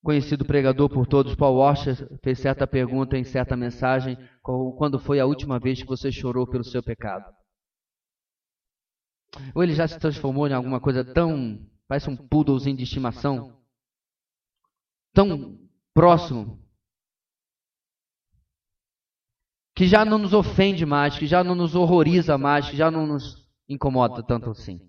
Conhecido 0.03 0.45
pregador 0.45 0.89
por 0.89 1.07
todos, 1.07 1.35
Paul 1.35 1.57
Washer 1.57 1.97
fez 2.23 2.39
certa 2.39 2.67
pergunta 2.67 3.19
em 3.19 3.25
certa 3.25 3.57
mensagem: 3.57 4.17
quando 4.43 4.99
foi 4.99 5.19
a 5.19 5.27
última 5.27 5.59
vez 5.59 5.83
que 5.83 5.89
você 5.89 6.13
chorou 6.13 6.47
pelo 6.47 6.65
seu 6.65 6.83
pecado? 6.83 7.25
Ou 9.55 9.63
ele 9.63 9.75
já 9.75 9.87
se 9.87 9.99
transformou 9.99 10.47
em 10.47 10.53
alguma 10.53 10.81
coisa 10.81 11.05
tão. 11.05 11.59
parece 11.87 12.09
um 12.09 12.17
poodlezinho 12.17 12.77
de 12.77 12.85
estimação? 12.85 13.61
Tão 15.13 15.59
próximo 15.93 16.63
que 19.75 19.87
já 19.87 20.05
não 20.05 20.19
nos 20.19 20.33
ofende 20.33 20.85
mais, 20.85 21.17
que 21.17 21.27
já 21.27 21.45
não 21.45 21.55
nos 21.55 21.75
horroriza 21.75 22.37
mais, 22.37 22.69
que 22.69 22.77
já 22.77 22.91
não 22.91 23.07
nos 23.07 23.49
incomoda 23.69 24.23
tanto 24.25 24.51
assim. 24.51 24.81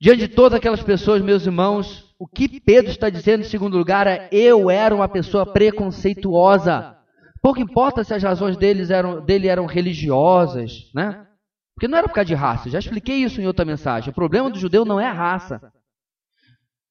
Diante 0.00 0.26
de 0.26 0.34
todas 0.34 0.58
aquelas 0.58 0.82
pessoas, 0.82 1.22
meus 1.22 1.46
irmãos, 1.46 2.11
o 2.22 2.26
que 2.28 2.60
Pedro 2.60 2.92
está 2.92 3.10
dizendo 3.10 3.40
em 3.40 3.48
segundo 3.48 3.76
lugar 3.76 4.06
é: 4.06 4.28
eu 4.30 4.70
era 4.70 4.94
uma 4.94 5.08
pessoa 5.08 5.44
preconceituosa. 5.44 6.96
Pouco 7.42 7.58
importa 7.58 8.04
se 8.04 8.14
as 8.14 8.22
razões 8.22 8.56
deles 8.56 8.90
eram, 8.90 9.24
dele 9.24 9.48
eram 9.48 9.66
religiosas, 9.66 10.88
né? 10.94 11.26
Porque 11.74 11.88
não 11.88 11.98
era 11.98 12.06
por 12.06 12.14
causa 12.14 12.28
de 12.28 12.34
raça. 12.34 12.70
Já 12.70 12.78
expliquei 12.78 13.16
isso 13.16 13.40
em 13.40 13.46
outra 13.48 13.64
mensagem. 13.64 14.10
O 14.10 14.14
problema 14.14 14.48
do 14.48 14.56
judeu 14.56 14.84
não 14.84 15.00
é 15.00 15.06
a 15.08 15.12
raça. 15.12 15.72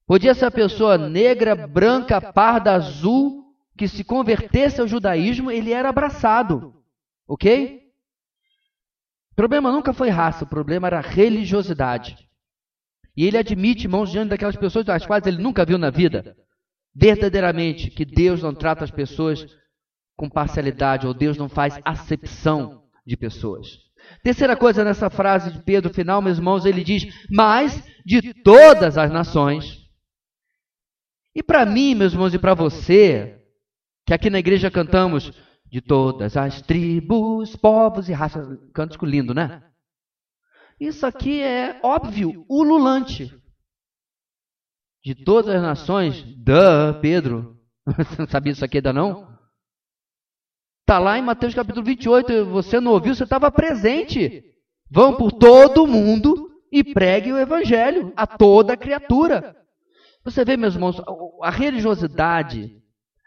Podia 0.05 0.33
ser 0.33 0.47
a 0.47 0.51
pessoa 0.51 0.97
negra, 0.97 1.55
branca, 1.55 2.19
parda, 2.19 2.73
azul, 2.73 3.55
que 3.77 3.87
se 3.87 4.03
convertesse 4.03 4.81
ao 4.81 4.87
judaísmo, 4.87 5.49
ele 5.49 5.71
era 5.71 5.87
abraçado. 5.87 6.73
Ok? 7.25 7.79
O 9.31 9.35
problema 9.35 9.71
nunca 9.71 9.93
foi 9.93 10.09
raça, 10.09 10.43
o 10.43 10.49
problema 10.49 10.87
era 10.87 10.99
religiosidade. 10.99 12.17
E 13.15 13.25
ele 13.25 13.37
admite, 13.37 13.85
irmãos, 13.85 14.09
diante 14.09 14.29
daquelas 14.29 14.55
pessoas 14.55 14.85
das 14.85 15.05
quais 15.05 15.25
ele 15.25 15.41
nunca 15.41 15.65
viu 15.65 15.77
na 15.77 15.89
vida, 15.89 16.35
verdadeiramente, 16.95 17.89
que 17.89 18.05
Deus 18.05 18.41
não 18.41 18.53
trata 18.53 18.83
as 18.83 18.91
pessoas 18.91 19.45
com 20.15 20.29
parcialidade, 20.29 21.07
ou 21.07 21.13
Deus 21.13 21.37
não 21.37 21.49
faz 21.49 21.79
acepção 21.83 22.83
de 23.05 23.17
pessoas. 23.17 23.67
Terceira 24.23 24.55
coisa 24.55 24.83
nessa 24.83 25.09
frase 25.09 25.51
de 25.51 25.63
Pedro 25.63 25.93
final, 25.93 26.21
meus 26.21 26.37
irmãos, 26.37 26.65
ele 26.65 26.83
diz: 26.83 27.05
Mas 27.29 27.83
de 28.05 28.33
todas 28.43 28.97
as 28.97 29.11
nações. 29.11 29.79
E 31.35 31.41
para 31.41 31.65
mim, 31.65 31.95
meus 31.95 32.13
irmãos, 32.13 32.33
e 32.33 32.39
para 32.39 32.53
você, 32.53 33.39
que 34.05 34.13
aqui 34.13 34.29
na 34.29 34.39
igreja 34.39 34.69
cantamos 34.69 35.31
de 35.65 35.81
todas 35.81 36.35
as 36.35 36.61
tribos, 36.61 37.55
povos 37.55 38.09
e 38.09 38.13
raças. 38.13 38.45
Cântico 38.73 39.05
lindo, 39.05 39.33
né? 39.33 39.63
Isso 40.81 41.05
aqui 41.05 41.41
é 41.41 41.79
óbvio, 41.83 42.45
ululante. 42.49 43.31
De 45.03 45.15
todas 45.15 45.55
as 45.55 45.61
nações, 45.61 46.23
da 46.43 46.93
Pedro. 46.95 47.57
Você 47.85 48.21
não 48.21 48.27
sabia 48.27 48.51
isso 48.51 48.65
aqui 48.65 48.77
ainda 48.77 48.91
não? 48.91 49.31
Está 50.81 50.99
lá 50.99 51.17
em 51.17 51.21
Mateus 51.21 51.53
capítulo 51.53 51.85
28. 51.85 52.45
Você 52.47 52.79
não 52.79 52.91
ouviu, 52.91 53.15
você 53.15 53.23
estava 53.23 53.49
presente. 53.49 54.43
Vão 54.89 55.15
por 55.15 55.31
todo 55.31 55.87
mundo 55.87 56.49
e 56.71 56.83
pregue 56.83 57.31
o 57.31 57.37
evangelho 57.37 58.11
a 58.15 58.27
toda 58.27 58.75
criatura. 58.75 59.55
Você 60.25 60.43
vê, 60.43 60.57
meus 60.57 60.73
irmãos, 60.73 61.01
a 61.41 61.49
religiosidade 61.49 62.81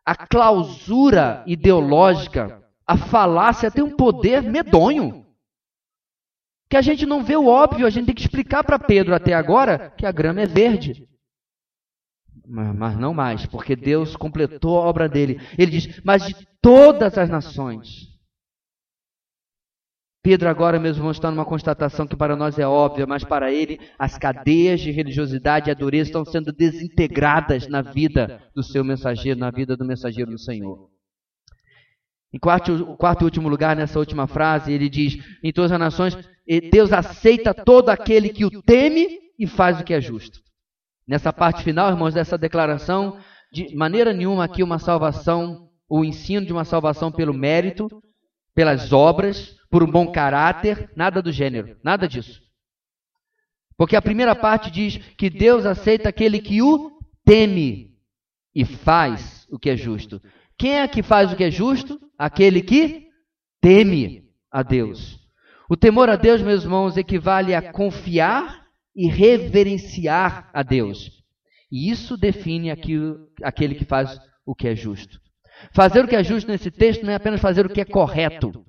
a 0.05 0.15
clausura 0.15 1.43
ideológica, 1.47 2.63
a 2.87 2.97
falácia 2.97 3.71
tem 3.71 3.83
um 3.83 3.97
poder 3.97 4.43
medonho. 4.43 5.24
Que 6.75 6.79
a 6.79 6.83
gente 6.83 7.07
não 7.07 7.23
vê 7.23 7.37
o 7.37 7.47
óbvio, 7.47 7.87
a 7.87 7.91
gente 7.91 8.07
tem 8.07 8.15
que 8.17 8.23
explicar 8.23 8.65
para 8.65 8.81
Pedro 8.81 9.15
até 9.15 9.33
agora 9.33 9.95
que 9.97 10.05
a 10.05 10.11
grama 10.11 10.41
é 10.41 10.47
verde. 10.47 11.07
Mas 12.45 12.99
não 12.99 13.15
mais, 13.15 13.47
porque 13.47 13.77
Deus 13.77 14.17
completou 14.17 14.83
a 14.83 14.85
obra 14.85 15.09
dele. 15.09 15.41
Ele 15.57 15.71
diz: 15.71 16.01
Mas 16.03 16.27
de 16.27 16.35
todas 16.61 17.17
as 17.17 17.31
nações, 17.31 18.09
Pedro 20.21 20.49
agora, 20.49 20.81
meus 20.81 20.97
irmãos, 20.97 21.17
está 21.17 21.31
numa 21.31 21.45
constatação 21.45 22.09
que 22.09 22.17
para 22.17 22.35
nós 22.35 22.59
é 22.59 22.67
óbvia, 22.67 23.07
mas 23.07 23.23
para 23.23 23.53
ele 23.53 23.79
as 23.97 24.19
cadeias 24.19 24.81
de 24.81 24.91
religiosidade 24.91 25.69
e 25.69 25.71
a 25.71 25.75
dureza 25.75 26.09
estão 26.09 26.25
sendo 26.25 26.53
desintegradas 26.53 27.69
na 27.69 27.83
vida 27.83 28.43
do 28.53 28.65
seu 28.65 28.83
mensageiro, 28.83 29.39
na 29.39 29.53
vida 29.53 29.77
do 29.77 29.85
mensageiro 29.85 30.33
do 30.33 30.39
Senhor. 30.41 30.91
Em 32.33 32.39
quarto, 32.41 32.97
quarto 32.97 33.23
e 33.23 33.27
último 33.27 33.49
lugar, 33.49 33.77
nessa 33.77 33.97
última 33.97 34.27
frase, 34.27 34.73
ele 34.73 34.89
diz: 34.89 35.19
Em 35.41 35.53
todas 35.53 35.71
as 35.71 35.79
nações, 35.79 36.34
Deus 36.47 36.93
aceita 36.93 37.55
todo 37.55 37.89
aquele 37.89 38.29
que 38.29 38.45
o 38.45 38.63
teme 38.63 39.21
e 39.39 39.47
faz 39.47 39.81
o 39.81 39.85
que 39.85 39.95
é 39.95 40.01
justo. 40.01 40.41
Nessa 41.07 41.33
parte 41.33 41.63
final, 41.63 41.91
irmãos, 41.91 42.15
dessa 42.15 42.37
declaração, 42.37 43.19
de 43.53 43.75
maneira 43.75 44.13
nenhuma 44.13 44.45
aqui 44.45 44.63
uma 44.63 44.79
salvação, 44.79 45.69
o 45.89 46.05
ensino 46.05 46.45
de 46.45 46.53
uma 46.53 46.65
salvação 46.65 47.11
pelo 47.11 47.33
mérito, 47.33 47.89
pelas 48.55 48.93
obras, 48.93 49.57
por 49.71 49.83
um 49.83 49.91
bom 49.91 50.11
caráter, 50.11 50.91
nada 50.97 51.21
do 51.21 51.33
gênero, 51.33 51.77
nada 51.83 52.07
disso. 52.07 52.41
Porque 53.77 53.97
a 53.97 54.03
primeira 54.03 54.35
parte 54.35 54.71
diz 54.71 54.99
que 55.17 55.29
Deus 55.29 55.67
aceita 55.67 56.09
aquele 56.09 56.41
que 56.41 56.63
o 56.63 56.93
teme 57.25 57.93
e 58.55 58.65
faz 58.65 59.47
o 59.51 59.59
que 59.59 59.71
é 59.71 59.77
justo. 59.77 60.23
Quem 60.57 60.79
é 60.79 60.87
que 60.87 61.03
faz 61.03 61.33
o 61.33 61.37
que 61.37 61.45
é 61.45 61.51
justo? 61.51 62.01
Aquele 62.17 62.63
que 62.63 63.09
teme 63.61 64.29
a 64.51 64.63
Deus. 64.63 65.24
O 65.69 65.77
temor 65.77 66.11
a 66.11 66.17
Deus, 66.17 66.43
meus 66.43 66.65
irmãos, 66.65 66.97
equivale 66.97 67.55
a 67.55 67.73
confiar 67.73 68.65
e 68.95 69.09
reverenciar 69.09 70.51
a 70.53 70.63
Deus. 70.63 71.11
E 71.73 71.91
isso 71.91 72.17
define 72.17 72.71
aquilo, 72.71 73.29
aquele 73.43 73.75
que 73.75 73.85
faz 73.85 74.19
o 74.45 74.55
que 74.55 74.69
é 74.69 74.77
justo. 74.77 75.19
Fazer 75.73 76.05
o 76.05 76.09
que 76.09 76.17
é 76.17 76.23
justo 76.23 76.51
nesse 76.51 76.71
texto 76.71 77.05
não 77.05 77.13
é 77.13 77.17
apenas 77.17 77.41
fazer 77.41 77.65
o 77.65 77.69
que 77.69 77.81
é 77.81 77.85
correto. 77.85 78.65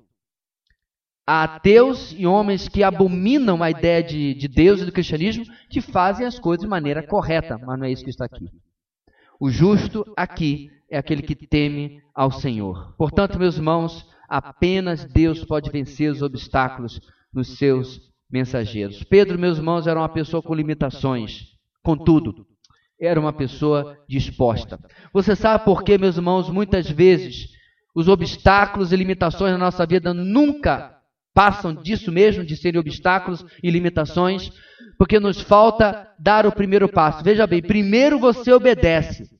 Há 1.26 1.44
ateus 1.44 2.14
e 2.16 2.26
homens 2.26 2.68
que 2.68 2.82
abominam 2.82 3.62
a 3.62 3.70
ideia 3.70 4.02
de, 4.02 4.34
de 4.34 4.48
Deus 4.48 4.80
e 4.80 4.84
do 4.84 4.92
cristianismo 4.92 5.44
que 5.68 5.80
fazem 5.80 6.26
as 6.26 6.38
coisas 6.38 6.62
de 6.62 6.68
maneira 6.68 7.02
correta, 7.02 7.58
mas 7.58 7.78
não 7.78 7.84
é 7.84 7.90
isso 7.90 8.04
que 8.04 8.10
está 8.10 8.24
aqui. 8.24 8.48
O 9.38 9.50
justo 9.50 10.04
aqui 10.16 10.70
é 10.88 10.96
aquele 10.96 11.22
que 11.22 11.34
teme 11.34 12.00
ao 12.14 12.30
Senhor. 12.30 12.94
Portanto, 12.96 13.38
meus 13.38 13.56
irmãos, 13.56 14.08
apenas 14.28 15.04
Deus 15.04 15.44
pode 15.44 15.70
vencer 15.70 16.10
os 16.10 16.22
obstáculos 16.22 17.00
nos 17.32 17.56
seus 17.56 18.00
mensageiros. 18.30 19.02
Pedro, 19.04 19.38
meus 19.38 19.58
irmãos, 19.58 19.86
era 19.86 19.98
uma 19.98 20.08
pessoa 20.08 20.42
com 20.42 20.54
limitações, 20.54 21.52
contudo, 21.82 22.46
era 23.00 23.20
uma 23.20 23.32
pessoa 23.32 23.96
disposta. 24.08 24.78
Você 25.12 25.36
sabe 25.36 25.64
por 25.64 25.82
que, 25.82 25.98
meus 25.98 26.16
irmãos, 26.16 26.48
muitas 26.48 26.90
vezes 26.90 27.48
os 27.94 28.08
obstáculos 28.08 28.92
e 28.92 28.96
limitações 28.96 29.52
na 29.52 29.58
nossa 29.58 29.86
vida 29.86 30.12
nunca 30.12 30.96
passam 31.34 31.74
disso 31.74 32.10
mesmo, 32.10 32.44
de 32.44 32.56
serem 32.56 32.80
obstáculos 32.80 33.44
e 33.62 33.70
limitações? 33.70 34.50
Porque 34.98 35.20
nos 35.20 35.40
falta 35.40 36.08
dar 36.18 36.46
o 36.46 36.52
primeiro 36.52 36.88
passo. 36.88 37.22
Veja 37.22 37.46
bem, 37.46 37.60
primeiro 37.60 38.18
você 38.18 38.52
obedece. 38.52 39.35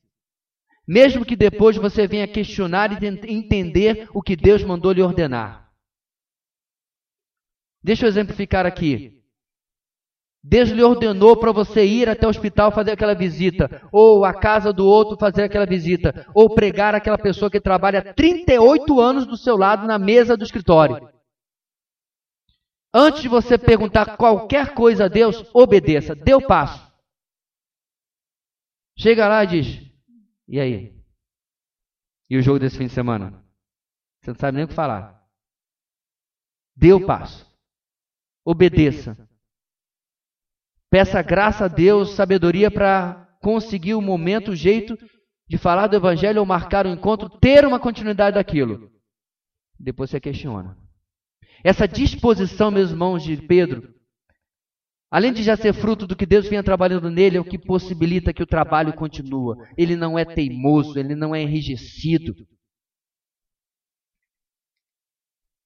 Mesmo 0.86 1.24
que 1.24 1.34
depois 1.34 1.76
você 1.76 2.06
venha 2.06 2.28
questionar 2.28 2.90
e 2.92 3.06
entender 3.06 4.08
o 4.14 4.22
que 4.22 4.36
Deus 4.36 4.62
mandou 4.62 4.92
lhe 4.92 5.02
ordenar. 5.02 5.72
Deixa 7.82 8.04
eu 8.04 8.08
exemplificar 8.08 8.64
aqui. 8.64 9.16
Deus 10.48 10.68
lhe 10.70 10.82
ordenou 10.82 11.36
para 11.36 11.50
você 11.50 11.84
ir 11.84 12.08
até 12.08 12.24
o 12.24 12.30
hospital 12.30 12.70
fazer 12.70 12.92
aquela 12.92 13.14
visita, 13.14 13.82
ou 13.90 14.24
a 14.24 14.32
casa 14.32 14.72
do 14.72 14.86
outro 14.86 15.18
fazer 15.18 15.42
aquela 15.42 15.66
visita, 15.66 16.24
ou 16.32 16.54
pregar 16.54 16.94
aquela 16.94 17.18
pessoa 17.18 17.50
que 17.50 17.60
trabalha 17.60 18.14
38 18.14 19.00
anos 19.00 19.26
do 19.26 19.36
seu 19.36 19.56
lado 19.56 19.88
na 19.88 19.98
mesa 19.98 20.36
do 20.36 20.44
escritório. 20.44 21.08
Antes 22.94 23.22
de 23.22 23.28
você 23.28 23.58
perguntar 23.58 24.16
qualquer 24.16 24.72
coisa 24.72 25.06
a 25.06 25.08
Deus, 25.08 25.44
obedeça, 25.52 26.14
dê 26.14 26.34
o 26.34 26.46
passo. 26.46 26.86
Chega 28.96 29.28
lá 29.28 29.42
e 29.42 29.46
diz: 29.48 29.85
E 30.48 30.60
aí? 30.60 30.94
E 32.28 32.36
o 32.36 32.42
jogo 32.42 32.58
desse 32.58 32.78
fim 32.78 32.86
de 32.86 32.92
semana? 32.92 33.44
Você 34.20 34.30
não 34.30 34.38
sabe 34.38 34.56
nem 34.56 34.64
o 34.64 34.68
que 34.68 34.74
falar. 34.74 35.24
Dê 36.76 36.92
o 36.92 37.06
passo. 37.06 37.46
Obedeça. 38.44 39.28
Peça 40.90 41.22
graça 41.22 41.64
a 41.64 41.68
Deus, 41.68 42.14
sabedoria 42.14 42.70
para 42.70 43.36
conseguir 43.40 43.94
o 43.94 44.00
momento, 44.00 44.52
o 44.52 44.56
jeito 44.56 44.96
de 45.48 45.56
falar 45.56 45.86
do 45.86 45.96
Evangelho 45.96 46.40
ou 46.40 46.46
marcar 46.46 46.86
o 46.86 46.90
um 46.90 46.92
encontro, 46.92 47.28
ter 47.28 47.64
uma 47.64 47.78
continuidade 47.78 48.34
daquilo. 48.34 48.90
Depois 49.78 50.10
você 50.10 50.20
questiona. 50.20 50.76
Essa 51.62 51.86
disposição, 51.86 52.70
meus 52.70 52.90
irmãos, 52.90 53.22
de 53.22 53.36
Pedro, 53.36 53.94
além 55.10 55.32
de 55.32 55.42
já 55.42 55.56
ser 55.56 55.72
fruto 55.72 56.06
do 56.06 56.16
que 56.16 56.26
Deus 56.26 56.48
vinha 56.48 56.62
trabalhando 56.62 57.10
nele, 57.10 57.36
é 57.36 57.40
o 57.40 57.44
que 57.44 57.58
possibilita 57.58 58.32
que 58.32 58.42
o 58.42 58.46
trabalho 58.46 58.94
continue. 58.94 59.56
Ele 59.76 59.96
não 59.96 60.18
é 60.18 60.24
teimoso, 60.24 60.98
ele 60.98 61.14
não 61.14 61.34
é 61.34 61.42
enrijecido. 61.42 62.34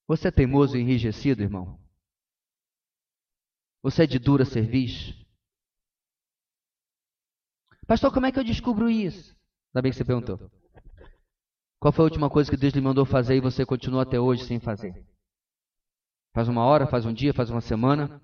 Você 0.06 0.28
é 0.28 0.30
teimoso 0.30 0.76
e 0.76 0.80
enrijecido, 0.80 1.42
irmão? 1.42 1.78
Você 3.82 4.02
é 4.02 4.06
de 4.06 4.18
dura 4.18 4.44
serviço? 4.44 5.14
Pastor, 7.86 8.12
como 8.12 8.26
é 8.26 8.32
que 8.32 8.38
eu 8.38 8.44
descubro 8.44 8.90
isso? 8.90 9.34
Ainda 9.70 9.82
bem 9.82 9.90
que 9.90 9.96
você 9.96 10.04
perguntou. 10.04 10.50
Qual 11.80 11.92
foi 11.92 12.02
a 12.02 12.08
última 12.08 12.28
coisa 12.28 12.50
que 12.50 12.56
Deus 12.56 12.74
lhe 12.74 12.80
mandou 12.80 13.06
fazer 13.06 13.36
e 13.36 13.40
você 13.40 13.64
continua 13.64 14.02
até 14.02 14.20
hoje 14.20 14.44
sem 14.44 14.60
fazer? 14.60 14.92
Faz 16.34 16.46
uma 16.46 16.64
hora, 16.64 16.86
faz 16.86 17.06
um 17.06 17.12
dia, 17.12 17.32
faz 17.32 17.48
uma 17.50 17.60
semana? 17.60 18.22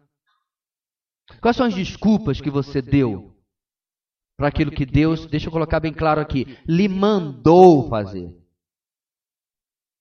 Quais 1.40 1.56
são 1.56 1.66
as 1.66 1.74
desculpas 1.74 2.40
que 2.40 2.50
você 2.50 2.80
deu 2.80 3.36
para 4.36 4.48
aquilo 4.48 4.70
que 4.70 4.86
Deus, 4.86 5.26
deixa 5.26 5.48
eu 5.48 5.52
colocar 5.52 5.80
bem 5.80 5.92
claro 5.92 6.20
aqui, 6.20 6.58
lhe 6.66 6.88
mandou 6.88 7.88
fazer? 7.88 8.34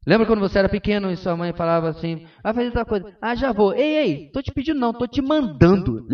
Lembra 0.07 0.27
quando 0.27 0.39
você 0.39 0.59
era 0.59 0.69
pequeno 0.69 1.11
e 1.11 1.17
sua 1.17 1.35
mãe 1.35 1.51
falava 1.51 1.89
assim, 1.89 2.27
vai 2.43 2.53
fazer 2.53 2.67
outra 2.67 2.85
coisa. 2.85 3.17
Ah, 3.19 3.33
já 3.33 3.51
vou. 3.51 3.73
Ei, 3.73 3.97
ei, 3.97 4.29
tô 4.29 4.41
te 4.41 4.51
pedindo 4.51 4.79
não, 4.79 4.93
tô 4.93 5.07
te 5.07 5.21
mandando. 5.21 6.05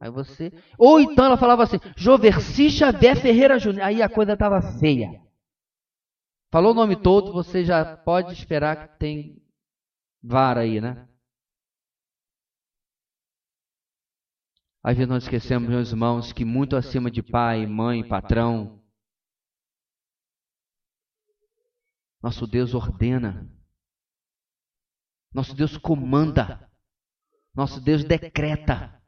Aí 0.00 0.10
você. 0.10 0.50
Ou 0.78 0.98
então 0.98 1.26
ela 1.26 1.36
falava 1.36 1.62
assim, 1.64 1.78
Joverci 1.96 2.70
Xavier 2.70 3.20
Ferreira 3.20 3.58
Júnior. 3.58 3.84
Aí 3.84 4.00
a 4.00 4.08
coisa 4.08 4.32
estava 4.32 4.62
feia. 4.78 5.20
Falou 6.50 6.72
o 6.72 6.74
nome 6.74 6.96
todo, 6.96 7.32
você 7.32 7.64
já 7.64 7.96
pode 7.98 8.32
esperar 8.32 8.88
que 8.88 8.98
tem 8.98 9.42
vara 10.22 10.60
aí, 10.60 10.80
né? 10.80 11.06
Às 14.82 14.96
vezes 14.96 15.08
nós 15.08 15.22
esquecemos, 15.24 15.68
meus 15.68 15.90
irmãos, 15.90 16.32
que 16.32 16.44
muito 16.44 16.76
acima 16.76 17.10
de 17.10 17.22
pai, 17.22 17.66
mãe, 17.66 18.06
patrão, 18.06 18.82
nosso 22.22 22.46
Deus 22.46 22.74
ordena, 22.74 23.50
nosso 25.32 25.54
Deus 25.54 25.76
comanda, 25.76 26.70
nosso 27.54 27.80
Deus 27.80 28.04
decreta. 28.04 29.02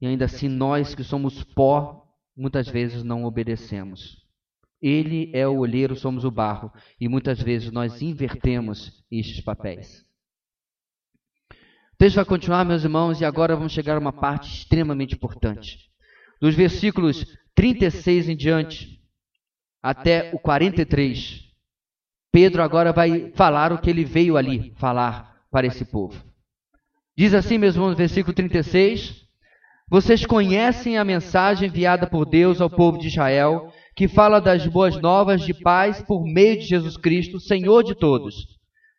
E 0.00 0.06
ainda 0.06 0.26
assim, 0.26 0.48
nós 0.48 0.94
que 0.94 1.04
somos 1.04 1.42
pó, 1.44 2.06
muitas 2.36 2.68
vezes 2.68 3.02
não 3.02 3.24
obedecemos. 3.24 4.24
Ele 4.80 5.30
é 5.34 5.48
o 5.48 5.58
olheiro, 5.58 5.96
somos 5.96 6.24
o 6.24 6.30
barro, 6.30 6.70
e 7.00 7.08
muitas 7.08 7.40
vezes 7.40 7.70
nós 7.70 8.02
invertemos 8.02 9.04
estes 9.10 9.42
papéis. 9.42 10.05
O 11.96 11.98
texto 11.98 12.16
vai 12.16 12.26
continuar, 12.26 12.62
meus 12.62 12.84
irmãos, 12.84 13.22
e 13.22 13.24
agora 13.24 13.56
vamos 13.56 13.72
chegar 13.72 13.96
a 13.96 13.98
uma 13.98 14.12
parte 14.12 14.52
extremamente 14.52 15.14
importante. 15.14 15.78
Dos 16.38 16.54
versículos 16.54 17.24
36 17.54 18.28
em 18.28 18.36
diante 18.36 19.00
até 19.82 20.30
o 20.34 20.38
43, 20.38 21.40
Pedro 22.30 22.62
agora 22.62 22.92
vai 22.92 23.32
falar 23.34 23.72
o 23.72 23.78
que 23.78 23.88
ele 23.88 24.04
veio 24.04 24.36
ali 24.36 24.74
falar 24.76 25.40
para 25.50 25.66
esse 25.66 25.86
povo. 25.86 26.22
Diz 27.16 27.32
assim, 27.32 27.56
meus 27.56 27.76
irmãos, 27.76 27.96
versículo 27.96 28.34
36: 28.34 29.14
Vocês 29.88 30.26
conhecem 30.26 30.98
a 30.98 31.04
mensagem 31.04 31.66
enviada 31.66 32.06
por 32.06 32.26
Deus 32.26 32.60
ao 32.60 32.68
povo 32.68 32.98
de 32.98 33.06
Israel, 33.06 33.72
que 33.96 34.06
fala 34.06 34.38
das 34.38 34.66
boas 34.66 35.00
novas 35.00 35.40
de 35.40 35.54
paz 35.54 36.02
por 36.02 36.22
meio 36.26 36.58
de 36.58 36.66
Jesus 36.66 36.98
Cristo, 36.98 37.40
Senhor 37.40 37.82
de 37.82 37.94
todos. 37.94 38.55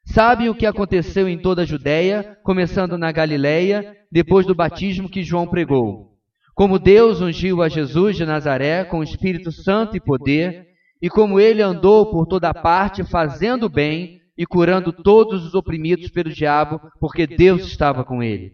Sabem 0.08 0.48
o 0.50 0.56
que 0.56 0.66
aconteceu 0.66 1.28
em 1.28 1.38
toda 1.38 1.64
a 1.64 1.66
Judéia, 1.66 2.38
começando 2.42 2.98
na 2.98 3.12
Galiléia, 3.12 3.96
depois 4.10 4.46
do 4.46 4.56
batismo 4.56 5.10
que 5.10 5.22
João 5.22 5.46
pregou. 5.46 6.14
Como 6.56 6.80
Deus 6.80 7.22
ungiu 7.22 7.62
a 7.62 7.68
Jesus 7.68 8.16
de 8.16 8.26
Nazaré 8.26 8.86
com 8.86 9.00
o 9.00 9.04
Espírito 9.04 9.52
Santo 9.52 9.98
e 9.98 10.00
poder, 10.00 10.66
e 11.02 11.10
como 11.10 11.40
ele 11.40 11.62
andou 11.62 12.10
por 12.10 12.26
toda 12.26 12.54
parte 12.54 13.04
fazendo 13.04 13.70
bem 13.70 14.22
e 14.38 14.46
curando 14.46 14.94
todos 14.94 15.46
os 15.46 15.54
oprimidos 15.54 16.10
pelo 16.10 16.32
diabo, 16.32 16.80
porque 17.00 17.28
Deus 17.28 17.68
estava 17.68 18.04
com 18.04 18.24
ele. 18.24 18.54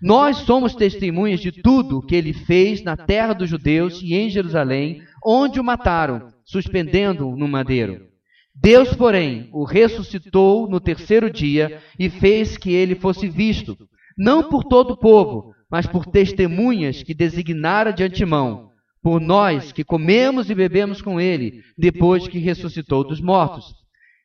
Nós 0.00 0.38
somos 0.38 0.74
testemunhas 0.74 1.40
de 1.40 1.52
tudo 1.52 2.04
que 2.04 2.16
ele 2.16 2.32
fez 2.32 2.82
na 2.82 2.96
terra 2.96 3.34
dos 3.34 3.50
judeus 3.50 4.00
e 4.02 4.14
em 4.14 4.30
Jerusalém, 4.30 5.02
onde 5.24 5.60
o 5.60 5.64
mataram, 5.64 6.32
suspendendo-o 6.44 7.36
no 7.36 7.46
madeiro. 7.46 8.15
Deus, 8.58 8.94
porém, 8.94 9.48
o 9.52 9.64
ressuscitou 9.64 10.68
no 10.68 10.80
terceiro 10.80 11.30
dia 11.30 11.80
e 11.98 12.08
fez 12.08 12.56
que 12.56 12.72
ele 12.72 12.94
fosse 12.94 13.28
visto, 13.28 13.76
não 14.16 14.42
por 14.48 14.64
todo 14.64 14.92
o 14.92 14.96
povo, 14.96 15.52
mas 15.70 15.86
por 15.86 16.06
testemunhas 16.06 17.02
que 17.02 17.14
designara 17.14 17.92
de 17.92 18.02
antemão, 18.02 18.70
por 19.02 19.20
nós 19.20 19.72
que 19.72 19.84
comemos 19.84 20.48
e 20.48 20.54
bebemos 20.54 21.02
com 21.02 21.20
ele, 21.20 21.60
depois 21.76 22.26
que 22.26 22.38
ressuscitou 22.38 23.04
dos 23.04 23.20
mortos. 23.20 23.74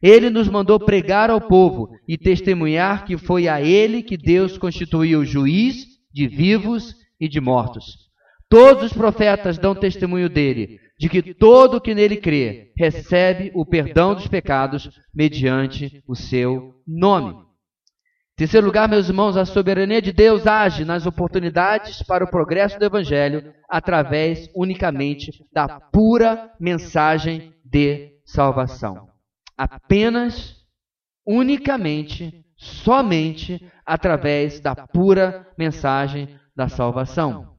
Ele 0.01 0.29
nos 0.29 0.47
mandou 0.49 0.79
pregar 0.79 1.29
ao 1.29 1.41
povo 1.41 1.89
e 2.07 2.17
testemunhar 2.17 3.05
que 3.05 3.17
foi 3.17 3.47
a 3.47 3.61
ele 3.61 4.01
que 4.01 4.17
Deus 4.17 4.57
constituiu 4.57 5.23
juiz 5.25 5.85
de 6.11 6.27
vivos 6.27 6.95
e 7.19 7.27
de 7.27 7.39
mortos. 7.39 8.09
Todos 8.49 8.85
os 8.85 8.93
profetas 8.93 9.57
dão 9.57 9.75
testemunho 9.75 10.27
dele, 10.27 10.79
de 11.01 11.09
que 11.09 11.33
todo 11.33 11.77
o 11.77 11.81
que 11.81 11.95
nele 11.95 12.15
crê 12.15 12.71
recebe 12.77 13.51
o 13.55 13.65
perdão 13.65 14.13
dos 14.13 14.27
pecados 14.27 14.87
mediante 15.11 16.03
o 16.07 16.15
seu 16.15 16.75
nome. 16.87 17.31
Em 17.31 18.37
terceiro 18.37 18.67
lugar, 18.67 18.87
meus 18.87 19.09
irmãos, 19.09 19.35
a 19.35 19.43
soberania 19.43 19.99
de 19.99 20.13
Deus 20.13 20.45
age 20.45 20.85
nas 20.85 21.07
oportunidades 21.07 22.03
para 22.03 22.23
o 22.23 22.29
progresso 22.29 22.77
do 22.77 22.85
Evangelho 22.85 23.51
através 23.67 24.47
unicamente 24.55 25.31
da 25.51 25.79
pura 25.79 26.51
mensagem 26.59 27.51
de 27.65 28.11
salvação. 28.23 29.09
Apenas, 29.57 30.55
unicamente, 31.25 32.45
somente 32.55 33.59
através 33.83 34.59
da 34.59 34.75
pura 34.75 35.47
mensagem 35.57 36.29
da 36.55 36.69
salvação. 36.69 37.50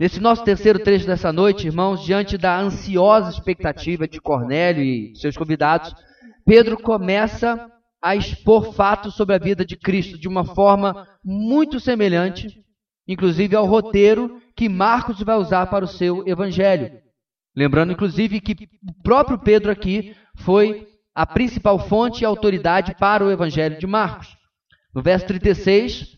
Nesse 0.00 0.18
nosso 0.18 0.42
terceiro 0.42 0.78
trecho 0.78 1.06
dessa 1.06 1.30
noite, 1.30 1.66
irmãos, 1.66 2.02
diante 2.02 2.38
da 2.38 2.58
ansiosa 2.58 3.28
expectativa 3.28 4.08
de 4.08 4.18
Cornélio 4.18 4.82
e 4.82 5.14
seus 5.14 5.36
convidados, 5.36 5.94
Pedro 6.42 6.78
começa 6.80 7.70
a 8.02 8.16
expor 8.16 8.72
fatos 8.72 9.14
sobre 9.14 9.34
a 9.34 9.38
vida 9.38 9.62
de 9.62 9.76
Cristo 9.76 10.18
de 10.18 10.26
uma 10.26 10.42
forma 10.42 11.06
muito 11.22 11.78
semelhante, 11.78 12.48
inclusive 13.06 13.54
ao 13.54 13.66
roteiro 13.66 14.40
que 14.56 14.70
Marcos 14.70 15.20
vai 15.20 15.36
usar 15.36 15.66
para 15.66 15.84
o 15.84 15.88
seu 15.88 16.26
evangelho. 16.26 16.98
Lembrando, 17.54 17.92
inclusive, 17.92 18.40
que 18.40 18.52
o 18.88 19.02
próprio 19.02 19.38
Pedro 19.38 19.70
aqui 19.70 20.16
foi 20.34 20.88
a 21.14 21.26
principal 21.26 21.78
fonte 21.78 22.22
e 22.22 22.24
autoridade 22.24 22.96
para 22.98 23.22
o 23.22 23.30
evangelho 23.30 23.78
de 23.78 23.86
Marcos. 23.86 24.34
No 24.94 25.02
verso 25.02 25.26
36, 25.26 26.16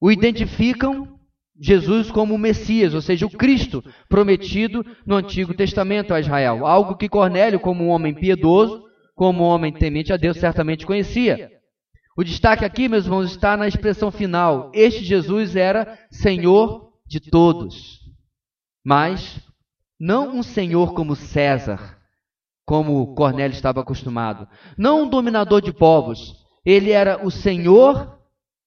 o 0.00 0.10
identificam 0.10 1.17
Jesus 1.60 2.10
como 2.10 2.34
o 2.34 2.38
Messias, 2.38 2.94
ou 2.94 3.00
seja, 3.00 3.26
o 3.26 3.30
Cristo 3.30 3.82
prometido 4.08 4.84
no 5.04 5.16
Antigo 5.16 5.54
Testamento 5.54 6.14
a 6.14 6.20
Israel. 6.20 6.66
Algo 6.66 6.96
que 6.96 7.08
Cornélio, 7.08 7.58
como 7.58 7.84
um 7.84 7.88
homem 7.88 8.14
piedoso, 8.14 8.84
como 9.14 9.42
um 9.42 9.46
homem 9.46 9.72
temente 9.72 10.12
a 10.12 10.16
Deus, 10.16 10.38
certamente 10.38 10.86
conhecia. 10.86 11.50
O 12.16 12.24
destaque 12.24 12.64
aqui, 12.64 12.88
meus 12.88 13.04
irmãos, 13.04 13.30
está 13.30 13.56
na 13.56 13.66
expressão 13.66 14.10
final. 14.10 14.70
Este 14.74 15.04
Jesus 15.04 15.56
era 15.56 15.98
Senhor 16.10 16.92
de 17.06 17.20
todos. 17.20 18.00
Mas 18.84 19.40
não 19.98 20.36
um 20.36 20.42
Senhor 20.42 20.94
como 20.94 21.16
César, 21.16 21.98
como 22.64 23.14
Cornélio 23.14 23.54
estava 23.54 23.80
acostumado. 23.80 24.48
Não 24.76 25.02
um 25.02 25.08
dominador 25.08 25.60
de 25.60 25.72
povos. 25.72 26.34
Ele 26.64 26.90
era 26.90 27.24
o 27.24 27.30
Senhor 27.30 28.17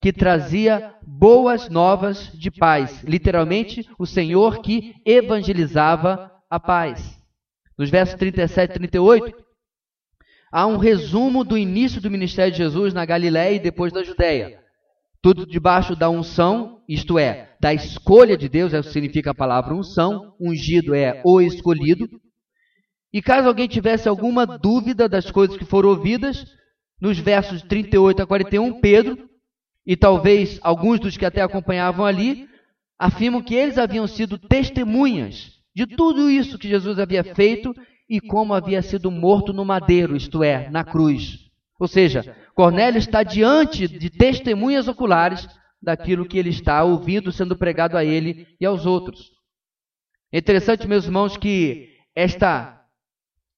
que 0.01 0.11
trazia 0.11 0.95
boas 1.05 1.69
novas 1.69 2.31
de 2.33 2.49
paz. 2.49 3.03
Literalmente, 3.03 3.87
o 3.99 4.05
Senhor 4.07 4.61
que 4.61 4.95
evangelizava 5.05 6.31
a 6.49 6.59
paz. 6.59 7.21
Nos 7.77 7.89
versos 7.91 8.15
37 8.15 8.71
e 8.71 8.73
38, 8.73 9.37
há 10.51 10.65
um 10.65 10.77
resumo 10.77 11.43
do 11.43 11.55
início 11.55 12.01
do 12.01 12.09
ministério 12.09 12.51
de 12.51 12.57
Jesus 12.57 12.95
na 12.95 13.05
Galiléia 13.05 13.55
e 13.55 13.59
depois 13.59 13.93
da 13.93 14.03
Judéia. 14.03 14.59
Tudo 15.21 15.45
debaixo 15.45 15.95
da 15.95 16.09
unção, 16.09 16.81
isto 16.89 17.19
é, 17.19 17.55
da 17.61 17.71
escolha 17.71 18.35
de 18.35 18.49
Deus, 18.49 18.73
o 18.73 18.81
que 18.81 18.89
significa 18.89 19.31
a 19.31 19.35
palavra 19.35 19.75
unção. 19.75 20.33
Ungido 20.41 20.95
é 20.95 21.21
o 21.23 21.39
escolhido. 21.39 22.09
E 23.13 23.21
caso 23.21 23.47
alguém 23.47 23.67
tivesse 23.67 24.09
alguma 24.09 24.47
dúvida 24.47 25.07
das 25.07 25.29
coisas 25.29 25.57
que 25.57 25.65
foram 25.65 25.89
ouvidas, 25.89 26.43
nos 26.99 27.19
versos 27.19 27.61
38 27.61 28.23
a 28.23 28.25
41, 28.25 28.79
Pedro 28.79 29.30
e 29.85 29.95
talvez 29.95 30.59
alguns 30.61 30.99
dos 30.99 31.17
que 31.17 31.25
até 31.25 31.41
acompanhavam 31.41 32.05
ali, 32.05 32.47
afirmam 32.97 33.41
que 33.41 33.55
eles 33.55 33.77
haviam 33.77 34.07
sido 34.07 34.37
testemunhas 34.37 35.59
de 35.75 35.87
tudo 35.87 36.29
isso 36.29 36.57
que 36.57 36.67
Jesus 36.67 36.99
havia 36.99 37.23
feito 37.23 37.73
e 38.09 38.19
como 38.19 38.53
havia 38.53 38.81
sido 38.81 39.09
morto 39.09 39.53
no 39.53 39.65
madeiro, 39.65 40.15
isto 40.15 40.43
é, 40.43 40.69
na 40.69 40.83
cruz. 40.83 41.49
Ou 41.79 41.87
seja, 41.87 42.35
Cornélio 42.53 42.99
está 42.99 43.23
diante 43.23 43.87
de 43.87 44.09
testemunhas 44.09 44.87
oculares 44.87 45.47
daquilo 45.81 46.27
que 46.27 46.37
ele 46.37 46.49
está 46.49 46.83
ouvindo 46.83 47.31
sendo 47.31 47.57
pregado 47.57 47.97
a 47.97 48.05
ele 48.05 48.47
e 48.59 48.65
aos 48.65 48.85
outros. 48.85 49.31
É 50.31 50.37
interessante, 50.37 50.87
meus 50.87 51.05
irmãos, 51.05 51.35
que 51.37 51.89
esta 52.15 52.81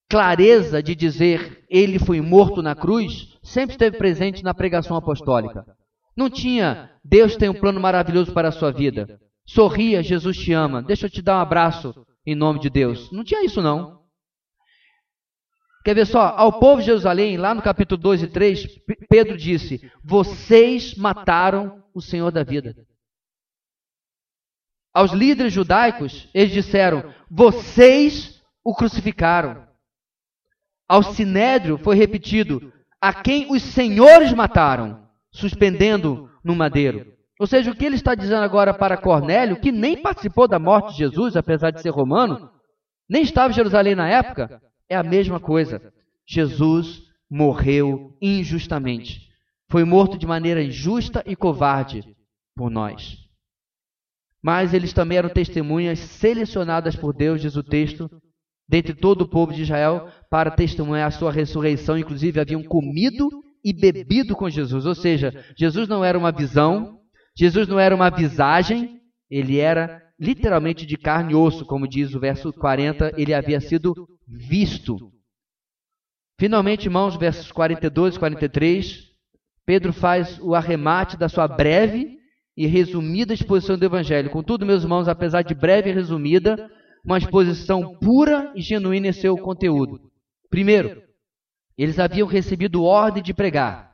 clareza 0.10 0.82
de 0.82 0.96
dizer 0.96 1.66
ele 1.70 1.98
foi 1.98 2.22
morto 2.22 2.62
na 2.62 2.76
cruz 2.76 3.38
sempre 3.42 3.74
esteve 3.74 3.98
presente 3.98 4.44
na 4.44 4.54
pregação 4.54 4.96
apostólica. 4.96 5.66
Não 6.16 6.30
tinha, 6.30 6.92
Deus 7.04 7.36
tem 7.36 7.50
um 7.50 7.60
plano 7.60 7.80
maravilhoso 7.80 8.32
para 8.34 8.50
a 8.50 8.52
sua 8.52 8.72
vida. 8.72 9.20
Sorria, 9.46 10.04
Jesus 10.04 10.38
te 10.38 10.54
ama. 10.54 10.82
Deixa 10.82 11.08
eu 11.08 11.10
te 11.10 11.22
dar 11.22 11.38
um 11.38 11.42
abraço 11.42 12.06
em 12.26 12.36
nome 12.36 12.60
de 12.60 12.70
Deus. 12.70 13.12
Não 13.12 13.24
tinha 13.24 13.44
isso, 13.44 13.62
não. 13.62 14.02
Quer 15.84 15.96
ver 15.96 16.06
só? 16.06 16.34
Ao 16.38 16.60
povo 16.60 16.80
de 16.80 16.86
Jerusalém, 16.88 17.36
lá 17.36 17.54
no 17.54 17.62
capítulo 17.62 18.02
2 18.02 18.24
e 18.24 18.28
3, 18.28 18.68
Pedro 19.10 19.36
disse: 19.36 19.92
Vocês 20.02 20.96
mataram 20.96 21.84
o 21.94 22.02
Senhor 22.02 22.32
da 22.32 22.44
vida. 22.44 22.74
Aos 24.94 25.12
líderes 25.12 25.52
judaicos, 25.52 26.30
eles 26.34 26.54
disseram: 26.54 27.14
Vocês 27.30 28.42
o 28.64 28.74
crucificaram. 28.74 29.68
Ao 30.88 31.04
sinédrio 31.04 31.78
foi 31.78 31.98
repetido: 31.98 32.72
A 33.02 33.14
quem 33.14 33.52
os 33.52 33.62
senhores 33.62 34.32
mataram 34.32 35.03
suspendendo 35.34 36.30
no 36.44 36.56
madeiro. 36.56 37.12
Ou 37.40 37.48
seja, 37.48 37.72
o 37.72 37.76
que 37.76 37.84
ele 37.84 37.96
está 37.96 38.16
dizendo 38.16 38.44
agora 38.44 38.74
para 38.74 38.96
Cornélio, 38.96 39.60
que 39.60 39.72
nem 39.72 40.02
participou 40.02 40.48
da 40.48 40.60
morte 40.60 40.92
de 40.92 41.00
Jesus, 41.00 41.36
apesar 41.36 41.72
de 41.72 41.82
ser 41.82 41.90
romano, 41.90 42.50
nem 43.10 43.24
estava 43.24 43.52
em 43.52 43.56
Jerusalém 43.56 43.96
na 43.96 44.08
época, 44.08 44.62
é 44.88 44.96
a 44.96 45.04
mesma 45.04 45.40
coisa. 45.40 45.82
Jesus 46.26 47.02
morreu 47.30 48.16
injustamente. 48.22 49.28
Foi 49.70 49.84
morto 49.84 50.18
de 50.18 50.28
maneira 50.28 50.64
injusta 50.64 51.24
e 51.26 51.36
covarde 51.36 52.04
por 52.56 52.70
nós. 52.70 53.18
Mas 54.42 54.74
eles 54.74 54.94
também 54.94 55.18
eram 55.18 55.30
testemunhas 55.30 56.00
selecionadas 56.00 56.96
por 56.96 57.14
Deus, 57.14 57.42
diz 57.42 57.56
o 57.56 57.64
texto, 57.64 58.10
dentre 58.70 58.94
todo 58.94 59.24
o 59.24 59.30
povo 59.30 59.52
de 59.52 59.64
Israel, 59.64 60.08
para 60.30 60.52
testemunhar 60.52 61.08
a 61.08 61.12
sua 61.12 61.32
ressurreição. 61.32 61.98
Inclusive, 61.98 62.40
haviam 62.40 62.62
comido 62.62 63.30
e 63.64 63.74
bebido 63.74 64.36
com 64.36 64.50
Jesus. 64.50 64.86
Ou 64.86 64.96
seja, 64.96 65.46
Jesus 65.58 65.88
não 65.88 66.04
era 66.04 66.18
uma 66.18 66.32
visão, 66.32 67.00
Jesus 67.38 67.68
não 67.68 67.80
era 67.80 67.96
uma 67.96 68.10
visagem, 68.10 69.00
ele 69.30 69.60
era 69.60 70.02
literalmente 70.20 70.86
de 70.86 70.98
carne 70.98 71.34
e 71.34 71.36
osso, 71.36 71.66
como 71.66 71.88
diz 71.88 72.14
o 72.14 72.20
verso 72.20 72.54
40, 72.54 73.14
ele 73.18 73.34
havia 73.34 73.60
sido 73.60 74.08
visto. 74.28 75.12
Finalmente, 76.40 76.86
irmãos, 76.86 77.16
versos 77.16 77.52
42 77.52 78.16
e 78.16 78.20
43, 78.20 79.14
Pedro 79.66 79.94
faz 79.94 80.40
o 80.40 80.54
arremate 80.56 81.18
da 81.18 81.30
sua 81.30 81.48
breve 81.48 82.18
e 82.56 82.68
resumida 82.68 83.34
exposição 83.34 83.78
do 83.78 83.86
Evangelho. 83.86 84.30
Contudo, 84.30 84.66
meus 84.66 84.84
irmãos, 84.84 85.08
apesar 85.08 85.42
de 85.42 85.56
breve 85.56 85.90
e 85.90 85.94
resumida, 85.94 86.70
uma 87.04 87.18
exposição 87.18 87.96
pura 87.96 88.52
e 88.56 88.62
genuína 88.62 89.08
em 89.08 89.14
seu 89.14 89.38
conteúdo. 89.38 90.00
Primeiro, 90.50 91.03
eles 91.78 92.00
haviam 92.00 92.28
recebido 92.28 92.84
ordem 92.84 93.24
de 93.24 93.34
pregar. 93.34 93.94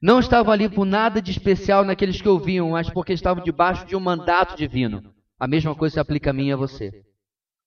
Não 0.00 0.20
estavam 0.20 0.52
ali 0.52 0.68
por 0.68 0.84
nada 0.84 1.22
de 1.22 1.30
especial 1.30 1.84
naqueles 1.84 2.20
que 2.20 2.28
ouviam, 2.28 2.70
mas 2.70 2.90
porque 2.90 3.12
estavam 3.12 3.42
debaixo 3.42 3.86
de 3.86 3.96
um 3.96 4.00
mandato 4.00 4.56
divino. 4.56 5.14
A 5.38 5.46
mesma 5.46 5.74
coisa 5.74 5.94
se 5.94 6.00
aplica 6.00 6.30
a 6.30 6.32
mim 6.32 6.48
e 6.48 6.52
a 6.52 6.56
você. 6.56 6.92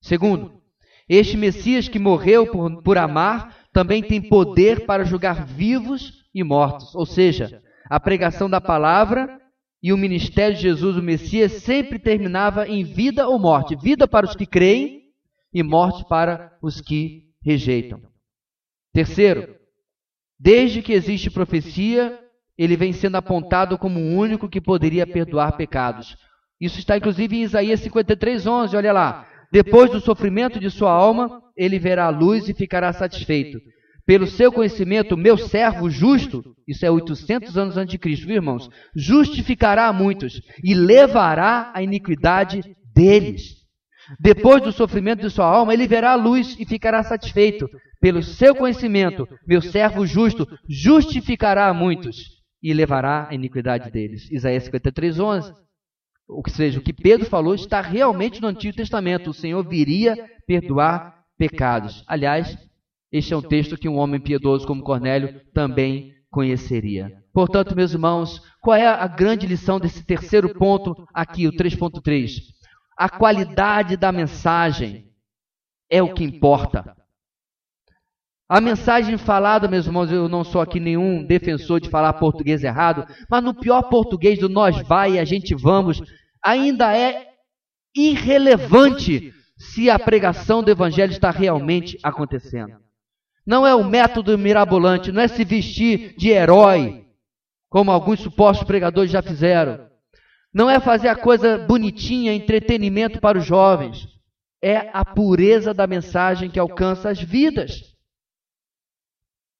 Segundo, 0.00 0.62
este 1.08 1.36
Messias 1.36 1.88
que 1.88 1.98
morreu 1.98 2.46
por, 2.46 2.82
por 2.82 2.98
amar 2.98 3.56
também 3.72 4.02
tem 4.02 4.20
poder 4.20 4.86
para 4.86 5.04
julgar 5.04 5.44
vivos 5.44 6.24
e 6.34 6.44
mortos. 6.44 6.94
Ou 6.94 7.06
seja, 7.06 7.62
a 7.90 7.98
pregação 7.98 8.48
da 8.48 8.60
palavra 8.60 9.40
e 9.82 9.92
o 9.92 9.98
ministério 9.98 10.56
de 10.56 10.62
Jesus, 10.62 10.96
o 10.96 11.02
Messias, 11.02 11.52
sempre 11.52 11.98
terminava 11.98 12.68
em 12.68 12.84
vida 12.84 13.28
ou 13.28 13.38
morte. 13.38 13.76
Vida 13.76 14.06
para 14.06 14.26
os 14.26 14.34
que 14.34 14.46
creem 14.46 15.02
e 15.52 15.62
morte 15.62 16.04
para 16.08 16.56
os 16.62 16.80
que 16.80 17.24
rejeitam. 17.42 18.07
Terceiro, 18.98 19.54
desde 20.40 20.82
que 20.82 20.92
existe 20.92 21.30
profecia, 21.30 22.18
ele 22.58 22.76
vem 22.76 22.92
sendo 22.92 23.14
apontado 23.14 23.78
como 23.78 24.00
o 24.00 24.16
único 24.16 24.48
que 24.48 24.60
poderia 24.60 25.06
perdoar 25.06 25.56
pecados. 25.56 26.16
Isso 26.60 26.80
está 26.80 26.96
inclusive 26.96 27.36
em 27.36 27.44
Isaías 27.44 27.78
53, 27.78 28.44
11. 28.44 28.76
Olha 28.76 28.92
lá. 28.92 29.24
Depois 29.52 29.88
do 29.88 30.00
sofrimento 30.00 30.58
de 30.58 30.68
sua 30.68 30.90
alma, 30.90 31.40
ele 31.56 31.78
verá 31.78 32.06
a 32.06 32.10
luz 32.10 32.48
e 32.48 32.54
ficará 32.54 32.92
satisfeito. 32.92 33.60
Pelo 34.04 34.26
seu 34.26 34.50
conhecimento, 34.50 35.16
meu 35.16 35.38
servo 35.38 35.88
justo, 35.88 36.42
isso 36.66 36.84
é 36.84 36.90
800 36.90 37.56
anos 37.56 37.76
antes 37.76 37.92
de 37.92 37.98
Cristo, 37.98 38.26
viu, 38.26 38.34
irmãos? 38.34 38.68
Justificará 38.96 39.86
a 39.86 39.92
muitos 39.92 40.42
e 40.64 40.74
levará 40.74 41.70
a 41.72 41.80
iniquidade 41.84 42.62
deles. 42.92 43.58
Depois 44.18 44.60
do 44.60 44.72
sofrimento 44.72 45.20
de 45.20 45.30
sua 45.30 45.46
alma, 45.46 45.72
ele 45.72 45.86
verá 45.86 46.12
a 46.12 46.16
luz 46.16 46.56
e 46.58 46.64
ficará 46.64 47.04
satisfeito. 47.04 47.68
Pelo 48.00 48.22
seu 48.22 48.54
conhecimento, 48.54 49.28
meu 49.46 49.60
servo 49.60 50.06
justo 50.06 50.46
justificará 50.68 51.68
a 51.68 51.74
muitos 51.74 52.38
e 52.62 52.72
levará 52.72 53.28
a 53.28 53.34
iniquidade 53.34 53.90
deles. 53.90 54.30
Isaías 54.30 54.64
53, 54.64 55.18
11. 55.18 55.52
Ou 56.28 56.42
seja, 56.48 56.78
o 56.78 56.82
que 56.82 56.92
Pedro 56.92 57.26
falou 57.26 57.54
está 57.54 57.80
realmente 57.80 58.40
no 58.40 58.48
Antigo 58.48 58.76
Testamento. 58.76 59.30
O 59.30 59.34
Senhor 59.34 59.66
viria 59.66 60.16
perdoar 60.46 61.24
pecados. 61.36 62.04
Aliás, 62.06 62.56
este 63.10 63.32
é 63.32 63.36
um 63.36 63.42
texto 63.42 63.78
que 63.78 63.88
um 63.88 63.96
homem 63.96 64.20
piedoso 64.20 64.66
como 64.66 64.82
Cornélio 64.82 65.40
também 65.54 66.14
conheceria. 66.30 67.22
Portanto, 67.32 67.74
meus 67.74 67.92
irmãos, 67.92 68.42
qual 68.60 68.76
é 68.76 68.86
a 68.86 69.06
grande 69.06 69.46
lição 69.46 69.80
desse 69.80 70.04
terceiro 70.04 70.52
ponto 70.54 70.94
aqui, 71.14 71.46
o 71.46 71.52
3.3? 71.52 72.42
A 72.96 73.08
qualidade 73.08 73.96
da 73.96 74.12
mensagem 74.12 75.06
é 75.90 76.02
o 76.02 76.12
que 76.12 76.24
importa. 76.24 76.97
A 78.48 78.62
mensagem 78.62 79.18
falada, 79.18 79.68
meus 79.68 79.84
irmãos, 79.84 80.10
eu 80.10 80.26
não 80.26 80.42
sou 80.42 80.62
aqui 80.62 80.80
nenhum 80.80 81.22
defensor 81.22 81.80
de 81.80 81.90
falar 81.90 82.14
português 82.14 82.64
errado, 82.64 83.06
mas 83.28 83.44
no 83.44 83.52
pior 83.52 83.82
português 83.82 84.38
do 84.38 84.48
nós 84.48 84.80
vai 84.88 85.12
e 85.12 85.18
a 85.18 85.24
gente 85.24 85.54
vamos, 85.54 86.00
ainda 86.42 86.96
é 86.96 87.26
irrelevante 87.94 89.34
se 89.58 89.90
a 89.90 89.98
pregação 89.98 90.62
do 90.62 90.70
evangelho 90.70 91.12
está 91.12 91.30
realmente 91.30 91.98
acontecendo. 92.02 92.76
Não 93.46 93.66
é 93.66 93.74
o 93.74 93.84
método 93.84 94.38
mirabolante, 94.38 95.12
não 95.12 95.20
é 95.20 95.28
se 95.28 95.44
vestir 95.44 96.14
de 96.16 96.30
herói, 96.30 97.04
como 97.68 97.90
alguns 97.90 98.20
supostos 98.20 98.66
pregadores 98.66 99.10
já 99.10 99.20
fizeram. 99.20 99.86
Não 100.54 100.70
é 100.70 100.80
fazer 100.80 101.08
a 101.08 101.16
coisa 101.16 101.58
bonitinha, 101.58 102.32
entretenimento 102.32 103.20
para 103.20 103.38
os 103.38 103.44
jovens. 103.44 104.08
É 104.62 104.88
a 104.92 105.04
pureza 105.04 105.74
da 105.74 105.86
mensagem 105.86 106.48
que 106.48 106.58
alcança 106.58 107.10
as 107.10 107.20
vidas. 107.20 107.87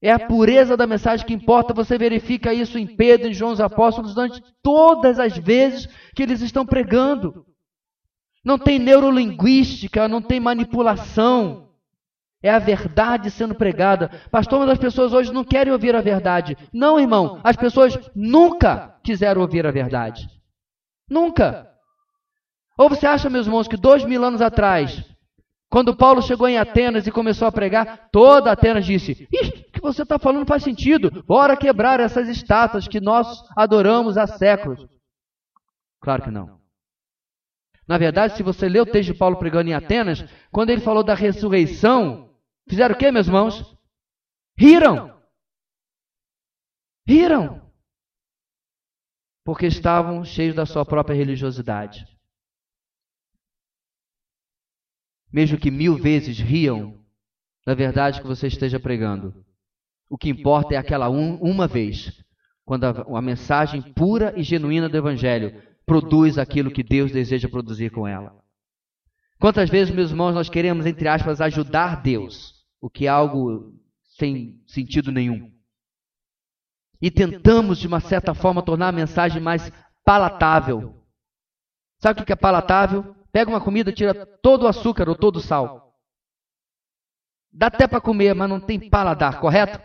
É 0.00 0.12
a 0.12 0.18
pureza 0.18 0.76
da 0.76 0.86
mensagem 0.86 1.26
que 1.26 1.34
importa. 1.34 1.74
Você 1.74 1.98
verifica 1.98 2.54
isso 2.54 2.78
em 2.78 2.86
Pedro 2.86 3.28
e 3.28 3.34
João 3.34 3.52
os 3.52 3.60
Apóstolos 3.60 4.14
durante 4.14 4.42
todas 4.62 5.18
as 5.18 5.36
vezes 5.36 5.88
que 6.14 6.22
eles 6.22 6.40
estão 6.40 6.64
pregando. 6.64 7.44
Não 8.44 8.58
tem 8.58 8.78
neurolinguística, 8.78 10.06
não 10.06 10.22
tem 10.22 10.38
manipulação. 10.38 11.68
É 12.40 12.50
a 12.50 12.60
verdade 12.60 13.30
sendo 13.30 13.54
pregada. 13.54 14.08
Pastor, 14.30 14.60
mas 14.60 14.70
as 14.70 14.78
pessoas 14.78 15.12
hoje 15.12 15.32
não 15.32 15.42
querem 15.42 15.72
ouvir 15.72 15.96
a 15.96 16.00
verdade. 16.00 16.56
Não, 16.72 17.00
irmão. 17.00 17.40
As 17.42 17.56
pessoas 17.56 17.98
nunca 18.14 18.96
quiseram 19.02 19.40
ouvir 19.40 19.66
a 19.66 19.72
verdade. 19.72 20.28
Nunca. 21.10 21.68
Ou 22.78 22.88
você 22.88 23.06
acha, 23.06 23.28
meus 23.28 23.46
irmãos, 23.46 23.66
que 23.66 23.76
dois 23.76 24.04
mil 24.04 24.22
anos 24.22 24.40
atrás, 24.40 25.04
quando 25.70 25.96
Paulo 25.96 26.22
chegou 26.22 26.48
em 26.48 26.56
Atenas 26.56 27.06
e 27.06 27.10
começou 27.10 27.46
a 27.48 27.52
pregar, 27.52 28.08
toda 28.10 28.52
Atenas 28.52 28.86
disse: 28.86 29.28
o 29.30 29.72
que 29.72 29.80
você 29.80 30.02
está 30.02 30.18
falando 30.18 30.46
faz 30.46 30.62
sentido. 30.62 31.22
Bora 31.24 31.56
quebrar 31.56 32.00
essas 32.00 32.28
estátuas 32.28 32.88
que 32.88 33.00
nós 33.00 33.42
adoramos 33.56 34.16
há 34.16 34.26
séculos. 34.26 34.86
Claro 36.00 36.22
que 36.22 36.30
não. 36.30 36.58
Na 37.86 37.98
verdade, 37.98 38.36
se 38.36 38.42
você 38.42 38.68
ler 38.68 38.82
o 38.82 38.86
texto 38.86 39.12
de 39.12 39.18
Paulo 39.18 39.38
pregando 39.38 39.70
em 39.70 39.74
Atenas, 39.74 40.24
quando 40.50 40.70
ele 40.70 40.80
falou 40.80 41.02
da 41.02 41.14
ressurreição, 41.14 42.28
Fizeram 42.68 42.94
o 42.94 42.98
que, 42.98 43.10
meus 43.10 43.26
irmãos? 43.26 43.76
Riram. 44.56 45.18
Riram. 47.06 47.72
Porque 49.42 49.66
estavam 49.66 50.22
cheios 50.24 50.54
da 50.54 50.66
sua 50.66 50.84
própria 50.84 51.16
religiosidade. 51.16 52.04
Mesmo 55.32 55.58
que 55.58 55.70
mil 55.70 55.96
vezes 55.96 56.38
riam 56.38 56.98
da 57.66 57.74
verdade 57.74 58.20
que 58.20 58.26
você 58.26 58.46
esteja 58.46 58.80
pregando. 58.80 59.44
O 60.08 60.16
que 60.16 60.30
importa 60.30 60.74
é 60.74 60.78
aquela 60.78 61.10
um, 61.10 61.34
uma 61.36 61.66
vez, 61.66 62.24
quando 62.64 62.84
a, 62.84 63.18
a 63.18 63.22
mensagem 63.22 63.82
pura 63.82 64.32
e 64.36 64.42
genuína 64.42 64.88
do 64.88 64.96
Evangelho 64.96 65.62
produz 65.84 66.38
aquilo 66.38 66.70
que 66.70 66.82
Deus 66.82 67.12
deseja 67.12 67.48
produzir 67.48 67.90
com 67.90 68.06
ela. 68.06 68.34
Quantas 69.38 69.70
vezes, 69.70 69.94
meus 69.94 70.10
irmãos, 70.10 70.34
nós 70.34 70.48
queremos, 70.48 70.86
entre 70.86 71.08
aspas, 71.08 71.40
ajudar 71.40 72.02
Deus 72.02 72.58
o 72.80 72.88
que 72.88 73.06
é 73.06 73.08
algo 73.08 73.72
sem 74.18 74.60
sentido 74.66 75.12
nenhum. 75.12 75.52
E 77.00 77.10
tentamos, 77.10 77.78
de 77.78 77.86
uma 77.86 78.00
certa 78.00 78.34
forma, 78.34 78.62
tornar 78.62 78.88
a 78.88 78.92
mensagem 78.92 79.40
mais 79.40 79.70
palatável. 80.04 80.96
Sabe 82.00 82.22
o 82.22 82.24
que 82.24 82.32
é 82.32 82.36
palatável? 82.36 83.14
Pega 83.32 83.50
uma 83.50 83.60
comida, 83.60 83.92
tira 83.92 84.26
todo 84.26 84.64
o 84.64 84.68
açúcar 84.68 85.08
ou 85.08 85.14
todo 85.14 85.36
o 85.36 85.40
sal. 85.40 85.94
Dá 87.52 87.66
até 87.66 87.86
para 87.86 88.00
comer, 88.00 88.34
mas 88.34 88.48
não 88.48 88.60
tem 88.60 88.88
paladar, 88.88 89.40
correto? 89.40 89.80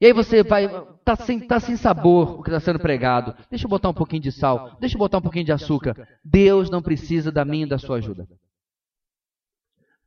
E 0.00 0.06
aí 0.06 0.12
você 0.12 0.42
vai, 0.42 0.66
tá 1.04 1.14
sem, 1.14 1.38
tá 1.38 1.60
sem 1.60 1.76
sabor 1.76 2.40
o 2.40 2.42
que 2.42 2.48
está 2.48 2.58
sendo 2.58 2.78
pregado. 2.78 3.36
Deixa 3.50 3.66
eu 3.66 3.68
botar 3.68 3.90
um 3.90 3.94
pouquinho 3.94 4.22
de 4.22 4.32
sal, 4.32 4.76
deixa 4.80 4.96
eu 4.96 4.98
botar 4.98 5.18
um 5.18 5.22
pouquinho 5.22 5.44
de 5.44 5.52
açúcar. 5.52 6.08
Deus 6.24 6.70
não 6.70 6.80
precisa 6.80 7.30
da 7.30 7.44
minha 7.44 7.66
e 7.66 7.68
da 7.68 7.78
sua 7.78 7.98
ajuda. 7.98 8.26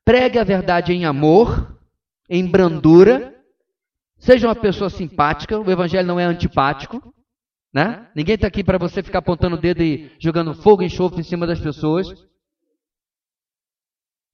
Pregue 0.03 0.39
a 0.39 0.43
verdade 0.43 0.91
em 0.93 1.05
amor, 1.05 1.79
em 2.27 2.45
brandura. 2.45 3.35
Seja 4.17 4.47
uma 4.47 4.55
pessoa 4.55 4.89
simpática. 4.89 5.59
O 5.59 5.69
evangelho 5.69 6.07
não 6.07 6.19
é 6.19 6.25
antipático. 6.25 7.12
Né? 7.73 8.07
Ninguém 8.15 8.35
está 8.35 8.47
aqui 8.47 8.63
para 8.63 8.77
você 8.77 9.01
ficar 9.01 9.19
apontando 9.19 9.55
o 9.55 9.59
dedo 9.59 9.81
e 9.81 10.15
jogando 10.19 10.53
fogo 10.53 10.83
e 10.83 10.85
enxofre 10.85 11.21
em 11.21 11.23
cima 11.23 11.47
das 11.47 11.59
pessoas. 11.59 12.07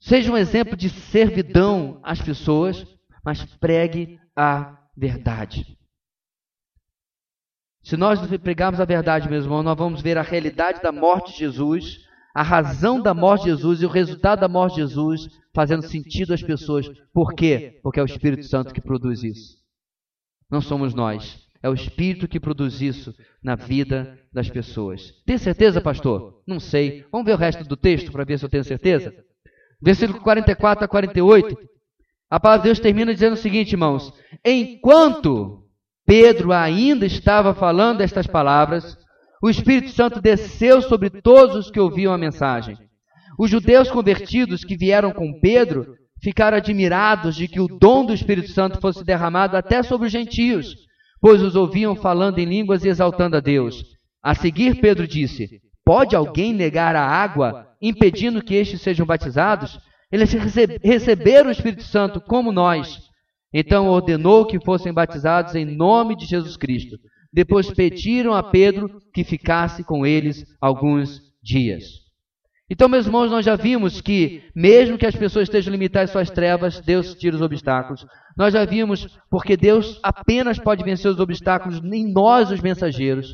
Seja 0.01 0.31
um 0.31 0.37
exemplo 0.37 0.75
de 0.75 0.89
servidão 0.89 1.99
às 2.03 2.21
pessoas, 2.21 2.85
mas 3.23 3.43
pregue 3.57 4.19
a 4.35 4.77
verdade. 4.95 5.77
Se 7.81 7.95
nós 7.95 8.19
pregarmos 8.37 8.81
a 8.81 8.85
verdade, 8.85 9.29
meus 9.29 9.45
irmãos, 9.45 9.63
nós 9.63 9.77
vamos 9.77 10.01
ver 10.01 10.17
a 10.17 10.21
realidade 10.21 10.81
da 10.81 10.91
morte 10.91 11.31
de 11.31 11.39
Jesus, 11.39 12.05
a 12.35 12.43
razão 12.43 13.01
da 13.01 13.13
morte 13.13 13.43
de 13.43 13.51
Jesus 13.51 13.81
e 13.81 13.85
o 13.85 13.89
resultado 13.89 14.41
da 14.41 14.49
morte 14.49 14.75
de 14.75 14.81
Jesus 14.81 15.27
fazendo 15.53 15.83
sentido 15.83 16.33
às 16.33 16.43
pessoas. 16.43 16.87
Por 17.13 17.33
quê? 17.33 17.79
Porque 17.81 17.99
é 17.99 18.03
o 18.03 18.05
Espírito 18.05 18.43
Santo 18.43 18.73
que 18.73 18.81
produz 18.81 19.23
isso. 19.23 19.57
Não 20.49 20.61
somos 20.61 20.93
nós. 20.93 21.48
É 21.61 21.69
o 21.69 21.73
Espírito 21.73 22.27
que 22.27 22.39
produz 22.39 22.81
isso 22.81 23.13
na 23.43 23.55
vida 23.55 24.17
das 24.31 24.49
pessoas. 24.49 25.13
Tem 25.25 25.37
certeza, 25.37 25.81
pastor? 25.81 26.41
Não 26.47 26.59
sei. 26.59 27.05
Vamos 27.11 27.25
ver 27.25 27.33
o 27.33 27.37
resto 27.37 27.63
do 27.65 27.75
texto 27.75 28.11
para 28.11 28.23
ver 28.23 28.39
se 28.39 28.45
eu 28.45 28.49
tenho 28.49 28.63
certeza? 28.63 29.13
Versículo 29.81 30.21
44 30.21 30.85
a 30.85 30.87
48. 30.87 31.57
A 32.29 32.39
palavra 32.39 32.63
de 32.63 32.69
Deus 32.69 32.79
termina 32.79 33.13
dizendo 33.13 33.33
o 33.33 33.37
seguinte, 33.37 33.73
irmãos: 33.73 34.13
Enquanto 34.45 35.63
Pedro 36.05 36.53
ainda 36.53 37.05
estava 37.05 37.53
falando 37.53 38.01
estas 38.01 38.27
palavras, 38.27 38.97
o 39.41 39.49
Espírito 39.49 39.91
Santo 39.91 40.21
desceu 40.21 40.81
sobre 40.81 41.09
todos 41.09 41.55
os 41.55 41.71
que 41.71 41.79
ouviam 41.79 42.13
a 42.13 42.17
mensagem. 42.17 42.77
Os 43.37 43.49
judeus 43.49 43.89
convertidos 43.89 44.63
que 44.63 44.75
vieram 44.75 45.11
com 45.11 45.39
Pedro 45.39 45.95
ficaram 46.21 46.57
admirados 46.57 47.35
de 47.35 47.47
que 47.47 47.59
o 47.59 47.67
dom 47.67 48.05
do 48.05 48.13
Espírito 48.13 48.51
Santo 48.51 48.81
fosse 48.81 49.03
derramado 49.03 49.55
até 49.55 49.81
sobre 49.81 50.07
os 50.07 50.11
gentios, 50.11 50.75
pois 51.21 51.41
os 51.41 51.55
ouviam 51.55 51.95
falando 51.95 52.39
em 52.39 52.45
línguas 52.45 52.83
e 52.83 52.89
exaltando 52.89 53.37
a 53.37 53.39
Deus. 53.39 53.83
A 54.21 54.35
seguir, 54.35 54.79
Pedro 54.79 55.07
disse: 55.07 55.61
Pode 55.85 56.15
alguém 56.15 56.53
negar 56.53 56.95
a 56.95 57.05
água, 57.05 57.67
impedindo 57.81 58.43
que 58.43 58.55
estes 58.55 58.81
sejam 58.81 59.05
batizados? 59.05 59.79
Eles 60.11 60.31
receberam 60.83 61.49
o 61.49 61.51
Espírito 61.51 61.83
Santo 61.83 62.19
como 62.19 62.51
nós. 62.51 63.09
Então 63.53 63.87
ordenou 63.87 64.45
que 64.45 64.63
fossem 64.63 64.93
batizados 64.93 65.55
em 65.55 65.65
nome 65.65 66.15
de 66.15 66.25
Jesus 66.25 66.55
Cristo. 66.57 66.97
Depois 67.31 67.71
pediram 67.71 68.33
a 68.33 68.43
Pedro 68.43 68.99
que 69.13 69.23
ficasse 69.23 69.83
com 69.83 70.05
eles 70.05 70.43
alguns 70.59 71.21
dias. 71.41 72.08
Então, 72.69 72.87
meus 72.87 73.07
irmãos, 73.07 73.31
nós 73.31 73.43
já 73.43 73.55
vimos 73.55 73.99
que, 73.99 74.43
mesmo 74.53 74.97
que 74.97 75.05
as 75.05 75.15
pessoas 75.15 75.47
estejam 75.47 75.71
limitadas 75.71 76.09
às 76.09 76.11
suas 76.11 76.29
trevas, 76.29 76.79
Deus 76.79 77.15
tira 77.15 77.35
os 77.35 77.41
obstáculos. 77.41 78.05
Nós 78.37 78.53
já 78.53 78.63
vimos 78.63 79.07
porque 79.29 79.57
Deus 79.57 79.99
apenas 80.03 80.59
pode 80.59 80.83
vencer 80.83 81.09
os 81.09 81.19
obstáculos 81.19 81.81
em 81.83 82.13
nós, 82.13 82.51
os 82.51 82.61
mensageiros. 82.61 83.33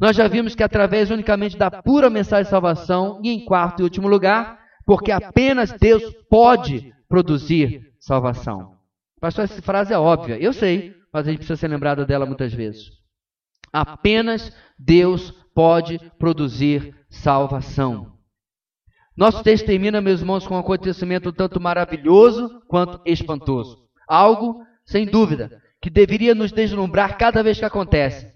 Nós 0.00 0.16
já 0.16 0.26
vimos 0.26 0.56
que 0.56 0.64
através 0.64 1.12
unicamente 1.12 1.56
da 1.56 1.70
pura 1.70 2.10
mensagem 2.10 2.44
de 2.44 2.50
salvação, 2.50 3.20
e 3.22 3.30
em 3.30 3.44
quarto 3.44 3.80
e 3.80 3.84
último 3.84 4.08
lugar, 4.08 4.58
porque 4.84 5.12
apenas 5.12 5.72
Deus 5.72 6.02
pode 6.28 6.92
produzir 7.08 7.92
salvação. 8.00 8.74
Pastor, 9.20 9.44
essa 9.44 9.62
frase 9.62 9.94
é 9.94 9.98
óbvia, 9.98 10.38
eu 10.38 10.52
sei, 10.52 10.94
mas 11.12 11.26
a 11.26 11.30
gente 11.30 11.38
precisa 11.38 11.56
ser 11.56 11.68
lembrado 11.68 12.04
dela 12.04 12.26
muitas 12.26 12.52
vezes. 12.52 12.90
Apenas 13.72 14.52
Deus 14.78 15.30
pode 15.54 15.98
produzir 16.18 16.94
salvação. 17.08 18.15
Nosso 19.16 19.42
texto 19.42 19.64
termina, 19.64 20.00
meus 20.00 20.20
irmãos, 20.20 20.46
com 20.46 20.56
um 20.56 20.58
acontecimento 20.58 21.32
tanto 21.32 21.58
maravilhoso 21.58 22.60
quanto 22.68 23.00
espantoso. 23.06 23.78
Algo, 24.06 24.62
sem 24.84 25.06
dúvida, 25.06 25.62
que 25.80 25.88
deveria 25.88 26.34
nos 26.34 26.52
deslumbrar 26.52 27.16
cada 27.16 27.42
vez 27.42 27.58
que 27.58 27.64
acontece. 27.64 28.30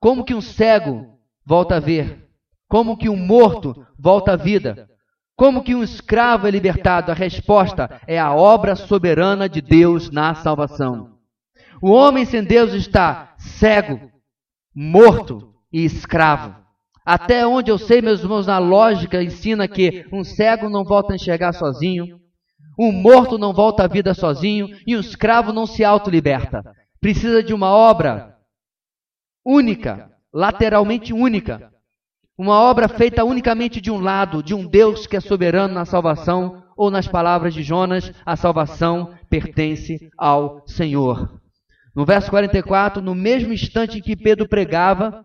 Como 0.00 0.24
que 0.24 0.34
um 0.34 0.40
cego 0.40 1.18
volta 1.44 1.76
a 1.76 1.80
ver? 1.80 2.28
Como 2.66 2.96
que 2.96 3.08
um 3.10 3.16
morto 3.16 3.86
volta 3.98 4.32
à 4.32 4.36
vida? 4.36 4.88
Como 5.36 5.62
que 5.62 5.74
um 5.74 5.82
escravo 5.82 6.46
é 6.46 6.50
libertado? 6.50 7.12
A 7.12 7.14
resposta 7.14 8.00
é 8.06 8.18
a 8.18 8.34
obra 8.34 8.74
soberana 8.74 9.48
de 9.48 9.60
Deus 9.60 10.10
na 10.10 10.34
salvação. 10.34 11.18
O 11.82 11.90
homem 11.90 12.24
sem 12.24 12.42
Deus 12.42 12.72
está 12.72 13.34
cego, 13.36 14.10
morto 14.74 15.54
e 15.70 15.84
escravo. 15.84 16.65
Até 17.06 17.46
onde 17.46 17.70
eu 17.70 17.78
sei, 17.78 18.02
meus 18.02 18.20
irmãos, 18.20 18.48
na 18.48 18.58
lógica 18.58 19.22
ensina 19.22 19.68
que 19.68 20.04
um 20.12 20.24
cego 20.24 20.68
não 20.68 20.82
volta 20.82 21.12
a 21.12 21.16
enxergar 21.16 21.52
sozinho, 21.52 22.18
um 22.76 22.90
morto 22.90 23.38
não 23.38 23.52
volta 23.52 23.84
à 23.84 23.86
vida 23.86 24.12
sozinho 24.12 24.68
e 24.84 24.96
um 24.96 25.00
escravo 25.00 25.52
não 25.52 25.66
se 25.66 25.84
autoliberta. 25.84 26.64
Precisa 27.00 27.44
de 27.44 27.54
uma 27.54 27.70
obra 27.70 28.36
única, 29.44 30.10
lateralmente 30.34 31.12
única. 31.12 31.70
Uma 32.36 32.60
obra 32.60 32.88
feita 32.88 33.24
unicamente 33.24 33.80
de 33.80 33.90
um 33.90 34.00
lado, 34.00 34.42
de 34.42 34.52
um 34.52 34.66
Deus 34.66 35.06
que 35.06 35.16
é 35.16 35.20
soberano 35.20 35.72
na 35.72 35.84
salvação, 35.84 36.64
ou 36.76 36.90
nas 36.90 37.06
palavras 37.06 37.54
de 37.54 37.62
Jonas, 37.62 38.12
a 38.26 38.34
salvação 38.34 39.14
pertence 39.30 40.10
ao 40.18 40.66
Senhor. 40.66 41.40
No 41.94 42.04
verso 42.04 42.28
44, 42.28 43.00
no 43.00 43.14
mesmo 43.14 43.52
instante 43.52 43.98
em 43.98 44.02
que 44.02 44.16
Pedro 44.16 44.46
pregava, 44.46 45.24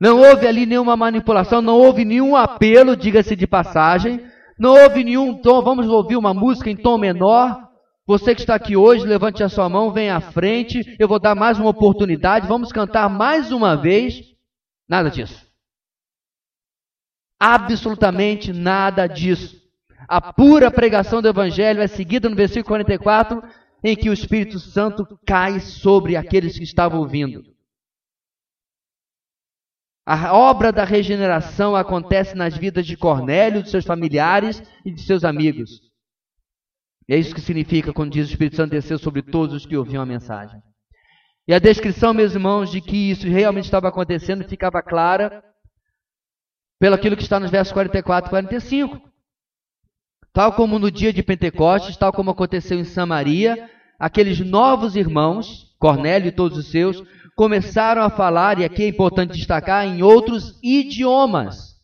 Não 0.00 0.18
houve 0.18 0.46
ali 0.46 0.66
nenhuma 0.66 0.96
manipulação, 0.96 1.62
não 1.62 1.78
houve 1.78 2.04
nenhum 2.04 2.34
apelo, 2.36 2.96
diga-se 2.96 3.36
de 3.36 3.46
passagem. 3.46 4.20
Não 4.58 4.70
houve 4.70 5.04
nenhum 5.04 5.40
tom, 5.40 5.62
vamos 5.62 5.88
ouvir 5.88 6.16
uma 6.16 6.34
música 6.34 6.70
em 6.70 6.76
tom 6.76 6.98
menor. 6.98 7.64
Você 8.06 8.34
que 8.34 8.42
está 8.42 8.54
aqui 8.54 8.76
hoje, 8.76 9.06
levante 9.06 9.42
a 9.42 9.48
sua 9.48 9.68
mão, 9.68 9.90
venha 9.90 10.16
à 10.16 10.20
frente. 10.20 10.96
Eu 10.98 11.08
vou 11.08 11.18
dar 11.18 11.34
mais 11.34 11.58
uma 11.58 11.70
oportunidade. 11.70 12.46
Vamos 12.46 12.70
cantar 12.70 13.08
mais 13.08 13.50
uma 13.50 13.76
vez. 13.76 14.20
Nada 14.88 15.10
disso. 15.10 15.44
Absolutamente 17.40 18.52
nada 18.52 19.06
disso. 19.06 19.56
A 20.06 20.20
pura 20.32 20.70
pregação 20.70 21.22
do 21.22 21.28
Evangelho 21.28 21.80
é 21.80 21.86
seguida 21.86 22.28
no 22.28 22.36
versículo 22.36 22.68
44, 22.68 23.42
em 23.82 23.96
que 23.96 24.10
o 24.10 24.12
Espírito 24.12 24.58
Santo 24.58 25.06
cai 25.26 25.60
sobre 25.60 26.14
aqueles 26.14 26.58
que 26.58 26.64
estavam 26.64 27.00
ouvindo. 27.00 27.53
A 30.06 30.34
obra 30.34 30.70
da 30.70 30.84
regeneração 30.84 31.74
acontece 31.74 32.34
nas 32.34 32.56
vidas 32.56 32.86
de 32.86 32.96
Cornélio, 32.96 33.62
de 33.62 33.70
seus 33.70 33.86
familiares 33.86 34.62
e 34.84 34.90
de 34.90 35.00
seus 35.00 35.24
amigos. 35.24 35.80
E 37.08 37.14
é 37.14 37.18
isso 37.18 37.34
que 37.34 37.40
significa 37.40 37.92
quando 37.92 38.12
diz 38.12 38.28
o 38.28 38.30
Espírito 38.30 38.56
Santo 38.56 38.72
desceu 38.72 38.98
sobre 38.98 39.22
todos 39.22 39.54
os 39.54 39.66
que 39.66 39.76
ouviam 39.76 40.02
a 40.02 40.06
mensagem. 40.06 40.60
E 41.48 41.54
a 41.54 41.58
descrição, 41.58 42.14
meus 42.14 42.34
irmãos, 42.34 42.70
de 42.70 42.80
que 42.80 43.10
isso 43.10 43.26
realmente 43.26 43.64
estava 43.64 43.88
acontecendo 43.88 44.48
ficava 44.48 44.82
clara 44.82 45.42
pelo 46.78 46.94
aquilo 46.94 47.16
que 47.16 47.22
está 47.22 47.40
nos 47.40 47.50
versos 47.50 47.72
44 47.72 48.28
e 48.28 48.30
45. 48.30 49.00
Tal 50.32 50.52
como 50.52 50.78
no 50.78 50.90
dia 50.90 51.12
de 51.12 51.22
Pentecostes, 51.22 51.96
tal 51.96 52.12
como 52.12 52.30
aconteceu 52.30 52.78
em 52.78 52.84
Samaria, 52.84 53.70
aqueles 53.98 54.40
novos 54.40 54.96
irmãos, 54.96 55.74
Cornélio 55.78 56.28
e 56.28 56.32
todos 56.32 56.58
os 56.58 56.70
seus, 56.70 57.02
começaram 57.34 58.02
a 58.02 58.10
falar, 58.10 58.58
e 58.58 58.64
aqui 58.64 58.84
é 58.84 58.88
importante 58.88 59.34
destacar, 59.34 59.86
em 59.86 60.02
outros 60.02 60.58
idiomas. 60.62 61.74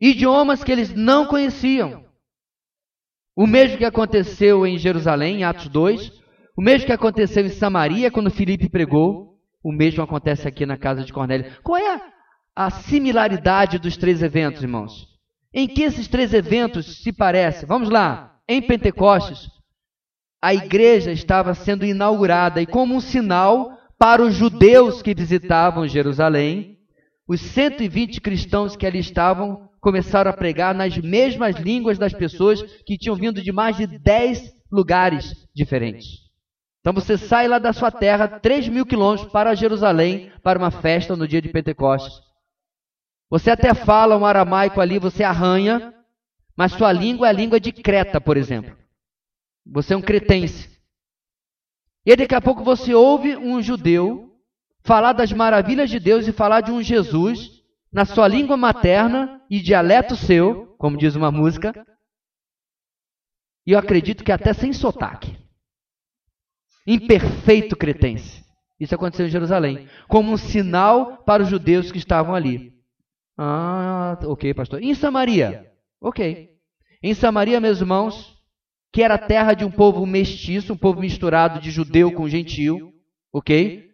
Idiomas 0.00 0.64
que 0.64 0.72
eles 0.72 0.94
não 0.94 1.26
conheciam. 1.26 2.04
O 3.36 3.46
mesmo 3.46 3.78
que 3.78 3.84
aconteceu 3.84 4.66
em 4.66 4.78
Jerusalém, 4.78 5.40
em 5.40 5.44
Atos 5.44 5.68
2, 5.68 6.20
o 6.56 6.62
mesmo 6.62 6.86
que 6.86 6.92
aconteceu 6.92 7.44
em 7.44 7.50
Samaria, 7.50 8.10
quando 8.10 8.30
Filipe 8.30 8.68
pregou, 8.68 9.38
o 9.62 9.72
mesmo 9.72 10.02
acontece 10.02 10.48
aqui 10.48 10.64
na 10.64 10.76
casa 10.76 11.04
de 11.04 11.12
Cornélio. 11.12 11.52
Qual 11.62 11.76
é 11.76 12.00
a 12.56 12.70
similaridade 12.70 13.78
dos 13.78 13.96
três 13.96 14.22
eventos, 14.22 14.62
irmãos? 14.62 15.06
Em 15.52 15.66
que 15.66 15.82
esses 15.82 16.08
três 16.08 16.32
eventos 16.32 17.02
se 17.02 17.12
parecem? 17.12 17.66
Vamos 17.66 17.90
lá. 17.90 18.38
Em 18.48 18.62
Pentecostes, 18.62 19.48
a 20.42 20.54
igreja 20.54 21.12
estava 21.12 21.54
sendo 21.54 21.84
inaugurada 21.84 22.62
e, 22.62 22.66
como 22.66 22.94
um 22.94 23.00
sinal 23.00 23.78
para 23.98 24.22
os 24.22 24.34
judeus 24.34 25.02
que 25.02 25.14
visitavam 25.14 25.86
Jerusalém, 25.86 26.78
os 27.28 27.40
120 27.40 28.20
cristãos 28.20 28.74
que 28.74 28.86
ali 28.86 28.98
estavam 28.98 29.68
começaram 29.80 30.30
a 30.30 30.34
pregar 30.34 30.74
nas 30.74 30.96
mesmas 30.96 31.56
línguas 31.56 31.98
das 31.98 32.12
pessoas 32.12 32.62
que 32.86 32.98
tinham 32.98 33.16
vindo 33.16 33.42
de 33.42 33.52
mais 33.52 33.76
de 33.76 33.86
10 33.86 34.52
lugares 34.72 35.46
diferentes. 35.54 36.30
Então 36.80 36.94
você 36.94 37.18
sai 37.18 37.46
lá 37.46 37.58
da 37.58 37.72
sua 37.72 37.90
terra, 37.90 38.26
3 38.26 38.68
mil 38.68 38.86
quilômetros 38.86 39.30
para 39.30 39.54
Jerusalém, 39.54 40.32
para 40.42 40.58
uma 40.58 40.70
festa 40.70 41.14
no 41.14 41.28
dia 41.28 41.42
de 41.42 41.50
Pentecostes. 41.50 42.18
Você 43.28 43.50
até 43.50 43.74
fala 43.74 44.16
um 44.16 44.24
aramaico 44.24 44.80
ali, 44.80 44.98
você 44.98 45.22
arranha, 45.22 45.94
mas 46.56 46.72
sua 46.72 46.90
língua 46.90 47.26
é 47.26 47.30
a 47.30 47.32
língua 47.32 47.60
de 47.60 47.70
Creta, 47.70 48.20
por 48.20 48.36
exemplo. 48.36 48.79
Você 49.70 49.94
é 49.94 49.96
um 49.96 50.02
cretense. 50.02 50.68
E 52.04 52.16
daqui 52.16 52.34
a 52.34 52.40
pouco 52.40 52.64
você 52.64 52.94
ouve 52.94 53.36
um 53.36 53.62
judeu 53.62 54.34
falar 54.82 55.12
das 55.12 55.32
maravilhas 55.32 55.88
de 55.88 56.00
Deus 56.00 56.26
e 56.26 56.32
falar 56.32 56.60
de 56.60 56.72
um 56.72 56.82
Jesus 56.82 57.62
na 57.92 58.04
sua 58.04 58.26
língua 58.26 58.56
materna 58.56 59.40
e 59.48 59.60
dialeto 59.60 60.16
seu, 60.16 60.74
como 60.78 60.96
diz 60.96 61.14
uma 61.14 61.30
música. 61.30 61.86
E 63.66 63.72
eu 63.72 63.78
acredito 63.78 64.24
que 64.24 64.32
até 64.32 64.52
sem 64.52 64.72
sotaque. 64.72 65.38
Imperfeito 66.86 67.76
cretense. 67.76 68.44
Isso 68.78 68.94
aconteceu 68.94 69.26
em 69.26 69.30
Jerusalém, 69.30 69.86
como 70.08 70.32
um 70.32 70.36
sinal 70.36 71.18
para 71.24 71.42
os 71.42 71.48
judeus 71.48 71.92
que 71.92 71.98
estavam 71.98 72.34
ali. 72.34 72.72
Ah, 73.36 74.18
ok, 74.24 74.54
pastor. 74.54 74.82
Em 74.82 74.94
Samaria, 74.94 75.70
ok. 76.00 76.50
Em 77.02 77.14
Samaria, 77.14 77.60
meus 77.60 77.80
irmãos, 77.80 78.39
que 78.92 79.02
era 79.02 79.18
terra 79.18 79.54
de 79.54 79.64
um 79.64 79.70
povo 79.70 80.04
mestiço, 80.04 80.72
um 80.72 80.76
povo 80.76 81.00
misturado 81.00 81.60
de 81.60 81.70
judeu 81.70 82.12
com 82.12 82.28
gentil, 82.28 82.92
ok? 83.32 83.90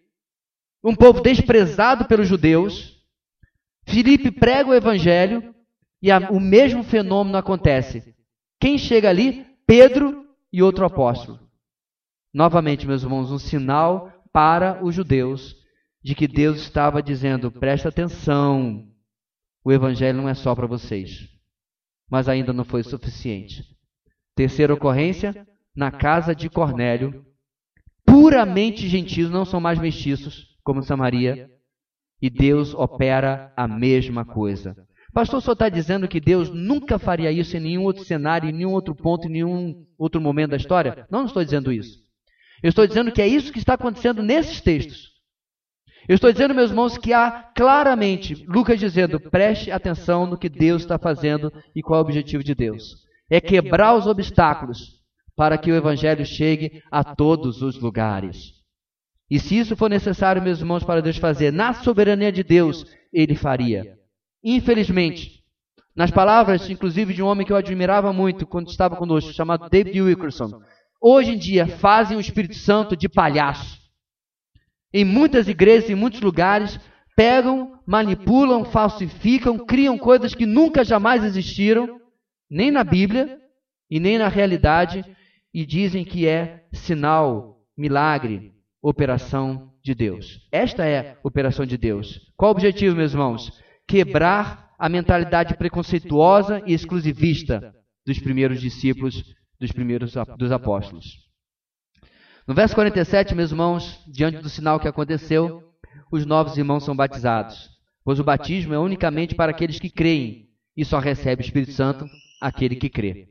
Um 0.83 0.95
povo 0.95 1.21
desprezado 1.21 2.07
pelos 2.07 2.27
judeus. 2.27 2.97
Filipe 3.87 4.31
prega 4.31 4.71
o 4.71 4.75
evangelho 4.75 5.55
e 6.01 6.11
a, 6.11 6.31
o 6.31 6.41
mesmo 6.41 6.83
fenômeno 6.83 7.37
acontece. 7.37 8.15
Quem 8.61 8.79
chega 8.79 9.11
ali? 9.11 9.45
Pedro 9.67 10.25
e 10.53 10.63
outro 10.63 10.85
apóstolo. 10.85 11.41
Novamente, 12.33 12.87
meus 12.87 13.03
irmãos, 13.03 13.31
um 13.31 13.39
sinal 13.39 14.13
para 14.33 14.85
os 14.85 14.95
judeus 14.95 15.57
de 16.03 16.15
que 16.15 16.29
Deus 16.29 16.59
estava 16.59 17.03
dizendo: 17.03 17.51
presta 17.51 17.89
atenção, 17.89 18.87
o 19.65 19.73
evangelho 19.73 20.19
não 20.19 20.29
é 20.29 20.35
só 20.35 20.55
para 20.55 20.67
vocês. 20.67 21.29
Mas 22.09 22.29
ainda 22.29 22.53
não 22.53 22.65
foi 22.65 22.83
suficiente. 22.85 23.76
Terceira 24.37 24.75
ocorrência, 24.75 25.47
na 25.75 25.91
casa 25.91 26.35
de 26.35 26.51
Cornélio, 26.51 27.25
puramente 28.05 28.87
gentios, 28.87 29.31
não 29.31 29.47
são 29.47 29.59
mais 29.59 29.79
mestiços, 29.79 30.59
como 30.63 30.83
Samaria, 30.83 31.49
e 32.21 32.29
Deus 32.29 32.75
opera 32.75 33.51
a 33.57 33.67
mesma 33.67 34.27
coisa. 34.27 34.77
Pastor, 35.15 35.41
senhor 35.41 35.55
está 35.55 35.71
dizendo 35.71 36.07
que 36.07 36.21
Deus 36.21 36.51
nunca 36.51 36.99
faria 36.99 37.33
isso 37.33 37.57
em 37.57 37.61
nenhum 37.61 37.85
outro 37.85 38.05
cenário, 38.05 38.51
em 38.51 38.53
nenhum 38.53 38.73
outro 38.73 38.95
ponto, 38.95 39.27
em 39.27 39.33
nenhum 39.33 39.87
outro 39.97 40.21
momento 40.21 40.51
da 40.51 40.59
história? 40.59 41.07
Não, 41.11 41.21
não 41.21 41.27
estou 41.27 41.43
dizendo 41.43 41.73
isso. 41.73 41.99
Eu 42.63 42.69
estou 42.69 42.87
dizendo 42.87 43.11
que 43.11 43.23
é 43.23 43.27
isso 43.27 43.51
que 43.51 43.59
está 43.59 43.73
acontecendo 43.73 44.23
nesses 44.23 44.61
textos. 44.61 45.13
Eu 46.07 46.15
estou 46.15 46.31
dizendo, 46.31 46.55
meus 46.55 46.71
irmãos, 46.71 46.99
que 46.99 47.15
há 47.15 47.31
claramente 47.55 48.45
Lucas 48.47 48.79
dizendo: 48.79 49.19
preste 49.19 49.71
atenção 49.71 50.27
no 50.27 50.37
que 50.37 50.51
Deus 50.51 50.83
está 50.83 50.99
fazendo 50.99 51.51
e 51.75 51.83
qual 51.83 52.01
é 52.01 52.03
o 52.03 52.05
objetivo 52.05 52.45
de 52.45 52.55
Deus 52.55 53.06
é 53.31 53.41
quebrar 53.41 53.95
os 53.95 54.07
obstáculos 54.07 54.97
para 55.37 55.59
que 55.59 55.71
o 55.71 55.77
Evangelho 55.77 56.25
chegue 56.25 56.83
a 56.91 57.05
todos 57.05 57.61
os 57.63 57.79
lugares. 57.79 58.55
E 59.31 59.39
se 59.39 59.59
isso 59.59 59.77
for 59.77 59.91
necessário, 59.91 60.41
meus 60.41 60.61
irmãos, 60.61 60.85
para 60.85 61.03
Deus 61.03 61.17
fazer, 61.17 61.53
na 61.53 61.75
soberania 61.75 62.31
de 62.31 62.43
Deus, 62.43 62.87
Ele 63.13 63.35
faria. 63.35 63.99
Infelizmente, 64.43 65.43
nas 65.95 66.11
palavras, 66.11 66.71
inclusive, 66.71 67.13
de 67.13 67.23
um 67.23 67.27
homem 67.27 67.45
que 67.45 67.53
eu 67.53 67.57
admirava 67.57 68.13
muito 68.13 68.47
quando 68.47 68.69
estava 68.69 68.97
conosco, 68.97 69.33
chamado 69.33 69.69
David 69.69 70.01
Wilkerson, 70.01 70.61
hoje 71.01 71.33
em 71.33 71.39
dia 71.39 71.67
fazem 71.67 72.17
o 72.17 72.21
Espírito 72.21 72.55
Santo 72.55 72.97
de 72.97 73.09
palhaço. 73.09 73.79
Em 74.93 75.05
muitas 75.05 75.49
igrejas, 75.49 75.91
em 75.91 75.95
muitos 75.95 76.21
lugares, 76.21 76.79
pegam, 77.17 77.81
manipulam, 77.85 78.65
falsificam, 78.65 79.59
criam 79.59 79.99
coisas 79.99 80.35
que 80.35 80.47
nunca 80.47 80.85
jamais 80.85 81.25
existiram 81.25 82.01
nem 82.51 82.71
na 82.71 82.85
Bíblia 82.85 83.39
e 83.91 84.01
nem 84.01 84.19
na 84.19 84.29
realidade, 84.29 85.05
e 85.53 85.65
dizem 85.65 86.05
que 86.05 86.27
é 86.27 86.65
sinal, 86.73 87.61
milagre, 87.77 88.53
operação 88.83 89.73
de 89.83 89.95
Deus. 89.95 90.47
Esta 90.53 90.85
é 90.85 91.13
a 91.13 91.17
operação 91.23 91.65
de 91.65 91.77
Deus. 91.77 92.21
Qual 92.37 92.51
o 92.51 92.55
objetivo, 92.55 92.97
meus 92.97 93.13
irmãos? 93.13 93.53
Quebrar 93.87 94.75
a 94.79 94.89
mentalidade 94.89 95.57
preconceituosa 95.57 96.63
e 96.67 96.75
exclusivista 96.75 97.75
dos 98.05 98.19
primeiros 98.19 98.61
discípulos, 98.61 99.35
dos 99.59 99.73
primeiros 99.73 100.15
dos 100.37 100.53
apóstolos. 100.53 101.27
No 102.47 102.55
verso 102.55 102.75
47, 102.75 103.35
meus 103.35 103.51
irmãos, 103.51 104.05
diante 104.07 104.39
do 104.39 104.49
sinal 104.49 104.79
que 104.79 104.87
aconteceu, 104.87 105.63
os 106.13 106.27
novos 106.27 106.57
irmãos 106.57 106.85
são 106.85 106.95
batizados, 106.95 107.71
pois 108.05 108.21
o 108.21 108.25
batismo 108.25 108.75
é 108.75 108.79
unicamente 108.79 109.35
para 109.35 109.51
aqueles 109.51 109.81
que 109.81 109.91
creem 109.91 110.49
e 110.77 110.85
só 110.85 110.99
recebe 110.99 111.43
o 111.43 111.45
Espírito 111.45 111.73
Santo 111.73 112.07
aquele 112.41 112.77
que 112.77 112.89
crê. 112.89 113.29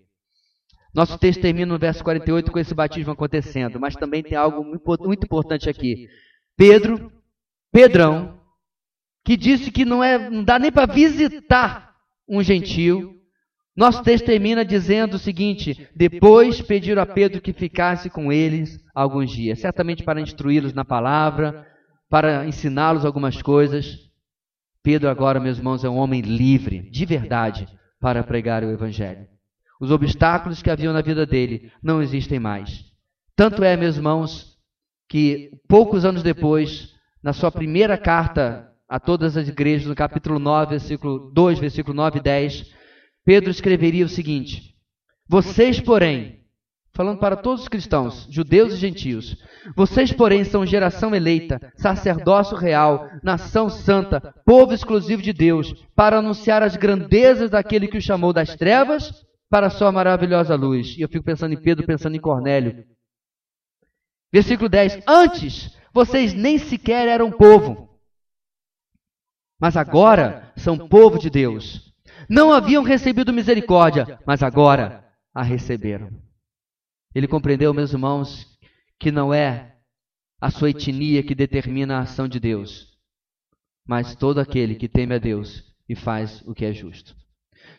Nosso 0.93 1.17
texto 1.17 1.41
termina 1.41 1.73
no 1.73 1.77
verso 1.77 2.01
48 2.03 2.51
com 2.51 2.57
esse 2.57 2.73
batismo 2.73 3.11
acontecendo, 3.11 3.79
mas 3.79 3.95
também 3.95 4.23
tem 4.23 4.37
algo 4.37 4.63
muito 4.63 5.25
importante 5.25 5.69
aqui. 5.69 6.07
Pedro, 6.55 7.11
Pedrão, 7.69 8.39
que 9.25 9.35
disse 9.35 9.71
que 9.71 9.83
não, 9.83 10.01
é, 10.01 10.29
não 10.29 10.41
dá 10.41 10.57
nem 10.57 10.71
para 10.71 10.91
visitar 10.91 11.93
um 12.25 12.41
gentio. 12.41 13.13
Nosso 13.75 14.01
texto 14.03 14.25
termina 14.25 14.63
dizendo 14.63 15.15
o 15.15 15.19
seguinte: 15.19 15.89
depois 15.93 16.61
pediram 16.61 17.01
a 17.01 17.05
Pedro 17.05 17.41
que 17.41 17.51
ficasse 17.51 18.09
com 18.09 18.31
eles 18.31 18.79
alguns 18.93 19.31
dias, 19.31 19.59
certamente 19.59 20.03
para 20.03 20.21
instruí-los 20.21 20.73
na 20.73 20.85
palavra, 20.85 21.67
para 22.09 22.47
ensiná-los 22.47 23.03
algumas 23.03 23.41
coisas. 23.41 23.99
Pedro, 24.81 25.09
agora, 25.09 25.41
meus 25.41 25.57
irmãos, 25.57 25.83
é 25.83 25.89
um 25.89 25.97
homem 25.97 26.21
livre, 26.21 26.89
de 26.89 27.05
verdade, 27.05 27.67
para 28.05 28.23
pregar 28.23 28.63
o 28.63 28.69
Evangelho. 28.69 29.25
Os 29.81 29.89
obstáculos 29.89 30.61
que 30.61 30.69
haviam 30.69 30.93
na 30.93 31.01
vida 31.01 31.25
dele 31.25 31.71
não 31.81 32.03
existem 32.03 32.39
mais. 32.39 32.85
Tanto 33.35 33.63
é, 33.63 33.75
meus 33.75 33.95
irmãos, 33.95 34.59
que 35.09 35.59
poucos 35.67 36.05
anos 36.05 36.21
depois, 36.21 36.93
na 37.23 37.33
sua 37.33 37.51
primeira 37.51 37.97
carta 37.97 38.71
a 38.87 38.99
todas 38.99 39.35
as 39.35 39.47
igrejas, 39.47 39.87
no 39.87 39.95
capítulo 39.95 40.37
9, 40.37 40.69
versículo 40.69 41.31
2, 41.33 41.57
versículo 41.57 41.95
9 41.95 42.19
e 42.19 42.21
10, 42.21 42.71
Pedro 43.25 43.49
escreveria 43.49 44.05
o 44.05 44.09
seguinte: 44.09 44.75
Vocês, 45.27 45.81
porém, 45.81 46.44
falando 46.95 47.19
para 47.19 47.35
todos 47.35 47.63
os 47.63 47.67
cristãos, 47.67 48.25
judeus 48.31 48.73
e 48.73 48.77
gentios, 48.77 49.35
vocês, 49.75 50.13
porém, 50.13 50.45
são 50.45 50.65
geração 50.65 51.13
eleita, 51.13 51.59
sacerdócio 51.75 52.55
real, 52.55 53.09
nação 53.21 53.69
santa, 53.69 54.33
povo 54.45 54.73
exclusivo 54.73 55.21
de 55.21 55.33
Deus, 55.33 55.73
para 55.93 56.19
anunciar 56.19 56.63
as 56.63 56.77
grandezas 56.77 57.49
daquele 57.49 57.89
que 57.89 57.97
o 57.97 58.01
chamou 58.01 58.31
das 58.31 58.55
trevas 58.55 59.25
para 59.49 59.67
a 59.67 59.69
sua 59.69 59.91
maravilhosa 59.91 60.55
luz. 60.55 60.95
E 60.97 61.01
eu 61.01 61.09
fico 61.09 61.25
pensando 61.25 61.53
em 61.53 61.61
Pedro, 61.61 61.85
pensando 61.85 62.15
em 62.15 62.21
Cornélio. 62.21 62.85
Versículo 64.31 64.69
10: 64.69 65.03
Antes 65.05 65.77
vocês 65.93 66.33
nem 66.33 66.57
sequer 66.57 67.09
eram 67.09 67.29
povo, 67.29 67.89
mas 69.59 69.75
agora 69.75 70.53
são 70.55 70.77
povo 70.87 71.19
de 71.19 71.29
Deus. 71.29 71.93
Não 72.29 72.53
haviam 72.53 72.83
recebido 72.83 73.33
misericórdia, 73.33 74.17
mas 74.25 74.41
agora 74.41 75.05
a 75.33 75.43
receberam. 75.43 76.24
Ele 77.15 77.29
compreendeu, 77.29 77.73
meus 77.73 77.93
irmãos, 77.93 78.45
que 78.99 79.09
não 79.09 79.33
é 79.33 79.77
a 80.41 80.51
sua 80.51 80.69
etnia 80.69 81.23
que 81.23 81.33
determina 81.33 81.95
a 81.95 82.01
ação 82.01 82.27
de 82.27 82.41
Deus, 82.41 82.93
mas 83.87 84.15
todo 84.15 84.39
aquele 84.39 84.75
que 84.75 84.89
teme 84.89 85.15
a 85.15 85.17
Deus 85.17 85.63
e 85.87 85.95
faz 85.95 86.41
o 86.45 86.53
que 86.53 86.65
é 86.65 86.73
justo. 86.73 87.15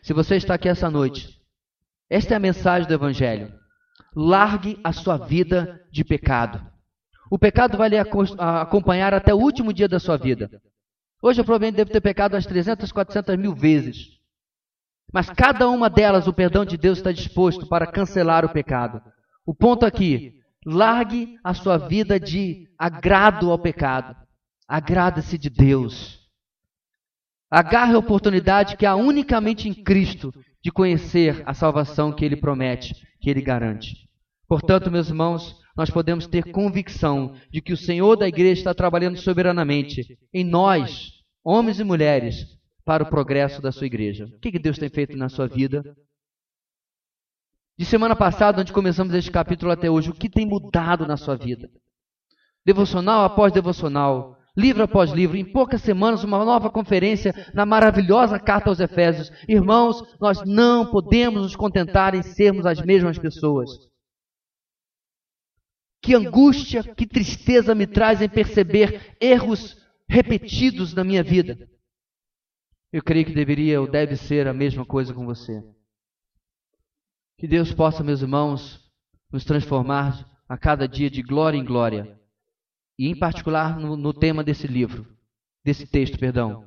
Se 0.02 0.14
você 0.14 0.36
está 0.36 0.54
aqui 0.54 0.70
essa 0.70 0.90
noite, 0.90 1.38
esta 2.08 2.32
é 2.32 2.36
a 2.38 2.40
mensagem 2.40 2.88
do 2.88 2.94
Evangelho. 2.94 3.52
Largue 4.14 4.80
a 4.82 4.90
sua 4.90 5.18
vida 5.18 5.84
de 5.92 6.02
pecado. 6.02 6.66
O 7.30 7.38
pecado 7.38 7.76
vai 7.76 7.90
lhe 7.90 7.98
acompanhar 7.98 9.12
até 9.12 9.34
o 9.34 9.38
último 9.38 9.70
dia 9.70 9.88
da 9.88 9.98
sua 9.98 10.16
vida. 10.16 10.50
Hoje 11.20 11.42
eu 11.42 11.44
provavelmente 11.44 11.76
devo 11.76 11.90
ter 11.90 12.00
pecado 12.00 12.34
umas 12.34 12.46
300, 12.46 12.90
400 12.90 13.36
mil 13.36 13.54
vezes. 13.54 14.18
Mas 15.12 15.28
cada 15.28 15.68
uma 15.68 15.90
delas 15.90 16.26
o 16.26 16.32
perdão 16.32 16.64
de 16.64 16.78
Deus 16.78 16.98
está 16.98 17.12
disposto 17.12 17.66
para 17.66 17.86
cancelar 17.86 18.42
o 18.44 18.48
pecado. 18.48 19.02
O 19.46 19.54
ponto 19.54 19.86
aqui, 19.86 20.34
largue 20.64 21.38
a 21.44 21.54
sua 21.54 21.78
vida 21.78 22.18
de 22.18 22.68
agrado 22.76 23.52
ao 23.52 23.58
pecado. 23.58 24.16
Agrada-se 24.66 25.38
de 25.38 25.48
Deus. 25.48 26.18
Agarre 27.48 27.94
a 27.94 27.98
oportunidade 27.98 28.76
que 28.76 28.84
há 28.84 28.96
unicamente 28.96 29.68
em 29.68 29.74
Cristo 29.74 30.34
de 30.60 30.72
conhecer 30.72 31.44
a 31.46 31.54
salvação 31.54 32.12
que 32.12 32.24
Ele 32.24 32.34
promete, 32.34 32.92
que 33.20 33.30
Ele 33.30 33.40
garante. 33.40 34.08
Portanto, 34.48 34.90
meus 34.90 35.08
irmãos, 35.08 35.56
nós 35.76 35.90
podemos 35.90 36.26
ter 36.26 36.50
convicção 36.50 37.36
de 37.52 37.60
que 37.60 37.72
o 37.72 37.76
Senhor 37.76 38.16
da 38.16 38.26
igreja 38.26 38.60
está 38.60 38.74
trabalhando 38.74 39.16
soberanamente 39.16 40.18
em 40.34 40.42
nós, 40.42 41.12
homens 41.44 41.78
e 41.78 41.84
mulheres, 41.84 42.56
para 42.84 43.04
o 43.04 43.08
progresso 43.08 43.62
da 43.62 43.70
sua 43.70 43.86
igreja. 43.86 44.26
O 44.26 44.40
que 44.40 44.58
Deus 44.58 44.78
tem 44.78 44.88
feito 44.88 45.16
na 45.16 45.28
sua 45.28 45.46
vida? 45.46 45.84
De 47.78 47.84
semana 47.84 48.16
passada, 48.16 48.62
onde 48.62 48.72
começamos 48.72 49.12
este 49.12 49.30
capítulo 49.30 49.70
até 49.70 49.90
hoje, 49.90 50.08
o 50.08 50.14
que 50.14 50.30
tem 50.30 50.46
mudado 50.46 51.06
na 51.06 51.16
sua 51.18 51.36
vida? 51.36 51.68
Devocional 52.64 53.22
após 53.22 53.52
devocional, 53.52 54.38
livro 54.56 54.82
após 54.82 55.10
livro, 55.10 55.36
em 55.36 55.44
poucas 55.44 55.82
semanas, 55.82 56.24
uma 56.24 56.42
nova 56.42 56.70
conferência 56.70 57.34
na 57.52 57.66
maravilhosa 57.66 58.40
carta 58.40 58.70
aos 58.70 58.80
Efésios. 58.80 59.30
Irmãos, 59.46 60.02
nós 60.18 60.42
não 60.46 60.86
podemos 60.86 61.42
nos 61.42 61.54
contentar 61.54 62.14
em 62.14 62.22
sermos 62.22 62.64
as 62.64 62.80
mesmas 62.80 63.18
pessoas. 63.18 63.70
Que 66.00 66.14
angústia, 66.14 66.82
que 66.82 67.06
tristeza 67.06 67.74
me 67.74 67.86
traz 67.86 68.22
em 68.22 68.28
perceber 68.28 69.16
erros 69.20 69.76
repetidos 70.08 70.94
na 70.94 71.04
minha 71.04 71.22
vida. 71.22 71.68
Eu 72.90 73.02
creio 73.02 73.26
que 73.26 73.34
deveria 73.34 73.82
ou 73.82 73.90
deve 73.90 74.16
ser 74.16 74.48
a 74.48 74.54
mesma 74.54 74.86
coisa 74.86 75.12
com 75.12 75.26
você. 75.26 75.62
Que 77.38 77.46
Deus 77.46 77.72
possa, 77.72 78.02
meus 78.02 78.22
irmãos, 78.22 78.80
nos 79.30 79.44
transformar 79.44 80.26
a 80.48 80.56
cada 80.56 80.88
dia 80.88 81.10
de 81.10 81.22
glória 81.22 81.58
em 81.58 81.64
glória. 81.64 82.18
E 82.98 83.08
em 83.08 83.18
particular 83.18 83.78
no, 83.78 83.94
no 83.94 84.14
tema 84.14 84.42
desse 84.42 84.66
livro, 84.66 85.06
desse 85.62 85.86
texto, 85.86 86.18
perdão. 86.18 86.66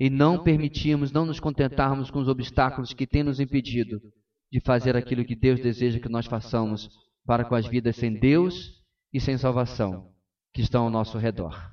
E 0.00 0.10
não 0.10 0.42
permitirmos, 0.42 1.12
não 1.12 1.24
nos 1.24 1.38
contentarmos 1.38 2.10
com 2.10 2.18
os 2.18 2.26
obstáculos 2.26 2.92
que 2.92 3.06
têm 3.06 3.22
nos 3.22 3.38
impedido 3.38 4.00
de 4.50 4.60
fazer 4.60 4.96
aquilo 4.96 5.24
que 5.24 5.36
Deus 5.36 5.60
deseja 5.60 6.00
que 6.00 6.08
nós 6.08 6.26
façamos 6.26 6.90
para 7.24 7.44
com 7.44 7.54
as 7.54 7.66
vidas 7.66 7.94
sem 7.94 8.12
Deus 8.18 8.82
e 9.12 9.20
sem 9.20 9.38
salvação 9.38 10.12
que 10.52 10.62
estão 10.62 10.84
ao 10.84 10.90
nosso 10.90 11.16
redor. 11.16 11.72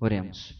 Oremos. 0.00 0.54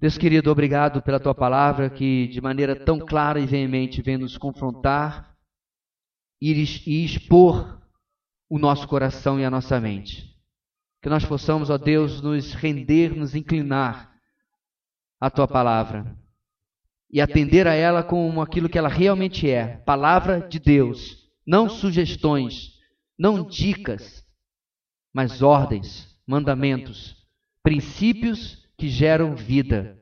Deus 0.00 0.18
querido, 0.18 0.50
obrigado 0.50 1.00
pela 1.00 1.20
tua 1.20 1.34
palavra 1.34 1.88
que 1.88 2.26
de 2.26 2.40
maneira 2.40 2.74
tão 2.74 2.98
clara 2.98 3.38
e 3.38 3.46
veemente 3.46 4.02
vem 4.02 4.18
nos 4.18 4.36
confrontar 4.36 5.35
e 6.40 7.04
expor 7.04 7.80
o 8.48 8.58
nosso 8.58 8.86
coração 8.86 9.40
e 9.40 9.44
a 9.44 9.50
nossa 9.50 9.80
mente. 9.80 10.34
Que 11.02 11.08
nós 11.08 11.24
possamos, 11.24 11.70
ó 11.70 11.78
Deus, 11.78 12.20
nos 12.20 12.52
render, 12.52 13.14
nos 13.16 13.34
inclinar 13.34 14.12
à 15.20 15.30
tua 15.30 15.46
palavra 15.46 16.16
e 17.10 17.20
atender 17.20 17.66
a 17.66 17.74
ela 17.74 18.02
como 18.02 18.42
aquilo 18.42 18.68
que 18.68 18.78
ela 18.78 18.88
realmente 18.88 19.48
é, 19.48 19.78
palavra 19.78 20.40
de 20.40 20.58
Deus, 20.58 21.28
não 21.46 21.68
sugestões, 21.68 22.72
não 23.18 23.44
dicas, 23.44 24.24
mas 25.14 25.40
ordens, 25.40 26.14
mandamentos, 26.26 27.16
princípios 27.62 28.68
que 28.76 28.88
geram 28.88 29.34
vida. 29.34 29.98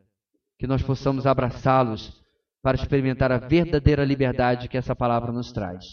Que 0.58 0.66
nós 0.66 0.82
possamos 0.82 1.26
abraçá-los 1.26 2.20
para 2.62 2.76
experimentar 2.76 3.30
a 3.30 3.38
verdadeira 3.38 4.04
liberdade 4.04 4.68
que 4.68 4.76
essa 4.76 4.96
palavra 4.96 5.30
nos 5.30 5.52
traz. 5.52 5.84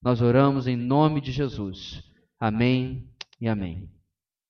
Nós 0.00 0.20
oramos 0.20 0.66
em 0.66 0.76
nome 0.76 1.20
de 1.20 1.32
Jesus. 1.32 2.02
Amém 2.38 3.08
e 3.40 3.48
amém. 3.48 3.97